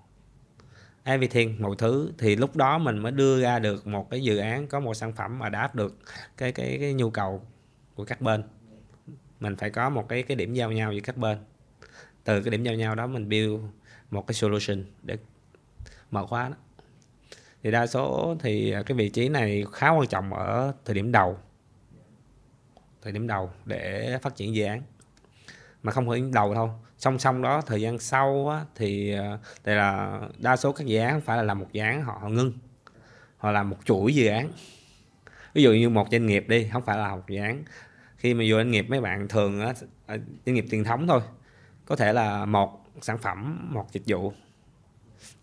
Everything, 1.03 1.61
mọi 1.61 1.75
thứ. 1.77 2.11
Thì 2.17 2.35
lúc 2.35 2.55
đó 2.55 2.77
mình 2.77 2.97
mới 2.97 3.11
đưa 3.11 3.41
ra 3.41 3.59
được 3.59 3.87
một 3.87 4.09
cái 4.09 4.23
dự 4.23 4.37
án 4.37 4.67
có 4.67 4.79
một 4.79 4.93
sản 4.93 5.13
phẩm 5.13 5.39
mà 5.39 5.49
đáp 5.49 5.75
được 5.75 5.97
cái 6.37 6.51
cái 6.51 6.77
cái 6.79 6.93
nhu 6.93 7.09
cầu 7.09 7.41
của 7.95 8.05
các 8.05 8.21
bên. 8.21 8.43
Mình 9.39 9.55
phải 9.55 9.69
có 9.69 9.89
một 9.89 10.09
cái 10.09 10.23
cái 10.23 10.35
điểm 10.35 10.53
giao 10.53 10.71
nhau 10.71 10.93
giữa 10.93 11.01
các 11.01 11.17
bên. 11.17 11.37
Từ 12.23 12.41
cái 12.41 12.51
điểm 12.51 12.63
giao 12.63 12.75
nhau 12.75 12.95
đó 12.95 13.07
mình 13.07 13.29
build 13.29 13.61
một 14.11 14.27
cái 14.27 14.35
solution 14.35 14.83
để 15.03 15.17
mở 16.11 16.27
khóa 16.27 16.49
đó 16.49 16.55
thì 17.63 17.71
đa 17.71 17.87
số 17.87 18.35
thì 18.39 18.71
à, 18.71 18.83
cái 18.85 18.97
vị 18.97 19.09
trí 19.09 19.29
này 19.29 19.65
khá 19.71 19.89
quan 19.89 20.07
trọng 20.07 20.33
ở 20.33 20.73
thời 20.85 20.95
điểm 20.95 21.11
đầu. 21.11 21.37
Thời 23.01 23.13
điểm 23.13 23.27
đầu 23.27 23.49
để 23.65 24.17
phát 24.21 24.35
triển 24.35 24.55
dự 24.55 24.65
án. 24.65 24.81
Mà 25.83 25.91
không 25.91 26.09
phải 26.09 26.23
đầu 26.33 26.53
thôi 26.55 26.69
song 27.01 27.19
song 27.19 27.41
đó 27.41 27.61
thời 27.61 27.81
gian 27.81 27.99
sau 27.99 28.49
á, 28.49 28.65
thì 28.75 29.13
à, 29.13 29.37
đây 29.63 29.75
là 29.75 30.19
đa 30.37 30.57
số 30.57 30.71
các 30.71 30.87
dự 30.87 30.99
án 30.99 31.11
không 31.11 31.21
phải 31.21 31.37
là 31.37 31.43
làm 31.43 31.59
một 31.59 31.67
dự 31.71 31.81
án 31.81 32.01
họ, 32.01 32.17
họ 32.21 32.29
ngưng. 32.29 32.53
Họ 33.37 33.51
làm 33.51 33.69
một 33.69 33.77
chuỗi 33.85 34.15
dự 34.15 34.27
án. 34.27 34.51
Ví 35.53 35.63
dụ 35.63 35.73
như 35.73 35.89
một 35.89 36.07
doanh 36.11 36.25
nghiệp 36.25 36.45
đi 36.47 36.69
không 36.73 36.83
phải 36.85 36.97
là 36.97 37.15
một 37.15 37.23
dự 37.27 37.37
án. 37.37 37.63
Khi 38.17 38.33
mà 38.33 38.43
vô 38.49 38.57
doanh 38.57 38.71
nghiệp 38.71 38.85
mấy 38.89 39.01
bạn 39.01 39.27
thường 39.27 39.61
á, 39.61 39.73
à, 40.05 40.17
doanh 40.45 40.55
nghiệp 40.55 40.65
truyền 40.71 40.83
thống 40.83 41.07
thôi. 41.07 41.21
Có 41.85 41.95
thể 41.95 42.13
là 42.13 42.45
một 42.45 42.85
sản 43.01 43.17
phẩm 43.17 43.67
một 43.73 43.91
dịch 43.91 44.03
vụ 44.07 44.33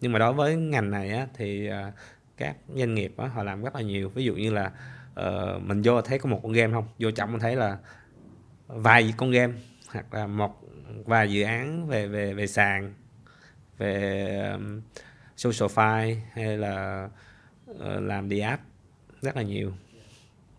nhưng 0.00 0.12
mà 0.12 0.18
đối 0.18 0.32
với 0.32 0.56
ngành 0.56 0.90
này 0.90 1.10
á, 1.10 1.26
thì 1.34 1.70
uh, 1.70 1.94
các 2.36 2.56
doanh 2.74 2.94
nghiệp 2.94 3.14
á, 3.16 3.26
họ 3.26 3.42
làm 3.42 3.62
rất 3.62 3.74
là 3.74 3.82
nhiều. 3.82 4.08
Ví 4.08 4.24
dụ 4.24 4.34
như 4.34 4.52
là 4.52 4.72
uh, 5.20 5.62
mình 5.62 5.82
vô 5.84 6.02
thấy 6.02 6.18
có 6.18 6.30
một 6.30 6.40
con 6.42 6.52
game 6.52 6.72
không? 6.72 6.88
Vô 6.98 7.10
trọng 7.10 7.32
mình 7.32 7.40
thấy 7.40 7.56
là 7.56 7.78
vài 8.66 9.14
con 9.16 9.30
game 9.30 9.52
hoặc 9.92 10.14
là 10.14 10.26
một 10.26 10.60
vài 11.04 11.32
dự 11.32 11.42
án 11.42 11.88
về 11.88 12.06
về 12.06 12.34
về 12.34 12.46
sàn 12.46 12.94
về 13.78 14.52
um, 14.52 14.80
social 15.36 15.70
file 15.74 16.16
hay 16.32 16.56
là 16.56 17.08
uh, 17.70 17.76
làm 18.00 18.28
đi 18.28 18.38
app 18.38 18.62
rất 19.22 19.36
là 19.36 19.42
nhiều. 19.42 19.72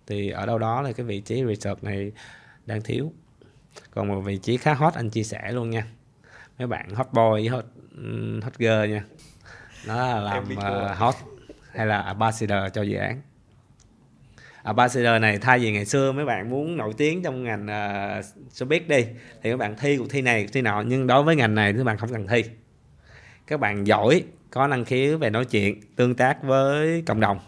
Thì 0.07 0.29
ở 0.29 0.45
đâu 0.45 0.59
đó 0.59 0.81
là 0.81 0.91
cái 0.91 1.05
vị 1.05 1.21
trí 1.21 1.43
research 1.47 1.83
này 1.83 2.11
đang 2.65 2.81
thiếu. 2.81 3.13
Còn 3.91 4.07
một 4.07 4.21
vị 4.21 4.37
trí 4.37 4.57
khá 4.57 4.73
hot 4.73 4.93
anh 4.93 5.09
chia 5.09 5.23
sẻ 5.23 5.51
luôn 5.51 5.69
nha. 5.69 5.85
Mấy 6.57 6.67
bạn 6.67 6.89
hot 6.89 7.07
boy 7.13 7.47
hot 7.47 7.65
hot 8.43 8.53
girl 8.57 8.85
nha. 8.89 9.03
Nó 9.87 9.95
là 9.95 10.19
làm 10.19 10.43
uh, 10.43 10.63
rồi. 10.63 10.95
hot 10.95 11.15
hay 11.71 11.87
là 11.87 12.01
ambassador 12.01 12.73
cho 12.73 12.81
dự 12.81 12.97
án. 12.97 13.21
Ambassador 14.63 15.21
này 15.21 15.37
thay 15.37 15.59
vì 15.59 15.71
ngày 15.71 15.85
xưa 15.85 16.11
mấy 16.11 16.25
bạn 16.25 16.49
muốn 16.49 16.77
nổi 16.77 16.93
tiếng 16.97 17.23
trong 17.23 17.43
ngành 17.43 17.63
uh, 17.63 18.25
showbiz 18.51 18.87
đi 18.87 19.05
thì 19.41 19.49
các 19.51 19.57
bạn 19.57 19.75
thi 19.77 19.97
cuộc 19.97 20.07
thi 20.09 20.21
này 20.21 20.43
cuộc 20.43 20.49
thi 20.53 20.61
nọ 20.61 20.81
nhưng 20.81 21.07
đối 21.07 21.23
với 21.23 21.35
ngành 21.35 21.55
này 21.55 21.73
thì 21.73 21.77
các 21.77 21.83
bạn 21.83 21.97
không 21.97 22.11
cần 22.11 22.27
thi. 22.27 22.43
Các 23.47 23.59
bạn 23.59 23.87
giỏi 23.87 24.23
có 24.51 24.67
năng 24.67 24.85
khiếu 24.85 25.17
về 25.17 25.29
nói 25.29 25.45
chuyện 25.45 25.81
tương 25.95 26.15
tác 26.15 26.43
với 26.43 27.03
cộng 27.05 27.19
đồng 27.19 27.39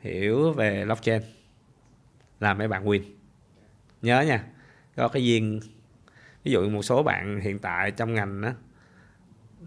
hiểu 0.00 0.52
về 0.52 0.84
blockchain 0.84 1.22
là 2.40 2.54
mấy 2.54 2.68
bạn 2.68 2.84
win. 2.84 3.02
Nhớ 4.02 4.20
nha 4.20 4.44
có 4.96 5.08
cái 5.08 5.24
duyên 5.24 5.60
ví 6.44 6.52
dụ 6.52 6.68
một 6.68 6.82
số 6.82 7.02
bạn 7.02 7.40
hiện 7.40 7.58
tại 7.58 7.90
trong 7.90 8.14
ngành 8.14 8.42
á 8.42 8.54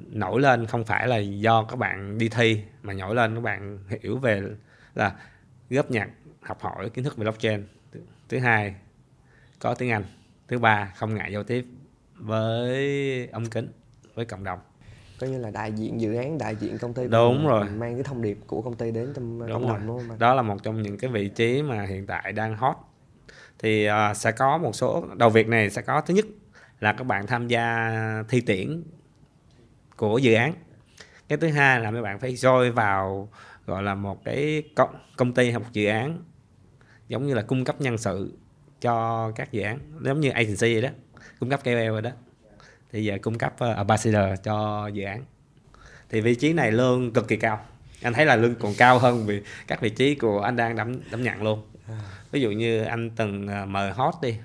nổi 0.08 0.42
lên 0.42 0.66
không 0.66 0.86
phải 0.86 1.08
là 1.08 1.18
do 1.18 1.64
các 1.64 1.76
bạn 1.76 2.18
đi 2.18 2.30
thi 2.30 2.62
mà 2.84 2.94
nổi 2.94 3.16
lên 3.16 3.36
các 3.36 3.42
bạn 3.42 3.80
hiểu 4.02 4.18
về 4.18 4.42
là 4.96 5.16
góp 5.70 5.92
nhặt 5.92 6.10
học 6.42 6.62
hỏi 6.62 6.90
kiến 6.90 7.04
thức 7.04 7.18
về 7.18 7.24
blockchain. 7.24 7.64
Thứ 8.30 8.40
hai 8.40 8.76
có 9.60 9.76
tiếng 9.76 9.92
anh. 9.92 10.04
Thứ 10.48 10.60
ba 10.60 10.94
không 10.96 11.16
ngại 11.16 11.32
giao 11.34 11.44
tiếp 11.44 11.66
với 12.16 13.28
ống 13.32 13.46
kính 13.46 13.68
với 14.16 14.26
cộng 14.26 14.44
đồng. 14.44 14.60
Coi 15.20 15.30
như 15.30 15.38
là 15.38 15.52
đại 15.52 15.72
diện 15.72 16.02
dự 16.02 16.16
án 16.16 16.38
đại 16.38 16.56
diện 16.56 16.78
công 16.78 16.94
ty 16.94 17.08
Đúng 17.08 17.48
rồi. 17.48 17.70
mang 17.70 17.94
cái 17.94 18.04
thông 18.04 18.22
điệp 18.22 18.38
của 18.48 18.62
công 18.62 18.76
ty 18.76 18.92
đến 18.92 19.14
trong 19.16 19.40
Đúng 19.40 19.50
cộng 19.50 19.68
đồng 19.68 19.88
đúng 19.88 20.08
không 20.08 20.20
đó 20.20 20.34
là 20.34 20.42
một 20.42 20.64
trong 20.64 20.82
những 20.82 20.98
cái 20.98 21.12
vị 21.12 21.30
trí 21.30 21.62
mà 21.62 21.86
hiện 21.86 22.08
tại 22.08 22.32
đang 22.32 22.58
hot. 22.58 22.76
Thì 23.60 23.86
à, 23.86 24.14
sẽ 24.14 24.32
có 24.32 24.58
một 24.58 24.76
số 24.76 25.06
đầu 25.16 25.30
việc 25.30 25.48
này 25.48 25.70
sẽ 25.70 25.82
có 25.82 26.02
thứ 26.02 26.14
nhất 26.14 26.26
là 26.80 26.94
các 26.94 27.04
bạn 27.04 27.28
tham 27.28 27.48
gia 27.48 27.92
thi 28.30 28.42
tuyển 28.42 28.84
của 29.96 30.18
dự 30.18 30.34
án. 30.34 30.54
Cái 31.28 31.38
thứ 31.38 31.48
hai 31.48 31.80
là 31.80 31.92
mấy 31.92 32.02
bạn 32.02 32.20
phải 32.20 32.34
join 32.34 32.74
vào 32.74 33.30
gọi 33.66 33.84
là 33.84 33.96
một 33.96 34.24
cái 34.24 34.64
công, 34.76 34.96
công 35.18 35.34
ty 35.34 35.50
hay 35.52 35.60
một 35.60 35.66
dự 35.74 35.86
án 35.86 36.24
giống 37.08 37.28
như 37.28 37.34
là 37.34 37.42
cung 37.42 37.66
cấp 37.66 37.82
nhân 37.82 37.98
sự 37.98 38.38
cho 38.82 39.32
các 39.36 39.52
dự 39.52 39.62
án 39.62 39.80
giống 40.02 40.20
như 40.20 40.30
agency 40.30 40.74
vậy 40.74 40.82
đó 40.82 40.90
cung 41.40 41.50
cấp 41.50 41.60
KOL 41.64 41.88
rồi 41.88 42.02
đó. 42.02 42.10
Thì 42.92 43.04
giờ 43.04 43.18
cung 43.22 43.38
cấp 43.38 43.54
uh, 43.54 43.76
ambassador 43.78 44.40
cho 44.44 44.88
dự 44.88 45.04
án. 45.04 45.24
Thì 46.10 46.22
vị 46.22 46.36
trí 46.36 46.54
này 46.54 46.72
lương 46.72 47.14
cực 47.14 47.28
kỳ 47.28 47.36
cao. 47.36 47.60
Anh 48.02 48.14
thấy 48.14 48.26
là 48.26 48.36
lương 48.36 48.56
còn 48.56 48.74
cao 48.78 49.00
hơn 49.00 49.26
vì 49.26 49.42
các 49.68 49.82
vị 49.82 49.90
trí 49.90 50.16
của 50.16 50.42
anh 50.42 50.56
đang 50.56 50.76
đảm 50.76 51.00
đảm 51.12 51.24
nhận 51.24 51.44
luôn. 51.44 51.62
Ví 52.32 52.42
dụ 52.42 52.52
như 52.52 52.84
anh 52.84 53.10
từng 53.10 53.48
ờ, 53.48 53.66
mời 53.66 53.92
hot 53.92 54.14
đi 54.22 54.38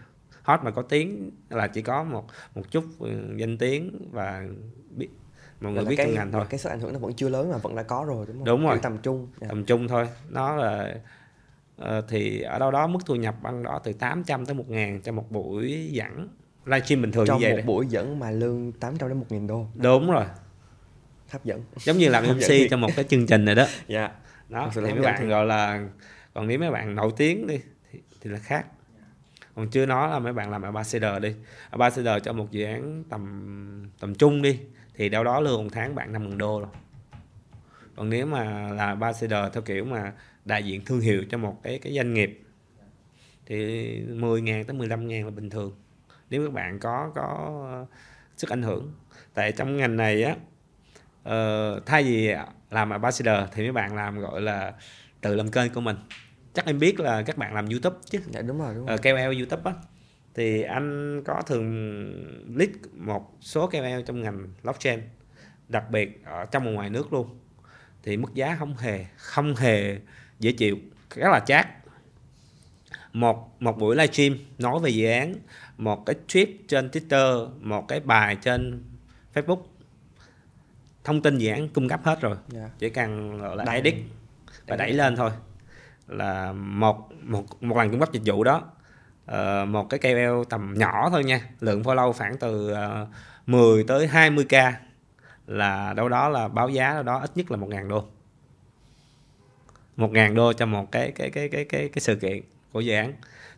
hot 0.43 0.61
mà 0.65 0.71
có 0.71 0.83
tiếng 0.83 1.31
là 1.51 1.67
chỉ 1.67 1.83
có 1.83 2.05
một 2.05 2.25
một 2.55 2.63
chút 2.71 2.85
ừ, 2.99 3.35
danh 3.37 3.59
tiếng 3.59 4.09
và 4.13 4.45
biết 4.91 5.09
mọi 5.61 5.73
người 5.73 5.85
biết 5.85 5.97
cái, 5.97 6.13
ngành 6.13 6.33
thôi 6.33 6.45
cái 6.51 6.59
sức 6.59 6.69
ảnh 6.71 6.81
hưởng 6.81 6.93
nó 6.93 6.99
vẫn 6.99 7.13
chưa 7.15 7.29
lớn 7.29 7.51
mà 7.51 7.57
vẫn 7.59 7.75
đã 7.77 7.83
có 7.83 8.05
rồi 8.09 8.27
đúng 8.27 8.37
không? 8.37 8.45
Đúng 8.45 8.63
rồi. 8.65 8.75
Kiểu 8.75 8.83
tầm 8.83 8.99
trung. 9.03 9.29
Dạ. 9.41 9.47
tầm 9.49 9.65
trung 9.65 9.89
thôi 9.89 10.09
nó 10.31 10.57
là 10.57 10.95
ờ, 11.77 12.01
thì 12.09 12.41
ở 12.41 12.59
đâu 12.59 12.71
đó 12.71 12.87
mức 12.87 12.99
thu 13.07 13.15
nhập 13.15 13.35
bằng 13.43 13.63
đó 13.63 13.81
từ 13.85 13.93
800 13.93 14.47
tới 14.47 14.55
1 14.55 14.65
ngàn 14.71 15.01
cho 15.03 15.13
một 15.13 15.31
buổi 15.31 15.89
dẫn 15.93 16.29
livestream 16.65 17.03
bình 17.03 17.13
thường 17.13 17.27
Trong 17.27 17.39
như 17.41 17.45
vậy 17.45 17.51
một 17.53 17.57
đấy. 17.57 17.67
buổi 17.67 17.87
dẫn 17.87 18.19
mà 18.19 18.31
lương 18.31 18.73
800 18.73 19.09
đến 19.09 19.21
1.000 19.29 19.47
đô 19.47 19.67
đúng 19.75 20.11
rồi 20.11 20.25
hấp 21.31 21.45
dẫn. 21.45 21.63
giống 21.85 21.99
như 21.99 22.09
làm 22.09 22.25
MC 22.37 22.71
cho 22.71 22.77
một 22.77 22.89
cái 22.97 23.05
chương 23.05 23.27
trình 23.27 23.45
này 23.45 23.55
đó 23.55 23.67
Dạ. 23.89 24.11
đó 24.49 24.65
Thật 24.65 24.71
sự 24.75 24.83
thì 24.87 24.93
mấy 24.93 25.03
bạn 25.03 25.21
thiệt. 25.21 25.29
gọi 25.29 25.47
là 25.47 25.89
còn 26.35 26.47
nếu 26.47 26.59
mấy 26.59 26.71
bạn 26.71 26.95
nổi 26.95 27.13
tiếng 27.17 27.47
đi 27.47 27.61
thì, 27.93 27.99
thì 28.21 28.31
là 28.31 28.39
khác 28.39 28.67
còn 29.55 29.69
chưa 29.69 29.87
nói 29.87 30.11
là 30.11 30.19
mấy 30.19 30.33
bạn 30.33 30.51
làm 30.51 30.63
ambassador 30.63 31.23
đi. 31.23 31.35
Ambassador 31.71 32.23
cho 32.23 32.33
một 32.33 32.51
dự 32.51 32.65
án 32.65 33.05
tầm 33.09 33.91
tầm 34.01 34.15
trung 34.15 34.43
đi, 34.43 34.61
thì 34.95 35.09
đâu 35.09 35.25
đó 35.25 35.41
lương 35.41 35.65
một 35.65 35.71
tháng 35.73 35.95
bạn 35.95 36.13
5 36.13 36.39
đô 36.39 36.61
rồi. 36.61 36.69
Còn 37.97 38.11
nếu 38.11 38.27
mà 38.27 38.73
là 38.73 38.87
ambassador 38.87 39.53
theo 39.53 39.63
kiểu 39.63 39.85
mà 39.85 40.13
đại 40.45 40.63
diện 40.63 40.85
thương 40.85 41.01
hiệu 41.01 41.25
cho 41.31 41.39
một 41.39 41.61
cái 41.63 41.79
cái 41.79 41.95
doanh 41.95 42.15
nghiệp, 42.15 42.43
thì 43.47 44.01
10 44.09 44.41
ngàn 44.41 44.65
tới 44.65 44.75
15 44.77 45.09
ngàn 45.09 45.25
là 45.25 45.31
bình 45.31 45.51
thường. 45.51 45.73
Nếu 46.31 46.45
các 46.45 46.53
bạn 46.53 46.79
có 46.79 47.13
có 47.15 47.87
sức 48.37 48.51
ảnh 48.51 48.63
hưởng. 48.63 48.93
Tại 49.35 49.53
trong 49.53 49.77
ngành 49.77 49.97
này 49.97 50.23
á 50.23 50.37
ờ, 51.23 51.81
thay 51.87 52.03
vì 52.03 52.35
làm 52.71 52.91
ambassador 52.91 53.49
thì 53.53 53.63
mấy 53.63 53.73
bạn 53.73 53.97
làm 53.97 54.21
gọi 54.21 54.41
là 54.41 54.73
tự 55.21 55.35
làm 55.35 55.51
kênh 55.51 55.73
của 55.73 55.81
mình 55.81 55.97
chắc 56.55 56.67
em 56.67 56.79
biết 56.79 57.01
là 57.01 57.23
các 57.23 57.37
bạn 57.39 57.55
làm 57.55 57.69
youtube 57.69 57.97
chứ. 58.11 58.19
Dạ 58.31 58.43
đúng 58.43 58.59
rồi 58.59 58.75
đúng 58.75 58.87
rồi. 58.87 58.97
ờ, 58.97 59.03
KOL 59.03 59.37
youtube 59.39 59.63
á. 59.71 59.73
Thì 60.35 60.63
anh 60.63 61.23
có 61.25 61.43
thường 61.47 61.67
list 62.57 62.71
một 62.93 63.37
số 63.41 63.67
KOL 63.67 64.03
trong 64.07 64.21
ngành 64.23 64.47
blockchain 64.63 65.01
đặc 65.69 65.91
biệt 65.91 66.25
ở 66.25 66.45
trong 66.45 66.65
và 66.65 66.71
ngoài 66.71 66.91
nước 66.91 67.13
luôn. 67.13 67.39
Thì 68.03 68.17
mức 68.17 68.35
giá 68.35 68.57
không 68.59 68.77
hề 68.77 69.05
không 69.17 69.57
hề 69.57 69.99
dễ 70.39 70.53
chịu 70.53 70.79
rất 71.15 71.29
là 71.31 71.41
chát. 71.41 71.69
Một 73.13 73.57
một 73.63 73.79
buổi 73.79 73.97
livestream 73.97 74.37
nói 74.59 74.81
về 74.83 74.91
dự 74.91 75.07
án 75.09 75.35
một 75.79 76.07
cái 76.07 76.17
tweet 76.29 76.47
trên 76.69 76.89
Twitter 76.89 77.49
một 77.61 77.89
cái 77.89 78.01
bài 78.01 78.37
trên 78.43 78.83
Facebook. 79.35 79.63
Thông 81.05 81.23
tin 81.23 81.39
dự 81.39 81.51
án 81.51 81.69
cung 81.69 81.89
cấp 81.89 82.01
hết 82.05 82.21
rồi. 82.21 82.37
Dạ. 82.49 82.71
chỉ 82.79 82.91
cần 82.91 83.39
gọi 83.39 83.57
là 83.57 83.65
Đẩy- 83.65 83.75
edit 83.75 83.95
và 84.67 84.77
đẩy 84.77 84.93
lên 84.93 85.17
thôi 85.17 85.31
là 86.09 86.53
một 86.53 87.09
một 87.23 87.63
một 87.63 87.77
lần 87.77 87.91
cung 87.91 88.01
cấp 88.01 88.13
dịch 88.13 88.23
vụ 88.25 88.45
đó. 88.45 88.63
Uh, 89.31 89.69
một 89.69 89.87
cái 89.91 90.01
KOL 90.01 90.43
tầm 90.51 90.75
nhỏ 90.77 91.11
thôi 91.11 91.25
nha 91.25 91.41
lượng 91.61 91.83
follow 91.83 92.13
khoảng 92.13 92.39
từ 92.39 92.71
ờ, 92.71 93.03
uh, 93.03 93.09
10 93.49 93.85
tới 93.85 94.09
20k 94.13 94.73
là 95.47 95.93
đâu 95.93 96.09
đó 96.09 96.29
là 96.29 96.49
báo 96.49 96.69
giá 96.69 96.95
đâu 96.95 97.03
đó 97.03 97.19
ít 97.19 97.31
nhất 97.35 97.51
là 97.51 97.57
1.000 97.57 97.89
đô. 97.89 98.05
1.000 99.97 100.35
đô 100.35 100.53
cho 100.53 100.67
một 100.67 100.93
cái 100.93 101.13
cái 101.13 101.31
cái 101.31 101.49
cái 101.49 101.65
cái 101.65 101.89
cái 101.89 102.01
sự 102.01 102.17
kiện 102.17 102.43
của 102.73 102.81
dự 102.81 102.95
án. 102.95 103.13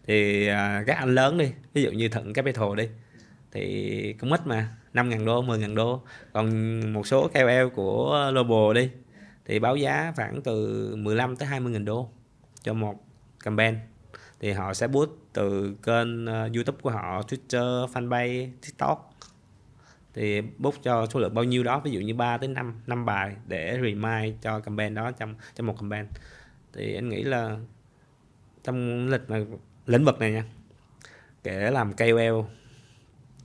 Thì 0.07 0.48
uh, 0.50 0.87
các 0.87 0.96
anh 0.96 1.14
lớn 1.14 1.38
đi 1.38 1.52
ví 1.74 1.83
dụ 1.83 1.90
như 1.90 2.09
Thận 2.09 2.33
Capital 2.33 2.76
đi 2.76 2.88
thì 3.52 4.16
cũng 4.20 4.33
ít 4.33 4.46
mà 4.46 4.68
5.000 4.94 5.24
đô 5.24 5.42
10.000 5.42 5.74
đô. 5.74 6.02
Còn 6.33 6.80
một 6.92 7.07
số 7.07 7.28
KOL 7.28 7.68
của 7.74 8.30
Global 8.33 8.74
đi 8.74 8.90
thì 9.44 9.59
báo 9.59 9.76
giá 9.76 10.12
khoảng 10.16 10.42
từ 10.42 10.96
15 10.96 11.37
tới 11.37 11.48
20.000 11.48 11.85
đô 11.85 12.11
cho 12.64 12.74
một 12.74 13.05
campaign, 13.44 13.77
thì 14.40 14.53
họ 14.53 14.74
sẽ 14.74 14.88
boost 14.88 15.11
từ 15.33 15.74
kênh 15.83 16.27
ờ, 16.27 16.48
YouTube 16.55 16.79
của 16.83 16.90
họ, 16.90 17.22
Twitter, 17.22 17.87
fanpage, 17.87 18.50
TikTok. 18.62 19.11
Thì 20.14 20.40
boost 20.40 20.83
cho 20.83 21.07
số 21.07 21.20
lượng 21.20 21.35
bao 21.35 21.44
nhiêu 21.44 21.62
đó, 21.62 21.81
ví 21.85 21.90
dụ 21.90 22.00
như 22.00 22.14
3 22.14 22.38
tới 22.38 22.48
5 22.48 22.83
năm 22.87 23.07
bài 23.07 23.37
để 23.46 23.79
remind 23.83 24.35
cho 24.42 24.61
campaign 24.61 24.94
đó 24.94 25.11
trong 25.11 25.35
trong 25.55 25.66
một 25.66 25.81
campaign. 25.81 26.07
Thì 26.72 26.94
anh 26.94 27.09
nghĩ 27.09 27.22
là 27.22 27.57
trong 28.64 29.09
lịch 29.09 29.31
mà, 29.31 29.38
lĩnh 29.87 30.05
vực 30.05 30.18
này 30.18 30.33
nha, 30.33 30.44
kể 31.42 31.70
làm 31.70 31.92
KOL 31.92 32.40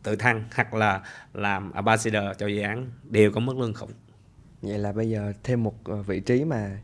tự 0.03 0.15
thăng 0.15 0.43
hoặc 0.55 0.73
là 0.73 1.01
làm 1.33 1.71
ambassador 1.71 2.37
cho 2.37 2.47
dự 2.47 2.61
án 2.61 2.91
đều 3.03 3.31
có 3.31 3.39
mức 3.39 3.57
lương 3.57 3.73
khủng. 3.73 3.91
Vậy 4.61 4.79
là 4.79 4.91
bây 4.91 5.09
giờ 5.09 5.33
thêm 5.43 5.63
một 5.63 5.75
ờ, 5.83 6.01
vị 6.01 6.19
trí 6.19 6.45
mà 6.45 6.79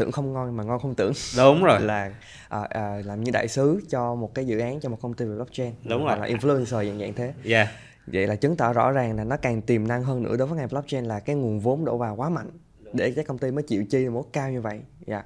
tưởng 0.00 0.12
không 0.12 0.32
ngon 0.32 0.56
mà 0.56 0.64
ngon 0.64 0.80
không 0.80 0.94
tưởng. 0.94 1.12
Đúng 1.36 1.64
rồi. 1.64 1.80
Là 1.80 2.12
à, 2.48 2.60
à, 2.70 3.02
làm 3.04 3.24
như 3.24 3.30
đại 3.32 3.48
sứ 3.48 3.80
cho 3.88 4.14
một 4.14 4.34
cái 4.34 4.44
dự 4.46 4.58
án 4.58 4.80
cho 4.80 4.88
một 4.88 4.98
công 5.00 5.14
ty 5.14 5.24
về 5.24 5.34
blockchain. 5.34 5.72
Đúng 5.84 6.04
rồi. 6.04 6.18
là 6.18 6.26
influencer 6.26 6.64
dạng 6.88 6.98
dạng 6.98 7.14
thế. 7.14 7.32
Yeah. 7.44 7.68
Vậy 8.06 8.26
là 8.26 8.36
chứng 8.36 8.56
tỏ 8.56 8.72
rõ 8.72 8.90
ràng 8.90 9.16
là 9.16 9.24
nó 9.24 9.36
càng 9.36 9.62
tiềm 9.62 9.88
năng 9.88 10.02
hơn 10.02 10.22
nữa 10.22 10.36
đối 10.36 10.48
với 10.48 10.58
ngành 10.58 10.68
blockchain 10.68 11.04
là 11.04 11.20
cái 11.20 11.36
nguồn 11.36 11.60
vốn 11.60 11.84
đổ 11.84 11.96
vào 11.96 12.16
quá 12.16 12.28
mạnh 12.28 12.50
để 12.92 13.12
các 13.16 13.26
công 13.26 13.38
ty 13.38 13.50
mới 13.50 13.62
chịu 13.62 13.84
chi 13.90 14.08
một 14.08 14.32
cao 14.32 14.50
như 14.50 14.60
vậy. 14.60 14.80
Dạ. 15.06 15.22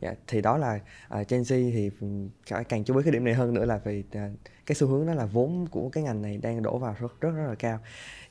Dạ. 0.00 0.14
Thì 0.26 0.40
đó 0.40 0.58
là 0.58 0.80
uh, 1.20 1.28
Gen 1.28 1.42
Z 1.42 1.72
thì 1.72 1.90
ừm, 2.00 2.28
càng, 2.68 2.84
chú 2.84 2.96
ý 2.96 3.02
cái 3.02 3.12
điểm 3.12 3.24
này 3.24 3.34
hơn 3.34 3.54
nữa 3.54 3.64
là 3.64 3.80
vì 3.84 4.04
à, 4.12 4.30
cái 4.66 4.74
xu 4.74 4.86
hướng 4.86 5.06
đó 5.06 5.14
là 5.14 5.26
vốn 5.26 5.66
của 5.70 5.88
cái 5.88 6.04
ngành 6.04 6.22
này 6.22 6.36
đang 6.36 6.62
đổ 6.62 6.78
vào 6.78 6.96
rất 7.00 7.20
rất 7.20 7.30
rất 7.30 7.46
là 7.48 7.54
cao. 7.54 7.78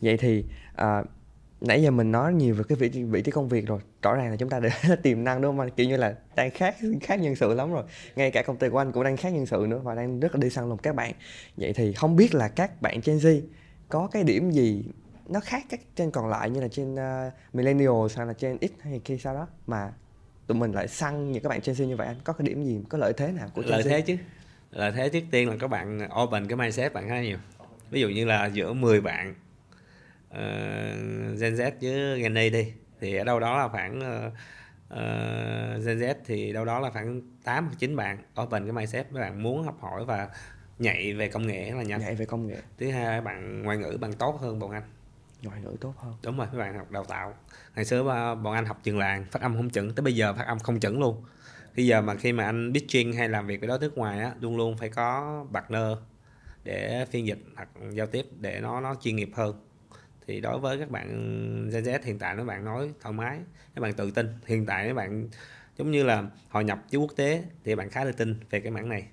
Vậy 0.02 0.18
thì 0.18 0.46
à, 0.76 1.04
nãy 1.62 1.84
giờ 1.84 1.92
mình 1.92 2.12
nói 2.12 2.34
nhiều 2.34 2.56
về 2.56 2.64
cái 2.70 2.76
vị 2.76 2.90
trí, 2.90 3.04
vị 3.04 3.22
trí 3.22 3.32
công 3.32 3.50
việc 3.50 3.68
rồi 3.68 3.80
rõ 4.02 4.16
ràng 4.16 4.32
là 4.32 4.36
chúng 4.36 4.50
ta 4.50 4.60
là 4.60 4.96
tiềm 5.04 5.24
năng 5.24 5.42
đúng 5.42 5.52
không 5.52 5.60
anh? 5.60 5.70
Kiểu 5.70 5.88
như 5.88 5.98
là 5.98 6.16
đang 6.36 6.52
khác 6.52 6.76
khác 7.02 7.20
nhân 7.20 7.36
sự 7.36 7.54
lắm 7.54 7.74
rồi. 7.74 7.84
Ngay 8.16 8.32
cả 8.32 8.42
công 8.42 8.58
ty 8.58 8.70
của 8.70 8.78
anh 8.78 8.92
cũng 8.92 9.04
đang 9.04 9.18
khác 9.18 9.30
nhân 9.30 9.46
sự 9.46 9.66
nữa 9.70 9.80
và 9.84 9.96
đang 9.96 10.20
rất 10.20 10.36
là 10.36 10.40
đi 10.42 10.50
săn 10.50 10.70
lùng 10.70 10.78
các 10.78 10.96
bạn. 10.96 11.14
Vậy 11.58 11.74
thì 11.74 11.94
không 11.94 12.16
biết 12.16 12.36
là 12.36 12.48
các 12.48 12.82
bạn 12.82 13.00
Gen 13.06 13.18
Z 13.18 13.42
có 13.90 14.08
cái 14.08 14.24
điểm 14.24 14.52
gì 14.52 14.84
nó 15.28 15.40
khác 15.40 15.64
các 15.70 15.80
trên 15.96 16.12
còn 16.12 16.30
lại 16.30 16.50
như 16.50 16.62
là 16.62 16.68
trên 16.68 16.94
uh, 16.94 17.34
millennials 17.54 18.18
hay 18.18 18.26
là 18.26 18.34
trên 18.34 18.58
X 18.62 18.72
hay 18.82 19.02
kia 19.06 19.18
sao 19.18 19.34
đó 19.34 19.48
mà 19.68 19.92
tụi 20.48 20.58
mình 20.58 20.72
lại 20.72 20.88
săn 20.88 21.32
những 21.32 21.44
các 21.44 21.50
bạn 21.50 21.60
Gen 21.64 21.76
Z 21.76 21.86
như 21.86 21.96
vậy 21.96 22.08
anh? 22.08 22.18
Có 22.24 22.34
cái 22.34 22.48
điểm 22.48 22.64
gì 22.64 22.80
có 22.90 22.98
lợi 22.98 23.14
thế 23.18 23.32
nào 23.32 23.48
của 23.56 23.62
Gen 23.62 23.72
lợi 23.72 23.84
Z? 23.84 23.90
thế 23.90 24.02
chứ. 24.02 24.18
Lợi 24.72 24.92
thế 24.92 25.10
trước 25.10 25.24
tiên 25.32 25.50
là 25.50 25.56
các 25.60 25.68
bạn 25.68 26.10
open 26.24 26.48
cái 26.48 26.58
mindset 26.58 26.94
bạn 26.94 27.10
khá 27.10 27.22
nhiều. 27.22 27.38
Ví 27.92 28.02
dụ 28.02 28.10
như 28.10 28.26
là 28.26 28.46
giữa 28.46 28.74
10 28.74 29.02
bạn 29.02 29.36
uh, 30.30 31.40
Gen 31.40 31.56
Z 31.56 31.72
với 31.82 32.22
Gen 32.22 32.36
Y 32.36 32.50
đi. 32.50 32.74
Thì 33.00 33.16
ở 33.16 33.24
đâu 33.24 33.40
đó 33.40 33.58
là 33.58 33.68
khoảng 33.68 34.00
uh, 34.00 34.34
uh, 34.94 35.86
Gen 35.86 36.00
Z 36.00 36.16
thì 36.26 36.54
đâu 36.54 36.66
đó 36.66 36.80
là 36.80 36.90
khoảng 36.90 37.22
8 37.44 37.66
hoặc 37.66 37.76
9 37.80 37.96
bạn. 37.96 38.18
Open 38.42 38.64
cái 38.64 38.72
mindset 38.72 39.12
mấy 39.12 39.22
bạn 39.22 39.44
muốn 39.44 39.64
học 39.64 39.78
hỏi 39.82 40.06
và 40.06 40.30
nhạy 40.80 41.14
về 41.14 41.28
công 41.30 41.48
nghệ 41.48 41.72
là 41.72 41.84
nhanh. 41.84 42.00
Nhạy 42.00 42.16
về 42.16 42.26
công 42.26 42.48
nghệ. 42.48 42.58
Thứ 42.78 42.92
hai 42.92 43.22
bạn 43.22 43.64
ngoại 43.64 43.78
ngữ 43.78 43.98
bằng 44.02 44.14
tốt 44.14 44.40
hơn 44.42 44.60
bọn 44.60 44.72
anh. 44.72 44.84
Ngoại 45.44 45.62
ngữ 45.62 45.76
tốt 45.82 45.94
hơn. 45.98 46.14
Đúng 46.24 46.38
rồi 46.38 46.48
các 46.52 46.58
bạn 46.58 46.78
học 46.78 46.92
đào 46.92 47.04
tạo. 47.04 47.34
Ngày 47.76 47.86
xưa 47.86 48.04
bọn 48.44 48.54
anh 48.54 48.66
học 48.66 48.80
trường 48.84 48.98
làng 48.98 49.26
phát 49.32 49.42
âm 49.42 49.56
không 49.56 49.70
chuẩn. 49.70 49.96
Tới 49.96 50.04
bây 50.04 50.16
giờ 50.16 50.34
phát 50.34 50.48
âm 50.48 50.60
không 50.60 50.80
chuẩn 50.80 51.00
luôn. 51.00 51.24
Bây 51.76 51.86
giờ 51.86 52.02
mà 52.02 52.16
khi 52.16 52.32
mà 52.32 52.46
anh 52.46 52.72
pitching 52.74 53.14
hay 53.14 53.30
làm 53.30 53.48
việc 53.48 53.60
với 53.60 53.68
đối 53.68 53.80
nước 53.80 53.98
ngoài 53.98 54.20
á 54.20 54.32
luôn 54.40 54.58
luôn 54.58 54.78
phải 54.78 54.90
có 54.90 55.46
partner 55.54 55.98
để 56.64 57.06
phiên 57.12 57.28
dịch 57.28 57.40
hoặc 57.56 57.70
giao 57.92 58.08
tiếp 58.08 58.26
để 58.40 58.60
nó 58.60 58.82
nó 58.82 58.96
chuyên 59.02 59.16
nghiệp 59.16 59.30
hơn 59.34 59.67
thì 60.28 60.42
đối 60.42 60.60
với 60.60 60.80
các 60.80 60.92
bạn 60.92 61.08
Gen 61.70 61.84
Z 61.84 62.00
hiện 62.04 62.20
tại 62.20 62.36
các 62.38 62.44
bạn 62.44 62.66
nói 62.66 62.92
thoải 63.02 63.14
mái 63.14 63.40
các 63.76 63.82
bạn 63.82 63.94
tự 63.94 64.12
tin 64.12 64.28
hiện 64.46 64.66
tại 64.66 64.88
các 64.88 64.94
bạn 64.94 65.30
giống 65.78 65.92
như 65.92 66.04
là 66.04 66.24
hội 66.50 66.64
nhập 66.64 66.80
với 66.92 67.00
quốc 67.00 67.12
tế 67.16 67.44
thì 67.64 67.76
bạn 67.76 67.90
khá 67.90 68.06
tự 68.06 68.12
tin 68.12 68.40
về 68.50 68.60
cái 68.60 68.72
mảng 68.72 68.90
này 68.90 69.08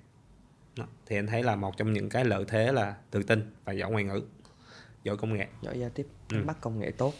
đó. 0.77 0.85
thì 1.05 1.15
anh 1.15 1.27
thấy 1.27 1.43
là 1.43 1.55
một 1.55 1.77
trong 1.77 1.93
những 1.93 2.09
cái 2.09 2.25
lợi 2.25 2.45
thế 2.47 2.71
là 2.71 2.95
tự 3.11 3.23
tin 3.23 3.53
và 3.65 3.73
giỏi 3.73 3.91
ngoại 3.91 4.03
ngữ 4.03 4.21
giỏi 5.03 5.17
công 5.17 5.33
nghệ 5.33 5.47
giỏi 5.61 5.79
giao 5.79 5.89
tiếp 5.89 6.07
ừ. 6.31 6.43
bắt 6.45 6.57
công 6.61 6.79
nghệ 6.79 6.91
tốt 6.91 7.13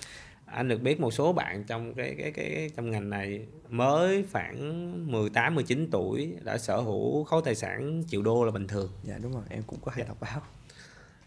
anh 0.45 0.67
được 0.67 0.81
biết 0.81 0.99
một 0.99 1.11
số 1.11 1.33
bạn 1.33 1.63
trong 1.63 1.93
cái 1.93 2.15
cái 2.17 2.31
cái, 2.31 2.71
trong 2.75 2.91
ngành 2.91 3.09
này 3.09 3.47
mới 3.69 4.25
khoảng 4.31 5.11
18 5.11 5.55
19 5.55 5.87
tuổi 5.91 6.37
đã 6.43 6.57
sở 6.57 6.77
hữu 6.77 7.23
khối 7.23 7.41
tài 7.45 7.55
sản 7.55 8.03
triệu 8.07 8.21
đô 8.21 8.45
là 8.45 8.51
bình 8.51 8.67
thường. 8.67 8.91
Dạ 9.03 9.17
đúng 9.21 9.33
rồi, 9.33 9.43
em 9.49 9.63
cũng 9.67 9.79
có 9.81 9.91
hay 9.91 9.99
dạ. 10.03 10.07
đọc 10.07 10.17
báo. 10.21 10.41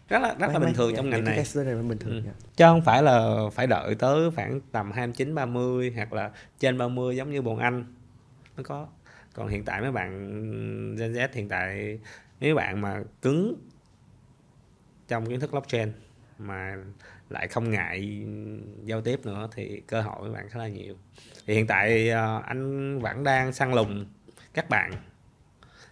Rất 0.08 0.22
là 0.22 0.28
rất 0.28 0.46
mấy, 0.46 0.52
là 0.52 0.58
bình 0.58 0.74
thường 0.74 0.90
dạ, 0.90 0.96
trong 0.96 1.10
ngành 1.10 1.24
này. 1.24 1.44
Cái 1.54 1.64
này 1.64 1.74
bình 1.74 1.98
thường. 1.98 2.12
Ừ. 2.12 2.22
Dạ. 2.26 2.32
Chứ 2.56 2.64
không 2.64 2.82
phải 2.82 3.02
là 3.02 3.36
phải 3.52 3.66
đợi 3.66 3.94
tới 3.94 4.30
khoảng 4.30 4.60
tầm 4.72 4.92
29 4.92 5.34
30 5.34 5.92
hoặc 5.96 6.12
là 6.12 6.30
trên 6.58 6.78
30 6.78 7.16
giống 7.16 7.30
như 7.30 7.42
bọn 7.42 7.58
anh 7.58 7.84
mới 8.56 8.64
có. 8.64 8.86
Còn 9.34 9.48
hiện 9.48 9.64
tại 9.64 9.80
mấy 9.80 9.92
bạn 9.92 10.10
Gen 10.96 11.12
Z 11.12 11.28
hiện 11.32 11.48
tại 11.48 11.98
mấy 12.40 12.54
bạn 12.54 12.80
mà 12.80 13.02
cứng 13.22 13.54
trong 15.08 15.26
kiến 15.26 15.40
thức 15.40 15.50
blockchain 15.50 15.92
mà 16.38 16.76
lại 17.30 17.48
không 17.48 17.70
ngại 17.70 18.26
giao 18.84 19.00
tiếp 19.00 19.20
nữa 19.26 19.48
thì 19.54 19.82
cơ 19.86 20.02
hội 20.02 20.20
với 20.20 20.30
bạn 20.30 20.48
khá 20.48 20.58
là 20.58 20.68
nhiều 20.68 20.94
thì 21.46 21.54
hiện 21.54 21.66
tại 21.66 22.10
uh, 22.10 22.44
anh 22.44 22.98
vẫn 22.98 23.24
đang 23.24 23.52
săn 23.52 23.74
lùng 23.74 24.06
các 24.54 24.68
bạn 24.68 24.92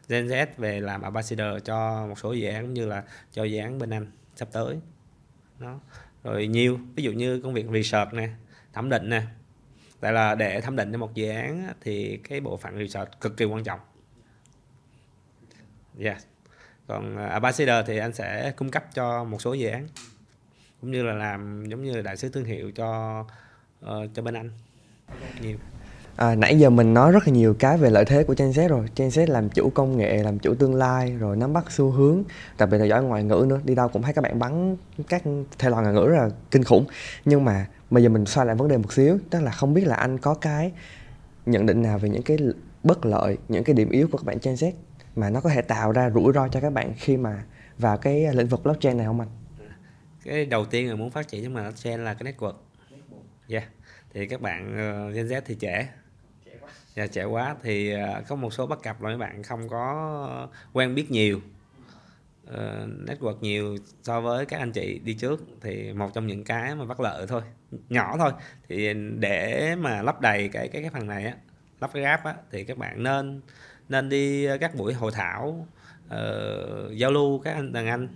Gen 0.09 0.27
Z 0.27 0.47
về 0.57 0.81
làm 0.81 1.03
ambassador 1.03 1.65
cho 1.65 2.07
một 2.07 2.19
số 2.19 2.33
dự 2.33 2.49
án 2.49 2.75
như 2.75 2.87
là 2.87 3.05
cho 3.33 3.45
dự 3.45 3.59
án 3.59 3.79
bên 3.79 3.91
anh 3.91 4.07
sắp 4.37 4.49
tới. 4.53 4.77
Đó. 5.59 5.81
Rồi 6.25 6.47
nhiều 6.47 6.79
ví 6.95 7.03
dụ 7.03 7.13
như 7.13 7.41
công 7.41 7.55
việc 7.55 7.67
research 7.73 8.15
nè 8.15 8.29
thẩm 8.73 8.89
định 8.89 9.11
nè. 9.11 9.23
Tại 10.01 10.13
là 10.13 10.35
để 10.35 10.61
thẩm 10.61 10.77
định 10.77 10.93
cho 10.93 10.99
một 10.99 11.15
dự 11.15 11.29
án 11.29 11.73
thì 11.81 12.17
cái 12.17 12.41
bộ 12.41 12.57
phận 12.57 12.79
research 12.79 13.21
cực 13.21 13.37
kỳ 13.37 13.45
quan 13.45 13.65
trọng. 13.65 13.81
Yes. 16.01 16.25
Còn 16.87 17.17
à, 17.17 17.27
ambassador 17.27 17.87
thì 17.87 17.99
anh 17.99 18.13
sẽ 18.13 18.53
cung 18.57 18.71
cấp 18.71 18.85
cho 18.95 19.25
một 19.25 19.43
số 19.43 19.55
dự 19.55 19.69
án 19.69 19.89
cũng 20.81 20.91
như 20.91 21.03
là 21.03 21.13
làm 21.13 21.67
giống 21.69 21.85
như 21.85 21.97
là 21.97 22.03
đại 22.03 22.17
sứ 22.17 22.29
thương 22.29 22.45
hiệu 22.45 22.71
cho 22.71 23.21
uh, 23.85 24.11
cho 24.15 24.23
bên 24.23 24.35
anh. 24.35 24.51
Nhiều. 25.41 25.59
À, 26.17 26.35
nãy 26.35 26.59
giờ 26.59 26.71
mình 26.71 26.95
nói 26.95 27.13
rất 27.13 27.27
là 27.27 27.33
nhiều 27.33 27.55
cái 27.59 27.79
về 27.79 27.91
lợi 27.91 28.05
thế 28.05 28.25
của 28.25 28.35
Gen 28.39 28.51
Z 28.51 28.69
rồi. 28.69 28.87
Gen 28.97 29.09
Z 29.09 29.27
làm 29.31 29.49
chủ 29.49 29.71
công 29.71 29.97
nghệ, 29.97 30.23
làm 30.23 30.39
chủ 30.39 30.55
tương 30.55 30.75
lai 30.75 31.17
Rồi 31.19 31.37
nắm 31.37 31.53
bắt 31.53 31.71
xu 31.71 31.91
hướng 31.91 32.23
Đặc 32.59 32.69
biệt 32.71 32.79
là 32.79 32.85
giỏi 32.85 33.03
ngoại 33.03 33.25
ngữ 33.25 33.47
nữa. 33.49 33.61
Đi 33.65 33.75
đâu 33.75 33.89
cũng 33.89 34.03
thấy 34.03 34.13
các 34.13 34.23
bạn 34.23 34.39
bắn 34.39 34.77
các 35.09 35.23
thể 35.59 35.71
loại 35.71 35.83
ngoại 35.83 35.95
ngữ 35.95 36.07
rất 36.09 36.17
là 36.17 36.31
kinh 36.51 36.65
khủng. 36.65 36.85
Nhưng 37.25 37.45
mà 37.45 37.67
bây 37.91 38.03
giờ 38.03 38.09
mình 38.09 38.27
xoay 38.27 38.47
lại 38.47 38.57
vấn 38.57 38.69
đề 38.69 38.77
một 38.77 38.93
xíu 38.93 39.19
Tức 39.31 39.41
là 39.41 39.51
không 39.51 39.75
biết 39.75 39.87
là 39.87 39.97
anh 39.97 40.19
có 40.19 40.35
cái 40.35 40.73
nhận 41.47 41.67
định 41.67 41.83
nào 41.83 41.99
về 41.99 42.09
những 42.09 42.23
cái 42.23 42.39
bất 42.83 43.07
lợi 43.07 43.37
Những 43.49 43.65
cái 43.65 43.75
điểm 43.75 43.91
yếu 43.91 44.09
của 44.13 44.19
các 44.19 44.25
bạn 44.25 44.39
Gen 44.43 44.55
Z 44.55 44.73
Mà 45.17 45.31
nó 45.31 45.41
có 45.41 45.51
thể 45.51 45.63
tạo 45.63 45.93
ra 45.93 46.11
rủi 46.11 46.33
ro 46.33 46.49
cho 46.49 46.61
các 46.61 46.73
bạn 46.73 46.93
khi 46.97 47.17
mà 47.17 47.45
vào 47.79 47.97
cái 47.97 48.27
lĩnh 48.35 48.47
vực 48.47 48.63
blockchain 48.63 48.97
này 48.97 49.07
không 49.07 49.21
anh? 49.21 49.29
cái 50.25 50.47
đầu 50.47 50.65
tiên 50.65 50.89
là 50.89 50.95
muốn 50.95 51.11
phát 51.11 51.29
triển 51.29 51.45
trong 51.45 51.55
ngành 51.55 51.65
blockchain 51.65 52.05
là 52.05 52.15
cái 52.15 52.33
network. 52.33 52.53
Yeah. 53.49 53.65
thì 54.15 54.27
các 54.27 54.41
bạn 54.41 54.71
uh, 55.09 55.15
Gen 55.15 55.27
Z 55.27 55.41
thì 55.47 55.55
trẻ 55.55 55.89
Dạ, 56.97 57.07
trẻ 57.07 57.25
quá 57.25 57.57
thì 57.63 57.93
ờ, 57.93 58.23
có 58.29 58.37
một 58.37 58.53
số 58.53 58.67
bất 58.67 58.83
cập 58.83 59.03
là 59.03 59.09
mấy 59.09 59.19
bạn 59.19 59.43
không 59.43 59.69
có 59.69 60.49
quen 60.73 60.95
biết 60.95 61.11
nhiều. 61.11 61.41
Uh, 62.51 62.55
network 63.07 63.37
nhiều 63.41 63.77
so 64.03 64.21
với 64.21 64.47
các 64.47 64.59
anh 64.59 64.73
chị 64.73 65.01
đi 65.05 65.15
trước 65.15 65.45
thì 65.61 65.93
một 65.93 66.11
trong 66.15 66.27
những 66.27 66.45
cái 66.45 66.75
mà 66.75 66.85
bất 66.85 67.01
lợi 67.01 67.27
thôi 67.27 67.43
nhỏ 67.89 68.17
thôi. 68.19 68.33
Thì 68.69 68.95
để 69.19 69.75
mà 69.79 70.03
lấp 70.03 70.21
đầy 70.21 70.49
cái 70.49 70.69
cái 70.69 70.83
cái 70.83 70.91
phần 70.91 71.07
này 71.07 71.25
á 71.25 71.35
lắp 71.81 71.91
cái 71.95 72.03
gap 72.03 72.25
á 72.25 72.35
thì 72.51 72.65
các 72.65 72.79
bạn 72.79 73.03
nên 73.03 73.41
nên 73.89 74.09
đi 74.09 74.47
các 74.61 74.75
buổi 74.75 74.95
hội 74.95 75.13
thảo 75.13 75.67
uh, 76.07 76.93
giao 76.97 77.11
lưu 77.11 77.39
các 77.39 77.55
anh 77.55 77.73
đàn 77.73 77.87
anh. 77.87 78.09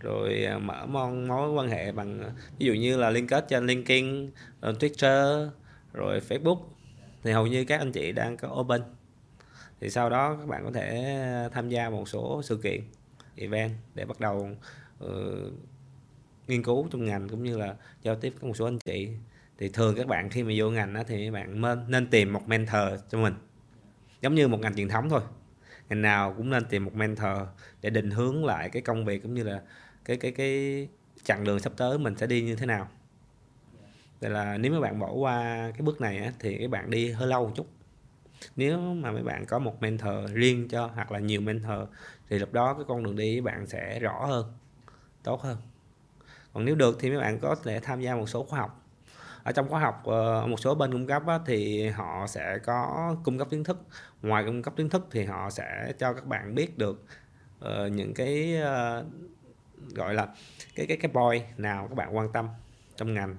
Rồi 0.00 0.46
mở 0.62 0.86
mong 0.86 1.28
mối 1.28 1.52
quan 1.52 1.68
hệ 1.68 1.92
bằng 1.92 2.20
ví 2.58 2.66
dụ 2.66 2.72
như 2.72 2.96
là 2.96 3.10
liên 3.10 3.26
kết 3.26 3.44
trên 3.48 3.66
LinkedIn, 3.66 4.30
Twitter, 4.62 5.48
rồi 5.92 6.20
Facebook 6.28 6.58
thì 7.24 7.32
hầu 7.32 7.46
như 7.46 7.64
các 7.64 7.78
anh 7.78 7.92
chị 7.92 8.12
đang 8.12 8.36
có 8.36 8.48
open. 8.60 8.82
Thì 9.80 9.90
sau 9.90 10.10
đó 10.10 10.36
các 10.40 10.48
bạn 10.48 10.64
có 10.64 10.72
thể 10.72 11.16
tham 11.52 11.68
gia 11.68 11.90
một 11.90 12.08
số 12.08 12.42
sự 12.42 12.56
kiện 12.56 12.80
event 13.36 13.72
để 13.94 14.04
bắt 14.04 14.20
đầu 14.20 14.48
uh, 15.04 15.10
nghiên 16.48 16.62
cứu 16.62 16.88
trong 16.90 17.04
ngành 17.04 17.28
cũng 17.28 17.42
như 17.42 17.58
là 17.58 17.74
giao 18.02 18.16
tiếp 18.16 18.34
với 18.40 18.48
một 18.48 18.56
số 18.56 18.64
anh 18.64 18.78
chị. 18.78 19.10
Thì 19.58 19.68
thường 19.68 19.94
các 19.96 20.06
bạn 20.06 20.30
khi 20.30 20.42
mà 20.42 20.52
vô 20.56 20.70
ngành 20.70 20.94
đó, 20.94 21.02
thì 21.06 21.24
các 21.26 21.32
bạn 21.32 21.60
nên 21.60 21.84
nên 21.88 22.06
tìm 22.06 22.32
một 22.32 22.48
mentor 22.48 23.00
cho 23.10 23.18
mình. 23.18 23.34
Giống 24.20 24.34
như 24.34 24.48
một 24.48 24.60
ngành 24.60 24.74
truyền 24.74 24.88
thống 24.88 25.08
thôi. 25.08 25.20
Ngành 25.88 26.02
nào 26.02 26.34
cũng 26.36 26.50
nên 26.50 26.64
tìm 26.64 26.84
một 26.84 26.94
mentor 26.94 27.38
để 27.82 27.90
định 27.90 28.10
hướng 28.10 28.44
lại 28.44 28.70
cái 28.70 28.82
công 28.82 29.04
việc 29.04 29.22
cũng 29.22 29.34
như 29.34 29.42
là 29.42 29.62
cái 30.04 30.16
cái 30.16 30.32
cái 30.32 30.88
chặng 31.24 31.44
đường 31.44 31.60
sắp 31.60 31.72
tới 31.76 31.98
mình 31.98 32.16
sẽ 32.16 32.26
đi 32.26 32.42
như 32.42 32.56
thế 32.56 32.66
nào. 32.66 32.88
Vậy 34.24 34.32
là 34.32 34.56
nếu 34.58 34.72
mấy 34.72 34.80
bạn 34.80 34.98
bỏ 34.98 35.12
qua 35.12 35.70
cái 35.72 35.82
bước 35.82 36.00
này 36.00 36.18
á, 36.18 36.32
thì 36.38 36.58
các 36.58 36.70
bạn 36.70 36.90
đi 36.90 37.10
hơi 37.10 37.28
lâu 37.28 37.46
một 37.46 37.52
chút. 37.54 37.66
Nếu 38.56 38.78
mà 38.78 39.10
mấy 39.10 39.22
bạn 39.22 39.46
có 39.46 39.58
một 39.58 39.82
mentor 39.82 40.30
riêng 40.32 40.68
cho 40.68 40.90
hoặc 40.94 41.12
là 41.12 41.18
nhiều 41.18 41.40
mentor 41.40 41.88
thì 42.28 42.38
lúc 42.38 42.52
đó 42.52 42.74
cái 42.74 42.84
con 42.88 43.02
đường 43.02 43.16
đi 43.16 43.36
các 43.36 43.44
bạn 43.44 43.66
sẽ 43.66 43.98
rõ 43.98 44.26
hơn 44.26 44.52
tốt 45.22 45.42
hơn. 45.42 45.56
Còn 46.52 46.64
nếu 46.64 46.74
được 46.74 46.96
thì 47.00 47.10
mấy 47.10 47.18
bạn 47.18 47.38
có 47.38 47.54
thể 47.64 47.80
tham 47.80 48.00
gia 48.00 48.14
một 48.14 48.28
số 48.28 48.44
khóa 48.44 48.58
học. 48.58 48.82
Ở 49.42 49.52
trong 49.52 49.68
khóa 49.68 49.80
học 49.80 50.02
ờ, 50.04 50.46
một 50.46 50.60
số 50.60 50.74
bên 50.74 50.92
cung 50.92 51.06
cấp 51.06 51.22
á, 51.26 51.38
thì 51.46 51.88
họ 51.88 52.26
sẽ 52.26 52.58
có 52.58 53.16
cung 53.24 53.38
cấp 53.38 53.48
kiến 53.50 53.64
thức. 53.64 53.78
Ngoài 54.22 54.44
cung 54.46 54.62
cấp 54.62 54.74
kiến 54.76 54.88
thức 54.88 55.08
thì 55.10 55.24
họ 55.24 55.50
sẽ 55.50 55.92
cho 55.98 56.12
các 56.12 56.26
bạn 56.26 56.54
biết 56.54 56.78
được 56.78 57.04
uh, 57.64 57.92
những 57.92 58.14
cái 58.14 58.56
uh, 58.60 59.06
gọi 59.94 60.14
là 60.14 60.28
cái 60.74 60.86
cái 60.86 60.96
cái 60.96 61.10
boy 61.12 61.42
nào 61.56 61.86
các 61.88 61.94
bạn 61.94 62.16
quan 62.16 62.32
tâm 62.32 62.48
trong 62.96 63.14
ngành 63.14 63.36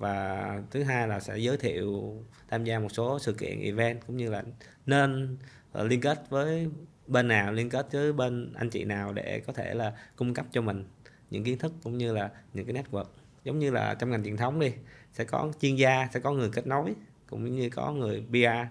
và 0.00 0.62
thứ 0.70 0.82
hai 0.82 1.08
là 1.08 1.20
sẽ 1.20 1.38
giới 1.38 1.56
thiệu, 1.56 2.14
tham 2.48 2.64
gia 2.64 2.78
một 2.78 2.88
số 2.92 3.18
sự 3.18 3.32
kiện, 3.32 3.60
event, 3.60 4.00
cũng 4.06 4.16
như 4.16 4.30
là 4.30 4.42
nên 4.86 5.36
ờ, 5.72 5.84
liên 5.84 6.00
kết 6.00 6.30
với 6.30 6.68
bên 7.06 7.28
nào, 7.28 7.52
liên 7.52 7.70
kết 7.70 7.92
với 7.92 8.12
bên 8.12 8.52
anh 8.54 8.70
chị 8.70 8.84
nào 8.84 9.12
để 9.12 9.40
có 9.46 9.52
thể 9.52 9.74
là 9.74 9.92
cung 10.16 10.34
cấp 10.34 10.46
cho 10.52 10.60
mình 10.62 10.84
những 11.30 11.44
kiến 11.44 11.58
thức 11.58 11.72
cũng 11.82 11.98
như 11.98 12.12
là 12.12 12.30
những 12.54 12.66
cái 12.66 12.74
network. 12.82 13.04
Giống 13.44 13.58
như 13.58 13.70
là 13.70 13.94
trong 13.94 14.10
ngành 14.10 14.24
truyền 14.24 14.36
thống 14.36 14.60
đi, 14.60 14.72
sẽ 15.12 15.24
có 15.24 15.52
chuyên 15.60 15.76
gia, 15.76 16.08
sẽ 16.14 16.20
có 16.20 16.32
người 16.32 16.50
kết 16.52 16.66
nối, 16.66 16.94
cũng 17.30 17.56
như 17.56 17.70
có 17.70 17.92
người 17.92 18.24
PR 18.30 18.68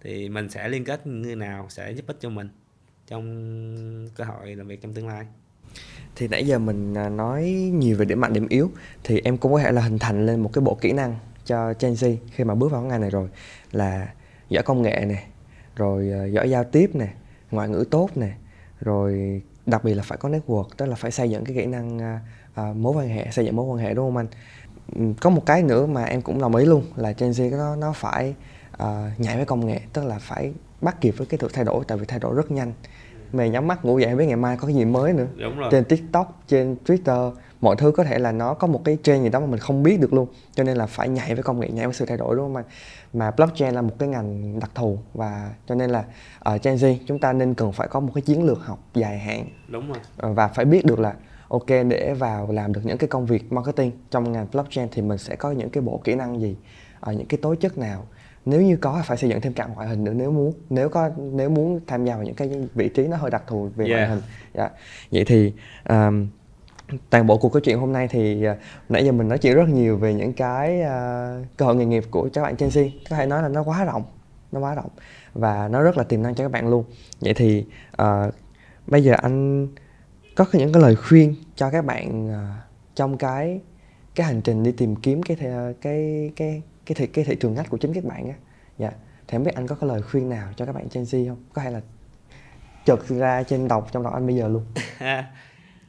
thì 0.00 0.28
mình 0.28 0.50
sẽ 0.50 0.68
liên 0.68 0.84
kết 0.84 1.06
như 1.06 1.36
nào 1.36 1.66
sẽ 1.70 1.92
giúp 1.92 2.06
ích 2.06 2.16
cho 2.20 2.30
mình 2.30 2.48
trong 3.06 4.08
cơ 4.14 4.24
hội 4.24 4.56
làm 4.56 4.66
việc 4.66 4.82
trong 4.82 4.94
tương 4.94 5.08
lai 5.08 5.26
thì 6.16 6.28
nãy 6.28 6.46
giờ 6.46 6.58
mình 6.58 6.94
à, 6.94 7.08
nói 7.08 7.42
nhiều 7.74 7.96
về 7.96 8.04
điểm 8.04 8.20
mạnh 8.20 8.32
điểm 8.32 8.48
yếu. 8.48 8.70
Thì 9.04 9.20
em 9.24 9.36
cũng 9.36 9.52
có 9.52 9.58
thể 9.58 9.72
là 9.72 9.82
hình 9.82 9.98
thành 9.98 10.26
lên 10.26 10.40
một 10.40 10.50
cái 10.52 10.62
bộ 10.62 10.74
kỹ 10.80 10.92
năng 10.92 11.18
cho 11.46 11.74
Gen 11.80 11.92
Z 11.92 12.16
khi 12.30 12.44
mà 12.44 12.54
bước 12.54 12.72
vào 12.72 12.82
ngành 12.82 13.00
này 13.00 13.10
rồi. 13.10 13.28
Là 13.72 14.08
giỏi 14.48 14.62
công 14.62 14.82
nghệ 14.82 15.04
này 15.08 15.24
rồi 15.76 16.10
à, 16.12 16.24
giỏi 16.24 16.50
giao 16.50 16.64
tiếp 16.64 16.94
này 16.94 17.12
ngoại 17.50 17.68
ngữ 17.68 17.84
tốt 17.90 18.10
này 18.14 18.34
rồi 18.80 19.42
đặc 19.66 19.84
biệt 19.84 19.94
là 19.94 20.02
phải 20.02 20.18
có 20.18 20.28
network 20.28 20.68
tức 20.76 20.86
là 20.86 20.94
phải 20.94 21.10
xây 21.10 21.30
dựng 21.30 21.44
cái 21.44 21.56
kỹ 21.56 21.66
năng 21.66 21.98
uh, 22.60 22.76
mối 22.76 22.92
quan 22.96 23.08
hệ 23.08 23.26
xây 23.30 23.44
dựng 23.44 23.56
mối 23.56 23.66
quan 23.66 23.78
hệ 23.78 23.94
đúng 23.94 24.06
không 24.06 24.16
anh? 24.16 24.26
Có 25.20 25.30
một 25.30 25.46
cái 25.46 25.62
nữa 25.62 25.86
mà 25.86 26.04
em 26.04 26.22
cũng 26.22 26.40
đồng 26.40 26.56
ý 26.56 26.64
luôn 26.64 26.84
là 26.96 27.12
Gen 27.18 27.30
Z 27.30 27.56
nó 27.56 27.76
nó 27.76 27.92
phải 27.92 28.34
uh, 28.82 28.86
nhảy 29.18 29.36
với 29.36 29.44
công 29.44 29.66
nghệ 29.66 29.80
tức 29.92 30.04
là 30.04 30.18
phải 30.18 30.52
bắt 30.80 31.00
kịp 31.00 31.14
với 31.16 31.26
cái 31.26 31.38
sự 31.40 31.48
thay 31.52 31.64
đổi 31.64 31.84
tại 31.88 31.98
vì 31.98 32.04
thay 32.06 32.18
đổi 32.18 32.34
rất 32.34 32.50
nhanh 32.50 32.72
mày 33.32 33.50
nhắm 33.50 33.66
mắt 33.66 33.84
ngủ 33.84 33.98
dậy 33.98 34.16
biết 34.16 34.26
ngày 34.26 34.36
mai 34.36 34.56
có 34.56 34.66
cái 34.66 34.76
gì 34.76 34.84
mới 34.84 35.12
nữa. 35.12 35.26
Đúng 35.36 35.58
rồi. 35.58 35.68
trên 35.72 35.84
tiktok 35.84 36.42
trên 36.46 36.76
twitter 36.86 37.32
mọi 37.60 37.76
thứ 37.76 37.90
có 37.90 38.04
thể 38.04 38.18
là 38.18 38.32
nó 38.32 38.54
có 38.54 38.66
một 38.66 38.80
cái 38.84 38.98
trend 39.02 39.22
gì 39.22 39.28
đó 39.28 39.40
mà 39.40 39.46
mình 39.46 39.60
không 39.60 39.82
biết 39.82 40.00
được 40.00 40.12
luôn. 40.12 40.28
Cho 40.54 40.64
nên 40.64 40.76
là 40.76 40.86
phải 40.86 41.08
nhảy 41.08 41.34
với 41.34 41.42
công 41.42 41.60
nghệ 41.60 41.68
nhảy 41.70 41.86
với 41.86 41.94
sự 41.94 42.06
thay 42.06 42.16
đổi 42.16 42.36
đúng 42.36 42.44
không 42.44 42.56
anh? 42.56 42.64
Mà 43.12 43.30
blockchain 43.30 43.74
là 43.74 43.82
một 43.82 43.94
cái 43.98 44.08
ngành 44.08 44.60
đặc 44.60 44.70
thù 44.74 44.98
và 45.14 45.50
cho 45.66 45.74
nên 45.74 45.90
là 45.90 46.04
ở 46.38 46.58
Gen 46.62 46.74
Z 46.74 46.96
chúng 47.06 47.18
ta 47.18 47.32
nên 47.32 47.54
cần 47.54 47.72
phải 47.72 47.88
có 47.88 48.00
một 48.00 48.12
cái 48.14 48.22
chiến 48.22 48.44
lược 48.44 48.58
học 48.66 48.78
dài 48.94 49.18
hạn. 49.18 49.46
Đúng 49.68 49.88
rồi. 49.88 49.98
Ờ, 50.16 50.32
và 50.32 50.48
phải 50.48 50.64
biết 50.64 50.84
được 50.84 50.98
là 51.00 51.14
ok 51.48 51.66
để 51.66 52.14
vào 52.18 52.52
làm 52.52 52.72
được 52.72 52.80
những 52.84 52.98
cái 52.98 53.08
công 53.08 53.26
việc 53.26 53.52
marketing 53.52 53.90
trong 54.10 54.32
ngành 54.32 54.46
blockchain 54.52 54.88
thì 54.92 55.02
mình 55.02 55.18
sẽ 55.18 55.36
có 55.36 55.50
những 55.50 55.70
cái 55.70 55.82
bộ 55.82 56.00
kỹ 56.04 56.14
năng 56.14 56.40
gì 56.40 56.56
ở 57.00 57.12
những 57.12 57.26
cái 57.26 57.38
tố 57.42 57.54
chất 57.54 57.78
nào 57.78 58.06
nếu 58.44 58.62
như 58.62 58.76
có 58.76 59.02
phải 59.04 59.16
xây 59.16 59.30
dựng 59.30 59.40
thêm 59.40 59.52
cặn 59.52 59.74
ngoại 59.74 59.88
hình 59.88 60.04
nữa 60.04 60.12
nếu 60.16 60.30
muốn 60.30 60.52
nếu 60.70 60.88
có 60.88 61.10
nếu 61.16 61.50
muốn 61.50 61.80
tham 61.86 62.04
gia 62.04 62.14
vào 62.14 62.24
những 62.24 62.34
cái 62.34 62.50
vị 62.74 62.88
trí 62.88 63.06
nó 63.06 63.16
hơi 63.16 63.30
đặc 63.30 63.42
thù 63.46 63.68
về 63.76 63.86
yeah. 63.86 63.98
ngoại 63.98 64.08
hình 64.08 64.20
dạ. 64.54 64.70
vậy 65.12 65.24
thì 65.24 65.52
um, 65.88 66.28
toàn 67.10 67.26
bộ 67.26 67.38
cuộc 67.38 67.48
câu 67.48 67.60
chuyện 67.60 67.78
hôm 67.78 67.92
nay 67.92 68.08
thì 68.08 68.48
uh, 68.50 68.56
nãy 68.88 69.04
giờ 69.04 69.12
mình 69.12 69.28
nói 69.28 69.38
chuyện 69.38 69.54
rất 69.54 69.68
nhiều 69.68 69.96
về 69.96 70.14
những 70.14 70.32
cái 70.32 70.80
uh, 70.80 71.46
cơ 71.56 71.66
hội 71.66 71.76
nghề 71.76 71.84
nghiệp 71.84 72.04
của 72.10 72.28
các 72.32 72.42
bạn 72.42 72.54
Z 72.54 72.90
có 73.10 73.16
thể 73.16 73.26
nói 73.26 73.42
là 73.42 73.48
nó 73.48 73.62
quá 73.62 73.84
rộng 73.84 74.02
nó 74.52 74.60
quá 74.60 74.74
rộng 74.74 74.90
và 75.34 75.68
nó 75.68 75.82
rất 75.82 75.98
là 75.98 76.04
tiềm 76.04 76.22
năng 76.22 76.34
cho 76.34 76.44
các 76.44 76.52
bạn 76.52 76.68
luôn 76.68 76.84
vậy 77.20 77.34
thì 77.34 77.66
uh, 78.02 78.34
bây 78.86 79.04
giờ 79.04 79.14
anh 79.22 79.68
có 80.36 80.46
những 80.52 80.72
cái 80.72 80.82
lời 80.82 80.96
khuyên 80.96 81.34
cho 81.56 81.70
các 81.70 81.84
bạn 81.84 82.26
uh, 82.26 82.34
trong 82.94 83.18
cái 83.18 83.60
cái 84.14 84.26
hành 84.26 84.40
trình 84.40 84.62
đi 84.62 84.72
tìm 84.72 84.96
kiếm 84.96 85.22
cái 85.22 85.36
cái 85.80 86.32
cái 86.36 86.62
cái 86.86 86.94
thị, 86.94 87.06
cái 87.06 87.24
thị 87.24 87.36
trường 87.40 87.54
ngách 87.54 87.70
của 87.70 87.78
chính 87.78 87.94
các 87.94 88.04
bạn 88.04 88.28
á. 88.28 88.34
Dạ. 88.78 88.90
Thì 89.26 89.36
không 89.36 89.44
biết 89.44 89.54
anh 89.54 89.66
có 89.66 89.74
cái 89.74 89.88
lời 89.88 90.02
khuyên 90.02 90.28
nào 90.28 90.52
cho 90.56 90.66
các 90.66 90.72
bạn 90.72 90.88
Gen 90.94 91.04
Z 91.04 91.28
không? 91.28 91.44
Có 91.52 91.62
hay 91.62 91.72
là 91.72 91.80
chợt 92.84 93.08
ra 93.08 93.42
trên 93.42 93.68
đọc 93.68 93.88
trong 93.92 94.02
đầu 94.02 94.12
anh 94.12 94.26
bây 94.26 94.36
giờ 94.36 94.48
luôn. 94.48 94.64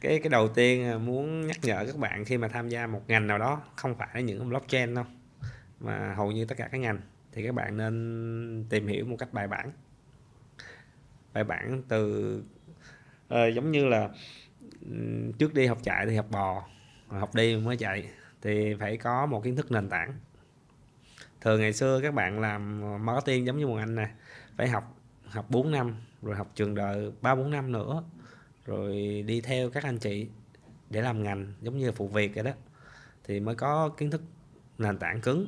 Cái 0.01 0.19
cái 0.19 0.29
đầu 0.29 0.47
tiên 0.47 0.85
à, 0.85 0.97
muốn 0.97 1.47
nhắc 1.47 1.57
nhở 1.61 1.85
các 1.85 1.97
bạn 1.97 2.25
khi 2.25 2.37
mà 2.37 2.47
tham 2.47 2.69
gia 2.69 2.87
một 2.87 3.01
ngành 3.07 3.27
nào 3.27 3.37
đó 3.37 3.61
không 3.75 3.95
phải 3.95 4.09
là 4.13 4.21
những 4.21 4.49
blockchain 4.49 4.95
đâu 4.95 5.05
mà 5.79 6.13
hầu 6.13 6.31
như 6.31 6.45
tất 6.45 6.55
cả 6.57 6.67
các 6.71 6.77
ngành 6.77 6.99
thì 7.31 7.43
các 7.43 7.55
bạn 7.55 7.77
nên 7.77 8.65
tìm 8.69 8.87
hiểu 8.87 9.05
một 9.05 9.15
cách 9.19 9.33
bài 9.33 9.47
bản. 9.47 9.71
Bài 11.33 11.43
bản 11.43 11.83
từ 11.87 12.35
uh, 13.33 13.53
giống 13.55 13.71
như 13.71 13.85
là 13.85 14.09
trước 15.37 15.53
đi 15.53 15.65
học 15.65 15.77
chạy 15.83 16.05
thì 16.05 16.15
học 16.15 16.27
bò 16.31 16.63
học 17.07 17.35
đi 17.35 17.57
mới 17.57 17.77
chạy 17.77 18.09
thì 18.41 18.75
phải 18.79 18.97
có 18.97 19.25
một 19.25 19.43
kiến 19.43 19.55
thức 19.55 19.71
nền 19.71 19.89
tảng 19.89 20.13
thường 21.43 21.61
ngày 21.61 21.73
xưa 21.73 21.99
các 22.01 22.13
bạn 22.13 22.39
làm 22.39 22.81
marketing 23.05 23.45
giống 23.45 23.57
như 23.57 23.67
một 23.67 23.75
anh 23.75 23.95
nè, 23.95 24.09
phải 24.57 24.69
học 24.69 24.97
học 25.25 25.45
4 25.49 25.71
năm, 25.71 25.95
rồi 26.21 26.35
học 26.35 26.51
trường 26.55 26.75
đời 26.75 27.11
ba, 27.21 27.35
bốn 27.35 27.51
năm 27.51 27.71
nữa, 27.71 28.03
rồi 28.65 29.23
đi 29.27 29.41
theo 29.41 29.69
các 29.69 29.83
anh 29.83 29.97
chị 29.97 30.27
để 30.89 31.01
làm 31.01 31.23
ngành, 31.23 31.53
giống 31.61 31.77
như 31.77 31.91
phụ 31.91 32.07
việc 32.07 32.35
vậy 32.35 32.43
đó. 32.43 32.51
Thì 33.23 33.39
mới 33.39 33.55
có 33.55 33.89
kiến 33.89 34.11
thức 34.11 34.21
nền 34.77 34.97
tảng 34.97 35.21
cứng. 35.21 35.47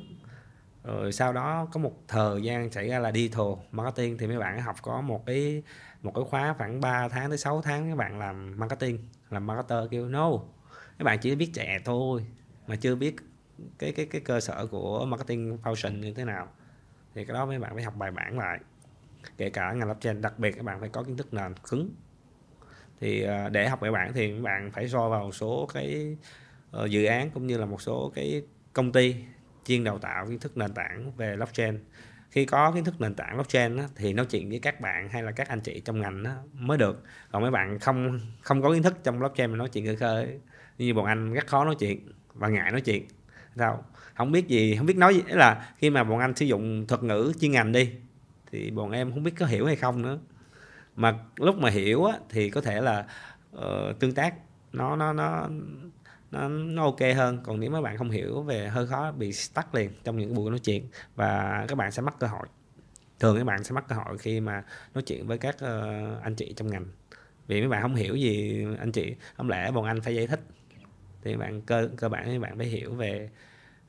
Rồi 0.84 1.12
sau 1.12 1.32
đó 1.32 1.68
có 1.72 1.80
một 1.80 1.92
thời 2.08 2.42
gian 2.42 2.70
xảy 2.70 2.88
ra 2.88 2.98
là 2.98 3.10
đi 3.10 3.28
thù 3.28 3.58
marketing, 3.72 4.18
thì 4.18 4.26
mấy 4.26 4.38
bạn 4.38 4.62
học 4.62 4.76
có 4.82 5.00
một 5.00 5.26
cái 5.26 5.62
một 6.02 6.12
cái 6.14 6.24
khóa 6.30 6.54
khoảng 6.58 6.80
3 6.80 7.08
tháng 7.08 7.28
tới 7.28 7.38
6 7.38 7.62
tháng 7.62 7.88
các 7.88 7.96
bạn 7.96 8.18
làm 8.18 8.58
marketing, 8.58 8.98
làm 9.30 9.46
marketer 9.46 9.78
kêu, 9.90 10.08
no 10.08 10.30
các 10.98 11.04
bạn 11.04 11.18
chỉ 11.18 11.34
biết 11.34 11.50
trẻ 11.54 11.78
thôi, 11.84 12.26
mà 12.66 12.76
chưa 12.76 12.94
biết 12.94 13.16
cái 13.78 13.92
cái 13.92 14.06
cái 14.06 14.20
cơ 14.20 14.40
sở 14.40 14.66
của 14.66 15.06
marketing 15.06 15.58
function 15.62 15.98
như 15.98 16.14
thế 16.14 16.24
nào. 16.24 16.48
Thì 17.14 17.24
cái 17.24 17.34
đó 17.34 17.46
mấy 17.46 17.58
bạn 17.58 17.74
phải 17.74 17.84
học 17.84 17.94
bài 17.96 18.10
bản 18.10 18.38
lại. 18.38 18.60
Kể 19.36 19.50
cả 19.50 19.72
ngành 19.72 19.88
blockchain 19.88 20.20
đặc 20.20 20.38
biệt 20.38 20.52
các 20.52 20.64
bạn 20.64 20.80
phải 20.80 20.88
có 20.88 21.02
kiến 21.02 21.16
thức 21.16 21.34
nền 21.34 21.54
cứng. 21.70 21.90
Thì 23.00 23.22
ờ, 23.22 23.48
để 23.48 23.68
học 23.68 23.80
bài 23.80 23.90
bản 23.90 24.12
thì 24.12 24.32
các 24.32 24.42
bạn 24.42 24.70
phải 24.70 24.88
so 24.88 25.08
vào 25.08 25.24
một 25.24 25.34
số 25.34 25.68
cái 25.74 26.16
ờ, 26.70 26.86
dự 26.86 27.04
án 27.04 27.30
cũng 27.30 27.46
như 27.46 27.58
là 27.58 27.66
một 27.66 27.82
số 27.82 28.12
cái 28.14 28.42
công 28.72 28.92
ty 28.92 29.16
chuyên 29.64 29.84
đào 29.84 29.98
tạo 29.98 30.26
kiến 30.26 30.38
thức 30.38 30.56
nền 30.56 30.74
tảng 30.74 31.12
về 31.16 31.36
blockchain. 31.36 31.84
Khi 32.30 32.44
có 32.44 32.72
kiến 32.72 32.84
thức 32.84 33.00
nền 33.00 33.14
tảng 33.14 33.34
blockchain 33.34 33.76
á, 33.76 33.88
thì 33.96 34.12
nói 34.12 34.26
chuyện 34.26 34.48
với 34.48 34.58
các 34.58 34.80
bạn 34.80 35.08
hay 35.08 35.22
là 35.22 35.32
các 35.32 35.48
anh 35.48 35.60
chị 35.60 35.80
trong 35.80 36.00
ngành 36.00 36.24
á, 36.24 36.36
mới 36.52 36.78
được. 36.78 37.02
Còn 37.30 37.42
mấy 37.42 37.50
bạn 37.50 37.78
không 37.78 38.20
không 38.40 38.62
có 38.62 38.72
kiến 38.72 38.82
thức 38.82 38.94
trong 39.04 39.18
blockchain 39.18 39.50
mà 39.50 39.56
nói 39.56 39.68
chuyện 39.68 39.86
khơi 39.86 39.96
khơi 39.96 40.40
như 40.78 40.94
bọn 40.94 41.04
anh 41.04 41.32
rất 41.32 41.46
khó 41.46 41.64
nói 41.64 41.74
chuyện 41.78 42.08
và 42.34 42.48
ngại 42.48 42.72
nói 42.72 42.80
chuyện 42.80 43.06
sao 43.56 43.84
không 44.14 44.32
biết 44.32 44.48
gì 44.48 44.76
không 44.76 44.86
biết 44.86 44.96
nói 44.96 45.14
gì. 45.14 45.22
Là 45.28 45.74
khi 45.78 45.90
mà 45.90 46.04
bọn 46.04 46.18
anh 46.18 46.36
sử 46.36 46.44
dụng 46.44 46.86
thuật 46.86 47.02
ngữ 47.02 47.32
chuyên 47.40 47.52
ngành 47.52 47.72
đi 47.72 47.90
thì 48.52 48.70
bọn 48.70 48.90
em 48.90 49.12
không 49.12 49.22
biết 49.22 49.34
có 49.38 49.46
hiểu 49.46 49.66
hay 49.66 49.76
không 49.76 50.02
nữa. 50.02 50.18
Mà 50.96 51.18
lúc 51.36 51.58
mà 51.58 51.70
hiểu 51.70 52.04
á, 52.04 52.18
thì 52.28 52.50
có 52.50 52.60
thể 52.60 52.80
là 52.80 53.06
uh, 53.56 53.98
tương 54.00 54.14
tác 54.14 54.34
nó 54.72 54.96
nó 54.96 55.12
nó 55.12 55.48
nó, 56.30 56.48
nó 56.48 56.82
ok 56.84 57.00
hơn. 57.16 57.38
Còn 57.44 57.60
nếu 57.60 57.70
mấy 57.70 57.82
bạn 57.82 57.96
không 57.96 58.10
hiểu 58.10 58.42
về 58.42 58.68
hơi 58.68 58.86
khó 58.86 59.12
bị 59.12 59.32
stuck 59.32 59.74
liền 59.74 59.90
trong 60.04 60.18
những 60.18 60.34
buổi 60.34 60.50
nói 60.50 60.58
chuyện 60.58 60.88
và 61.14 61.64
các 61.68 61.78
bạn 61.78 61.92
sẽ 61.92 62.02
mất 62.02 62.18
cơ 62.18 62.26
hội. 62.26 62.46
Thường 63.20 63.38
các 63.38 63.44
bạn 63.44 63.64
sẽ 63.64 63.72
mất 63.72 63.88
cơ 63.88 63.96
hội 63.96 64.18
khi 64.18 64.40
mà 64.40 64.62
nói 64.94 65.02
chuyện 65.02 65.26
với 65.26 65.38
các 65.38 65.56
uh, 65.56 66.22
anh 66.22 66.34
chị 66.36 66.52
trong 66.56 66.70
ngành. 66.70 66.84
Vì 67.46 67.60
mấy 67.60 67.68
bạn 67.68 67.82
không 67.82 67.94
hiểu 67.94 68.14
gì 68.14 68.64
anh 68.78 68.92
chị 68.92 69.14
không 69.36 69.48
lẽ 69.48 69.70
bọn 69.70 69.84
anh 69.84 70.00
phải 70.00 70.14
giải 70.14 70.26
thích. 70.26 70.40
Thì 71.22 71.36
bạn 71.36 71.62
cơ 71.62 71.88
cơ 71.96 72.08
bản 72.08 72.24
các 72.26 72.40
bạn 72.40 72.58
phải 72.58 72.66
hiểu 72.66 72.94
về 72.94 73.30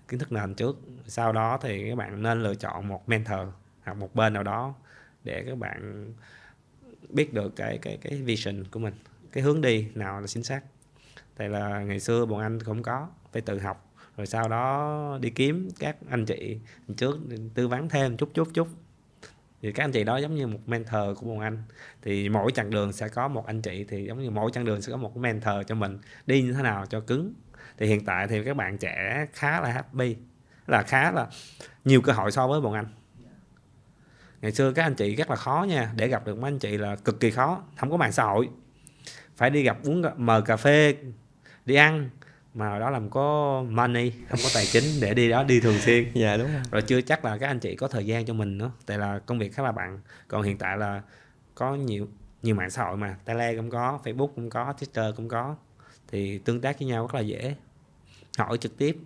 kiến 0.07 0.19
thức 0.19 0.31
nền 0.31 0.53
trước. 0.53 0.79
Sau 1.07 1.33
đó 1.33 1.57
thì 1.61 1.89
các 1.89 1.95
bạn 1.95 2.23
nên 2.23 2.43
lựa 2.43 2.55
chọn 2.55 2.87
một 2.87 3.09
mentor 3.09 3.39
hoặc 3.83 3.93
một 3.93 4.15
bên 4.15 4.33
nào 4.33 4.43
đó 4.43 4.73
để 5.23 5.43
các 5.47 5.57
bạn 5.57 6.13
biết 7.09 7.33
được 7.33 7.55
cái 7.55 7.77
cái 7.81 7.97
cái 8.01 8.21
vision 8.21 8.63
của 8.71 8.79
mình, 8.79 8.93
cái 9.31 9.43
hướng 9.43 9.61
đi 9.61 9.87
nào 9.95 10.21
là 10.21 10.27
chính 10.27 10.43
xác. 10.43 10.61
Tại 11.35 11.49
là 11.49 11.79
ngày 11.79 11.99
xưa 11.99 12.25
bọn 12.25 12.41
anh 12.41 12.63
cũng 12.63 12.83
có, 12.83 13.07
phải 13.31 13.41
tự 13.41 13.59
học, 13.59 13.93
rồi 14.17 14.27
sau 14.27 14.49
đó 14.49 15.17
đi 15.21 15.29
kiếm 15.29 15.69
các 15.79 15.97
anh 16.09 16.25
chị 16.25 16.57
trước, 16.97 17.17
tư 17.53 17.67
vấn 17.67 17.89
thêm 17.89 18.17
chút 18.17 18.29
chút 18.33 18.47
chút. 18.53 18.67
Thì 19.61 19.71
các 19.71 19.83
anh 19.83 19.91
chị 19.91 20.03
đó 20.03 20.17
giống 20.17 20.35
như 20.35 20.47
một 20.47 20.59
mentor 20.65 21.19
của 21.19 21.25
bọn 21.27 21.39
anh. 21.39 21.63
Thì 22.01 22.29
mỗi 22.29 22.51
chặng 22.51 22.69
đường 22.69 22.93
sẽ 22.93 23.09
có 23.09 23.27
một 23.27 23.45
anh 23.45 23.61
chị, 23.61 23.83
thì 23.83 24.05
giống 24.05 24.23
như 24.23 24.29
mỗi 24.29 24.51
chặng 24.51 24.65
đường 24.65 24.81
sẽ 24.81 24.91
có 24.91 24.97
một 24.97 25.17
mentor 25.17 25.55
cho 25.67 25.75
mình. 25.75 25.99
Đi 26.27 26.41
như 26.41 26.53
thế 26.53 26.61
nào 26.61 26.85
cho 26.85 26.99
cứng 26.99 27.33
thì 27.77 27.87
hiện 27.87 28.05
tại 28.05 28.27
thì 28.27 28.43
các 28.43 28.57
bạn 28.57 28.77
trẻ 28.77 29.25
khá 29.33 29.61
là 29.61 29.71
happy. 29.71 30.15
Là 30.67 30.83
khá 30.83 31.11
là 31.11 31.27
nhiều 31.85 32.01
cơ 32.01 32.13
hội 32.13 32.31
so 32.31 32.47
với 32.47 32.61
bọn 32.61 32.73
anh. 32.73 32.87
Ngày 34.41 34.51
xưa 34.51 34.73
các 34.73 34.83
anh 34.83 34.95
chị 34.95 35.15
rất 35.15 35.29
là 35.29 35.35
khó 35.35 35.65
nha. 35.69 35.91
Để 35.95 36.07
gặp 36.07 36.25
được 36.25 36.37
mấy 36.37 36.51
anh 36.51 36.59
chị 36.59 36.77
là 36.77 36.95
cực 36.95 37.19
kỳ 37.19 37.31
khó. 37.31 37.63
Không 37.77 37.91
có 37.91 37.97
mạng 37.97 38.11
xã 38.11 38.23
hội. 38.23 38.49
Phải 39.35 39.49
đi 39.49 39.63
gặp 39.63 39.77
uống 39.83 40.03
mời 40.17 40.41
cà 40.41 40.57
phê 40.57 40.95
đi 41.65 41.75
ăn. 41.75 42.09
Mà 42.53 42.79
đó 42.79 42.89
làm 42.89 43.09
có 43.09 43.63
money 43.69 44.11
không 44.29 44.39
có 44.43 44.49
tài 44.53 44.65
chính 44.65 44.83
để 45.01 45.13
đi 45.13 45.29
đó 45.29 45.43
đi 45.43 45.59
thường 45.59 45.79
xuyên. 45.79 46.11
Dạ 46.13 46.37
đúng 46.37 46.53
rồi. 46.53 46.61
rồi 46.71 46.81
chưa 46.81 47.01
chắc 47.01 47.25
là 47.25 47.37
các 47.37 47.47
anh 47.47 47.59
chị 47.59 47.75
có 47.75 47.87
thời 47.87 48.05
gian 48.05 48.25
cho 48.25 48.33
mình 48.33 48.57
nữa. 48.57 48.71
Tại 48.85 48.97
là 48.97 49.19
công 49.25 49.39
việc 49.39 49.53
khá 49.53 49.63
là 49.63 49.71
bận. 49.71 49.99
Còn 50.27 50.41
hiện 50.41 50.57
tại 50.57 50.77
là 50.77 51.01
có 51.55 51.75
nhiều 51.75 52.07
nhiều 52.41 52.55
mạng 52.55 52.69
xã 52.69 52.83
hội 52.83 52.97
mà. 52.97 53.15
Tele 53.25 53.55
cũng 53.55 53.69
có 53.69 53.99
Facebook 54.03 54.27
cũng 54.27 54.49
có 54.49 54.73
Twitter 54.79 55.13
cũng 55.13 55.29
có. 55.29 55.55
Thì 56.07 56.37
tương 56.37 56.61
tác 56.61 56.79
với 56.79 56.87
nhau 56.87 57.07
rất 57.07 57.15
là 57.15 57.21
dễ 57.21 57.55
hỏi 58.37 58.57
trực 58.57 58.77
tiếp, 58.77 58.97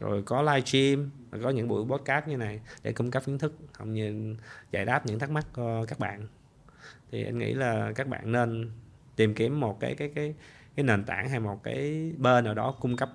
rồi 0.00 0.22
có 0.22 0.42
live 0.42 0.60
stream 0.60 1.10
có 1.42 1.50
những 1.50 1.68
buổi 1.68 1.84
podcast 1.84 2.26
như 2.28 2.36
này 2.36 2.60
để 2.82 2.92
cung 2.92 3.10
cấp 3.10 3.22
kiến 3.26 3.38
thức, 3.38 3.52
cũng 3.78 3.94
như 3.94 4.36
giải 4.70 4.84
đáp 4.84 5.06
những 5.06 5.18
thắc 5.18 5.30
mắc 5.30 5.46
của 5.52 5.84
các 5.88 5.98
bạn. 5.98 6.26
Thì 7.10 7.24
anh 7.24 7.38
nghĩ 7.38 7.54
là 7.54 7.92
các 7.94 8.08
bạn 8.08 8.32
nên 8.32 8.70
tìm 9.16 9.34
kiếm 9.34 9.60
một 9.60 9.80
cái 9.80 9.94
cái 9.94 10.12
cái 10.14 10.34
cái 10.76 10.84
nền 10.84 11.04
tảng 11.04 11.28
hay 11.28 11.40
một 11.40 11.62
cái 11.62 12.12
bên 12.18 12.44
nào 12.44 12.54
đó 12.54 12.74
cung 12.80 12.96
cấp 12.96 13.10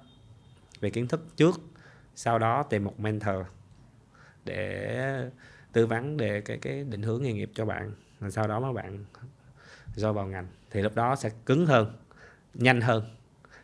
về 0.80 0.90
kiến 0.90 1.08
thức 1.08 1.26
trước, 1.38 1.62
sau 2.16 2.40
đó 2.40 2.64
tìm 2.64 2.84
một 2.84 3.00
mentor 3.00 3.46
để 4.46 5.30
tư 5.74 5.88
vấn 5.88 6.18
về 6.18 6.42
cái 6.42 6.58
cái 6.58 6.84
định 6.84 7.02
hướng 7.02 7.24
nghề 7.24 7.34
nghiệp 7.34 7.52
cho 7.54 7.66
bạn, 7.66 7.92
rồi 8.20 8.32
sau 8.32 8.48
đó 8.48 8.60
mấy 8.60 8.74
bạn 8.74 9.06
do 9.96 10.14
vào 10.14 10.26
ngành 10.26 10.48
thì 10.72 10.82
lúc 10.82 10.96
đó 10.96 11.16
sẽ 11.16 11.30
cứng 11.46 11.66
hơn, 11.66 11.98
nhanh 12.54 12.82
hơn 12.82 13.16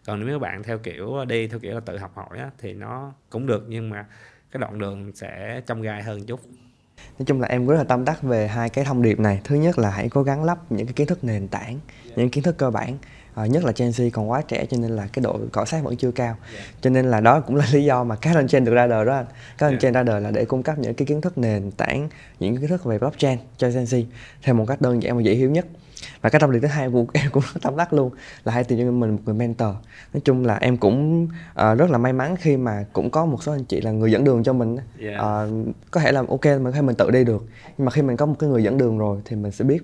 còn 0.07 0.25
nếu 0.25 0.35
các 0.35 0.41
bạn 0.41 0.63
theo 0.63 0.77
kiểu 0.77 1.25
đi 1.25 1.47
theo 1.47 1.59
kiểu 1.59 1.73
là 1.73 1.79
tự 1.79 1.97
học 1.97 2.11
hỏi 2.15 2.37
á, 2.37 2.49
thì 2.57 2.73
nó 2.73 3.13
cũng 3.29 3.47
được 3.47 3.65
nhưng 3.67 3.89
mà 3.89 4.05
cái 4.51 4.59
đoạn 4.59 4.79
đường 4.79 5.11
sẽ 5.15 5.61
trong 5.65 5.81
gai 5.81 6.03
hơn 6.03 6.25
chút. 6.25 6.39
Nói 7.19 7.25
chung 7.25 7.41
là 7.41 7.47
em 7.47 7.67
rất 7.67 7.75
là 7.75 7.83
tâm 7.83 8.05
đắc 8.05 8.23
về 8.23 8.47
hai 8.47 8.69
cái 8.69 8.85
thông 8.85 9.01
điệp 9.01 9.19
này. 9.19 9.41
Thứ 9.43 9.55
nhất 9.55 9.79
là 9.79 9.89
hãy 9.89 10.09
cố 10.09 10.23
gắng 10.23 10.43
lắp 10.43 10.71
những 10.71 10.87
cái 10.87 10.93
kiến 10.93 11.07
thức 11.07 11.23
nền 11.23 11.47
tảng 11.47 11.79
những 12.15 12.29
kiến 12.29 12.43
thức 12.43 12.57
cơ 12.57 12.71
bản 12.71 12.97
à, 13.35 13.45
nhất 13.45 13.63
là 13.63 13.71
Gen 13.75 13.89
Z 13.89 14.09
còn 14.13 14.29
quá 14.29 14.41
trẻ 14.47 14.65
cho 14.65 14.77
nên 14.77 14.91
là 14.91 15.07
cái 15.13 15.23
độ 15.23 15.39
cọ 15.51 15.65
sát 15.65 15.83
vẫn 15.83 15.97
chưa 15.97 16.11
cao. 16.11 16.37
Cho 16.81 16.89
nên 16.89 17.05
là 17.05 17.21
đó 17.21 17.39
cũng 17.39 17.55
là 17.55 17.65
lý 17.73 17.83
do 17.83 18.03
mà 18.03 18.15
các 18.15 18.35
anh 18.35 18.47
trên 18.47 18.65
được 18.65 18.73
ra 18.73 18.87
đời 18.87 19.05
đó 19.05 19.15
anh. 19.15 19.25
Các 19.57 19.67
anh 19.67 19.77
trên 19.79 19.93
ra 19.93 20.03
đời 20.03 20.21
là 20.21 20.31
để 20.31 20.45
cung 20.45 20.63
cấp 20.63 20.79
những 20.79 20.93
cái 20.93 21.05
kiến 21.05 21.21
thức 21.21 21.37
nền 21.37 21.71
tảng 21.71 22.09
những 22.39 22.57
kiến 22.57 22.67
thức 22.67 22.83
về 22.83 22.99
blockchain 22.99 23.39
cho 23.57 23.69
Gen 23.69 23.83
Z. 23.83 24.03
Theo 24.41 24.55
một 24.55 24.65
cách 24.67 24.81
đơn 24.81 25.03
giản 25.03 25.15
và 25.15 25.21
dễ 25.21 25.33
hiểu 25.33 25.51
nhất 25.51 25.65
và 26.21 26.29
cái 26.29 26.39
tâm 26.39 26.49
lý 26.49 26.59
thứ 26.59 26.67
hai 26.67 26.89
của 26.89 27.05
em 27.13 27.31
cũng 27.31 27.43
tâm 27.61 27.77
đắc 27.77 27.93
luôn 27.93 28.11
là 28.43 28.53
hãy 28.53 28.63
tìm 28.63 28.79
cho 28.79 28.91
mình 28.91 29.11
một 29.11 29.21
người 29.25 29.35
mentor. 29.35 29.75
Nói 30.13 30.21
chung 30.25 30.45
là 30.45 30.55
em 30.55 30.77
cũng 30.77 31.23
uh, 31.25 31.77
rất 31.77 31.89
là 31.89 31.97
may 31.97 32.13
mắn 32.13 32.35
khi 32.39 32.57
mà 32.57 32.85
cũng 32.93 33.09
có 33.09 33.25
một 33.25 33.43
số 33.43 33.51
anh 33.51 33.63
chị 33.63 33.81
là 33.81 33.91
người 33.91 34.11
dẫn 34.11 34.23
đường 34.23 34.43
cho 34.43 34.53
mình 34.53 34.77
yeah. 34.99 35.21
uh, 35.21 35.75
có 35.91 36.01
thể 36.01 36.11
là 36.11 36.23
ok 36.29 36.45
mình 36.45 36.71
có 36.75 36.81
mình 36.81 36.95
tự 36.95 37.11
đi 37.11 37.23
được. 37.23 37.45
Nhưng 37.77 37.85
mà 37.85 37.91
khi 37.91 38.01
mình 38.01 38.17
có 38.17 38.25
một 38.25 38.35
cái 38.39 38.49
người 38.49 38.63
dẫn 38.63 38.77
đường 38.77 38.97
rồi 38.97 39.21
thì 39.25 39.35
mình 39.35 39.51
sẽ 39.51 39.65
biết 39.65 39.83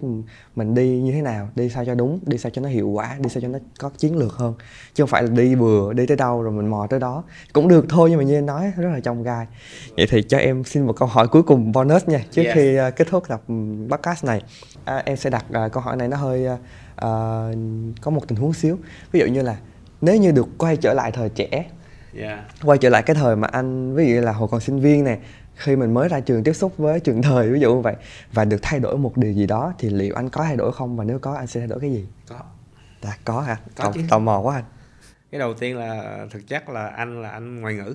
mình 0.55 0.75
đi 0.75 1.01
như 1.01 1.11
thế 1.11 1.21
nào 1.21 1.49
đi 1.55 1.69
sao 1.69 1.85
cho 1.85 1.95
đúng 1.95 2.19
đi 2.25 2.37
sao 2.37 2.49
cho 2.49 2.61
nó 2.61 2.69
hiệu 2.69 2.89
quả 2.89 3.17
đi 3.19 3.29
sao 3.29 3.41
cho 3.41 3.47
nó 3.47 3.59
có 3.79 3.89
chiến 3.97 4.17
lược 4.17 4.33
hơn. 4.33 4.53
Chứ 4.93 5.03
không 5.03 5.09
phải 5.09 5.23
là 5.23 5.29
đi 5.29 5.55
bừa 5.55 5.93
đi 5.93 6.05
tới 6.05 6.17
đâu 6.17 6.41
rồi 6.41 6.51
mình 6.51 6.67
mò 6.67 6.87
tới 6.89 6.99
đó. 6.99 7.23
Cũng 7.53 7.67
được 7.67 7.85
thôi 7.89 8.09
nhưng 8.09 8.19
mà 8.19 8.23
như 8.23 8.33
em 8.33 8.45
nói 8.45 8.73
rất 8.77 8.89
là 8.89 8.99
trong 8.99 9.23
gai. 9.23 9.47
Vậy 9.97 10.07
thì 10.09 10.23
cho 10.23 10.37
em 10.37 10.63
xin 10.63 10.85
một 10.85 10.93
câu 10.93 11.07
hỏi 11.07 11.27
cuối 11.27 11.43
cùng 11.43 11.71
bonus 11.71 12.07
nha. 12.07 12.19
Trước 12.31 12.43
yeah. 12.43 12.55
khi 12.55 12.79
uh, 12.87 12.95
kết 12.95 13.07
thúc 13.09 13.27
tập 13.27 13.41
podcast 13.89 14.25
này 14.25 14.41
à, 14.85 15.03
em 15.05 15.17
sẽ 15.17 15.29
đặt 15.29 15.45
uh, 15.65 15.71
câu 15.71 15.83
hỏi 15.83 15.95
này 15.95 16.02
nó 16.07 16.17
hơi 16.17 16.47
uh, 16.47 16.57
có 18.01 18.11
một 18.11 18.27
tình 18.27 18.37
huống 18.37 18.53
xíu. 18.53 18.77
Ví 19.11 19.19
dụ 19.19 19.25
như 19.25 19.41
là 19.41 19.57
nếu 20.01 20.17
như 20.17 20.31
được 20.31 20.47
quay 20.57 20.77
trở 20.77 20.93
lại 20.93 21.11
thời 21.11 21.29
trẻ 21.29 21.65
yeah. 22.15 22.39
quay 22.63 22.77
trở 22.77 22.89
lại 22.89 23.03
cái 23.03 23.15
thời 23.15 23.35
mà 23.35 23.47
anh 23.47 23.95
ví 23.95 24.13
dụ 24.13 24.21
là 24.21 24.31
hồi 24.31 24.47
còn 24.51 24.59
sinh 24.59 24.79
viên 24.79 25.03
này 25.03 25.19
khi 25.55 25.75
mình 25.75 25.93
mới 25.93 26.09
ra 26.09 26.19
trường 26.19 26.43
tiếp 26.43 26.53
xúc 26.53 26.77
với 26.77 26.99
trường 26.99 27.21
thời 27.21 27.49
ví 27.49 27.59
dụ 27.59 27.75
như 27.75 27.81
vậy 27.81 27.95
và 28.33 28.45
được 28.45 28.59
thay 28.61 28.79
đổi 28.79 28.97
một 28.97 29.17
điều 29.17 29.31
gì 29.31 29.47
đó 29.47 29.73
thì 29.77 29.89
liệu 29.89 30.15
anh 30.15 30.29
có 30.29 30.43
thay 30.43 30.55
đổi 30.55 30.71
không? 30.71 30.97
Và 30.97 31.03
nếu 31.03 31.19
có 31.19 31.33
anh 31.33 31.47
sẽ 31.47 31.59
thay 31.59 31.67
đổi 31.67 31.79
cái 31.79 31.91
gì? 31.91 32.07
Có. 32.27 32.39
Dạ 33.01 33.17
có 33.25 33.41
hả? 33.41 33.57
Có 33.75 33.83
tò, 33.83 33.91
chứ. 33.91 34.01
tò 34.09 34.19
mò 34.19 34.39
quá 34.39 34.55
anh. 34.55 34.63
Cái 35.31 35.39
đầu 35.39 35.53
tiên 35.53 35.77
là 35.77 36.25
thực 36.31 36.47
chất 36.47 36.69
là 36.69 36.87
anh 36.87 37.21
là 37.21 37.29
anh 37.29 37.61
ngoại 37.61 37.73
ngữ. 37.73 37.93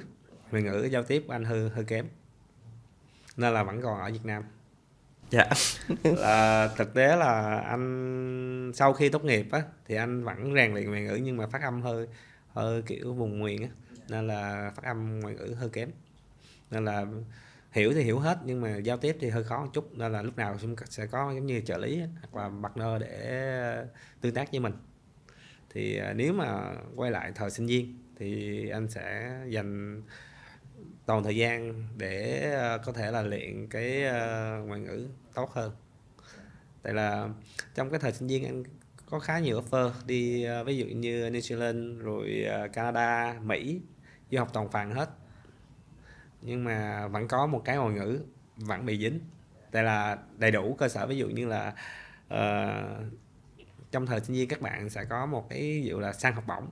Ngoại 0.50 0.62
ngữ 0.62 0.88
giao 0.92 1.02
tiếp 1.02 1.24
anh 1.28 1.44
hơi 1.44 1.70
hơi 1.74 1.84
kém. 1.84 2.06
Nên 3.36 3.54
là 3.54 3.62
vẫn 3.62 3.82
còn 3.82 4.00
ở 4.00 4.10
Việt 4.10 4.24
Nam 4.24 4.42
dạ. 5.30 5.44
Là 6.04 6.68
thực 6.76 6.94
tế 6.94 7.16
là 7.16 7.60
anh, 7.60 8.72
sau 8.74 8.92
khi 8.92 9.08
tốt 9.08 9.24
nghiệp 9.24 9.46
á, 9.52 9.62
thì 9.86 9.94
anh 9.94 10.24
vẫn 10.24 10.54
rèn 10.54 10.74
luyện 10.74 10.90
ngoại 10.90 11.02
ngữ 11.02 11.18
nhưng 11.22 11.36
mà 11.36 11.46
phát 11.46 11.62
âm 11.62 11.82
hơi 11.82 12.06
hơi 12.48 12.82
kiểu 12.82 13.14
vùng 13.14 13.42
miền 13.42 13.62
á. 13.62 13.68
Nên 14.08 14.26
là 14.26 14.72
phát 14.76 14.84
âm 14.84 15.20
ngoại 15.20 15.34
ngữ 15.34 15.54
hơi 15.58 15.68
kém. 15.68 15.90
Nên 16.70 16.84
là 16.84 17.06
hiểu 17.72 17.92
thì 17.94 18.02
hiểu 18.02 18.18
hết 18.18 18.38
nhưng 18.44 18.60
mà 18.60 18.76
giao 18.76 18.96
tiếp 18.96 19.16
thì 19.20 19.28
hơi 19.28 19.44
khó 19.44 19.64
một 19.64 19.70
chút. 19.72 19.98
Nên 19.98 20.12
là 20.12 20.22
lúc 20.22 20.36
nào 20.36 20.56
cũng 20.60 20.76
sẽ 20.88 21.06
có 21.06 21.32
giống 21.34 21.46
như 21.46 21.60
trợ 21.60 21.78
lý 21.78 22.00
hoặc 22.20 22.42
là 22.42 22.50
partner 22.62 23.00
để 23.00 23.84
tương 24.20 24.34
tác 24.34 24.50
với 24.50 24.60
mình. 24.60 24.72
Thì 25.70 25.98
à, 25.98 26.12
nếu 26.12 26.32
mà 26.32 26.74
quay 26.96 27.10
lại 27.10 27.32
thời 27.34 27.50
sinh 27.50 27.66
viên 27.66 27.98
thì 28.16 28.68
anh 28.68 28.88
sẽ 28.88 29.36
dành 29.48 30.02
toàn 31.08 31.24
thời 31.24 31.36
gian 31.36 31.84
để 31.96 32.40
ờ, 32.52 32.78
có 32.78 32.92
thể 32.92 33.10
là 33.10 33.22
luyện 33.22 33.66
cái 33.68 34.04
ờ, 34.04 34.58
ngoại 34.66 34.80
ngữ 34.80 35.08
tốt 35.34 35.50
hơn. 35.52 35.72
Tại 36.82 36.94
là 36.94 37.28
trong 37.74 37.90
cái 37.90 38.00
thời 38.00 38.12
sinh 38.12 38.28
viên 38.28 38.44
anh 38.44 38.62
có 39.10 39.18
khá 39.18 39.38
nhiều 39.38 39.60
offer 39.60 39.90
đi 40.06 40.44
ờ, 40.44 40.64
ví 40.64 40.76
dụ 40.76 40.86
như 40.86 41.28
New 41.28 41.40
Zealand 41.40 41.98
rồi 41.98 42.46
Canada 42.72 43.34
Mỹ 43.42 43.80
du 44.30 44.38
học 44.38 44.50
toàn 44.52 44.68
phần 44.70 44.90
hết. 44.90 45.10
Nhưng 46.42 46.64
mà 46.64 47.08
vẫn 47.08 47.28
có 47.28 47.46
một 47.46 47.62
cái 47.64 47.76
ngoại 47.76 47.94
ngữ 47.94 48.20
vẫn 48.56 48.86
bị 48.86 48.98
dính. 48.98 49.20
Tại 49.70 49.82
là 49.82 50.18
đầy 50.38 50.50
đủ 50.50 50.74
cơ 50.78 50.88
sở 50.88 51.06
ví 51.06 51.16
dụ 51.16 51.28
như 51.28 51.46
là 51.46 51.74
uh, 52.34 53.12
trong 53.90 54.06
thời 54.06 54.20
sinh 54.20 54.36
viên 54.36 54.48
các 54.48 54.60
bạn 54.60 54.90
sẽ 54.90 55.04
có 55.04 55.26
một 55.26 55.46
cái 55.50 55.60
ví 55.60 55.82
dụ 55.82 55.98
là 55.98 56.12
sang 56.12 56.34
học 56.34 56.44
bổng 56.46 56.68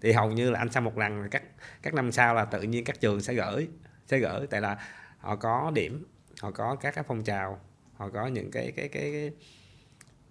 thì 0.00 0.12
hầu 0.12 0.30
như 0.30 0.50
là 0.50 0.58
anh 0.58 0.70
sang 0.70 0.84
một 0.84 0.98
lần 0.98 1.28
các 1.30 1.42
các 1.82 1.94
năm 1.94 2.12
sau 2.12 2.34
là 2.34 2.44
tự 2.44 2.62
nhiên 2.62 2.84
các 2.84 3.00
trường 3.00 3.20
sẽ 3.20 3.34
gửi 3.34 3.68
sẽ 4.06 4.18
gửi. 4.18 4.46
Tại 4.46 4.60
là 4.60 4.78
họ 5.18 5.36
có 5.36 5.72
điểm 5.74 6.06
họ 6.40 6.50
có 6.50 6.76
các 6.80 6.94
cái 6.94 7.04
phong 7.08 7.24
trào 7.24 7.60
họ 7.96 8.08
có 8.08 8.26
những 8.26 8.50
cái 8.50 8.72
cái 8.76 8.88
cái, 8.88 9.12
cái 9.12 9.30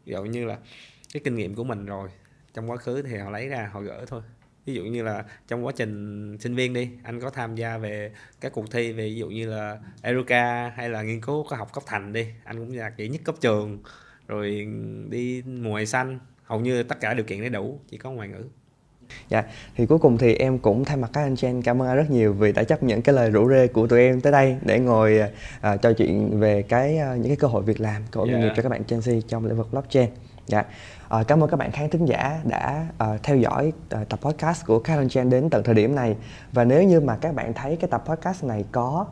ví 0.05 0.13
dụ 0.13 0.23
như 0.23 0.45
là 0.45 0.57
cái 1.13 1.21
kinh 1.23 1.35
nghiệm 1.35 1.55
của 1.55 1.63
mình 1.63 1.85
rồi. 1.85 2.09
Trong 2.53 2.71
quá 2.71 2.77
khứ 2.77 3.01
thì 3.01 3.17
họ 3.17 3.29
lấy 3.29 3.47
ra 3.47 3.69
họ 3.73 3.81
gửi 3.81 4.05
thôi. 4.07 4.21
Ví 4.65 4.73
dụ 4.73 4.83
như 4.83 5.03
là 5.03 5.25
trong 5.47 5.65
quá 5.65 5.73
trình 5.75 6.37
sinh 6.39 6.55
viên 6.55 6.73
đi 6.73 6.89
anh 7.03 7.19
có 7.19 7.29
tham 7.29 7.55
gia 7.55 7.77
về 7.77 8.11
các 8.41 8.51
cuộc 8.51 8.71
thi 8.71 8.91
về 8.91 9.03
ví 9.03 9.15
dụ 9.15 9.27
như 9.27 9.49
là 9.49 9.79
Eruca 10.01 10.69
hay 10.69 10.89
là 10.89 11.01
nghiên 11.01 11.21
cứu 11.21 11.43
khoa 11.43 11.57
học 11.57 11.73
cấp 11.73 11.83
thành 11.87 12.13
đi. 12.13 12.27
Anh 12.43 12.57
cũng 12.57 12.77
là 12.77 12.89
kỹ 12.89 13.07
nhất 13.07 13.21
cấp 13.23 13.35
trường 13.41 13.83
rồi 14.27 14.67
đi 15.09 15.41
mùa 15.41 15.75
hè 15.75 15.85
xanh. 15.85 16.19
Hầu 16.43 16.59
như 16.59 16.83
tất 16.83 16.99
cả 16.99 17.13
điều 17.13 17.25
kiện 17.25 17.41
đầy 17.41 17.49
đủ 17.49 17.81
chỉ 17.87 17.97
có 17.97 18.11
ngoại 18.11 18.27
ngữ. 18.27 18.49
Dạ, 19.29 19.43
thì 19.75 19.85
cuối 19.85 19.97
cùng 19.97 20.17
thì 20.17 20.33
em 20.35 20.59
cũng 20.59 20.85
thay 20.85 20.97
mặt 20.97 21.09
các 21.13 21.21
anh 21.21 21.35
Chen 21.35 21.61
cảm 21.61 21.81
ơn 21.81 21.87
anh 21.87 21.97
rất 21.97 22.09
nhiều 22.11 22.33
vì 22.33 22.51
đã 22.51 22.63
chấp 22.63 22.83
nhận 22.83 23.01
cái 23.01 23.15
lời 23.15 23.29
rủ 23.29 23.49
rê 23.49 23.67
của 23.67 23.87
tụi 23.87 23.99
em 23.99 24.21
tới 24.21 24.31
đây 24.31 24.57
để 24.61 24.79
ngồi 24.79 25.19
à, 25.61 25.77
trò 25.77 25.93
chuyện 25.93 26.39
về 26.39 26.61
cái 26.61 26.97
à, 26.97 27.15
những 27.15 27.27
cái 27.27 27.35
cơ 27.35 27.47
hội 27.47 27.63
việc 27.63 27.81
làm, 27.81 28.01
cơ 28.11 28.19
hội 28.19 28.27
nghề 28.29 28.33
Dạ. 28.33 28.39
nghiệp 28.39 28.53
cho 28.55 28.61
các 28.63 28.69
bạn 28.69 28.81
Gen 28.87 28.99
Z 28.99 29.21
trong 29.27 29.45
lĩnh 29.45 29.57
vực 29.57 29.67
blockchain. 29.71 30.09
Dạ. 30.47 30.63
À, 31.09 31.23
cảm 31.27 31.43
ơn 31.43 31.49
các 31.49 31.57
bạn 31.57 31.71
khán 31.71 31.89
thính 31.89 32.05
giả 32.05 32.39
đã 32.43 32.87
à, 32.97 33.07
theo 33.23 33.37
dõi 33.37 33.73
à, 33.89 34.05
tập 34.09 34.19
podcast 34.21 34.65
của 34.65 34.79
Karen 34.79 35.09
Chen 35.09 35.29
đến 35.29 35.49
tận 35.49 35.63
thời 35.63 35.75
điểm 35.75 35.95
này 35.95 36.15
và 36.51 36.63
nếu 36.63 36.83
như 36.83 36.99
mà 36.99 37.17
các 37.21 37.35
bạn 37.35 37.53
thấy 37.53 37.75
cái 37.75 37.89
tập 37.91 38.03
podcast 38.05 38.43
này 38.43 38.65
có 38.71 39.05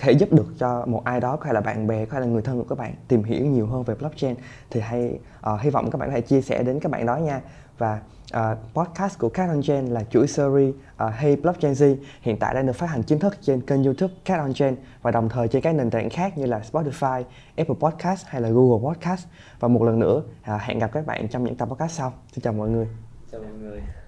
thể 0.00 0.12
giúp 0.12 0.32
được 0.32 0.46
cho 0.58 0.86
một 0.86 1.04
ai 1.04 1.20
đó 1.20 1.38
thể 1.44 1.52
là 1.52 1.60
bạn 1.60 1.86
bè 1.86 2.04
thể 2.06 2.20
là 2.20 2.26
người 2.26 2.42
thân 2.42 2.58
của 2.58 2.64
các 2.68 2.78
bạn 2.78 2.94
tìm 3.08 3.22
hiểu 3.24 3.46
nhiều 3.46 3.66
hơn 3.66 3.82
về 3.82 3.94
blockchain 3.94 4.34
thì 4.70 4.80
hãy 4.80 5.18
ờ, 5.40 5.58
hy 5.60 5.70
vọng 5.70 5.90
các 5.90 5.98
bạn 5.98 6.10
thể 6.10 6.20
chia 6.20 6.40
sẻ 6.40 6.62
đến 6.62 6.80
các 6.80 6.92
bạn 6.92 7.06
đó 7.06 7.16
nha 7.16 7.40
và 7.78 8.00
uh, 8.36 8.58
podcast 8.74 9.18
của 9.18 9.28
Cat 9.28 9.48
on 9.48 9.60
Gen 9.66 9.86
là 9.86 10.04
chuỗi 10.10 10.26
series 10.26 10.74
à, 10.96 11.06
uh, 11.06 11.14
Hey 11.14 11.36
Blockchain 11.36 11.72
Z 11.72 11.96
hiện 12.20 12.36
tại 12.38 12.54
đang 12.54 12.66
được 12.66 12.72
phát 12.72 12.86
hành 12.86 13.02
chính 13.02 13.18
thức 13.18 13.36
trên 13.40 13.60
kênh 13.60 13.84
YouTube 13.84 14.14
Cat 14.24 14.38
on 14.38 14.52
Gen 14.58 14.76
và 15.02 15.10
đồng 15.10 15.28
thời 15.28 15.48
trên 15.48 15.62
các 15.62 15.74
nền 15.74 15.90
tảng 15.90 16.10
khác 16.10 16.38
như 16.38 16.46
là 16.46 16.60
Spotify, 16.72 17.24
Apple 17.56 17.76
Podcast 17.80 18.26
hay 18.26 18.40
là 18.40 18.48
Google 18.48 18.88
Podcast 18.88 19.26
và 19.60 19.68
một 19.68 19.82
lần 19.82 19.98
nữa 19.98 20.22
uh, 20.54 20.60
hẹn 20.60 20.78
gặp 20.78 20.90
các 20.92 21.06
bạn 21.06 21.28
trong 21.28 21.44
những 21.44 21.54
tập 21.54 21.68
podcast 21.68 21.92
sau. 21.92 22.12
Xin 22.32 22.42
chào 22.42 22.52
mọi 22.52 22.68
người. 22.68 22.86
chào 23.32 23.40
mọi 23.40 23.52
người 23.52 24.05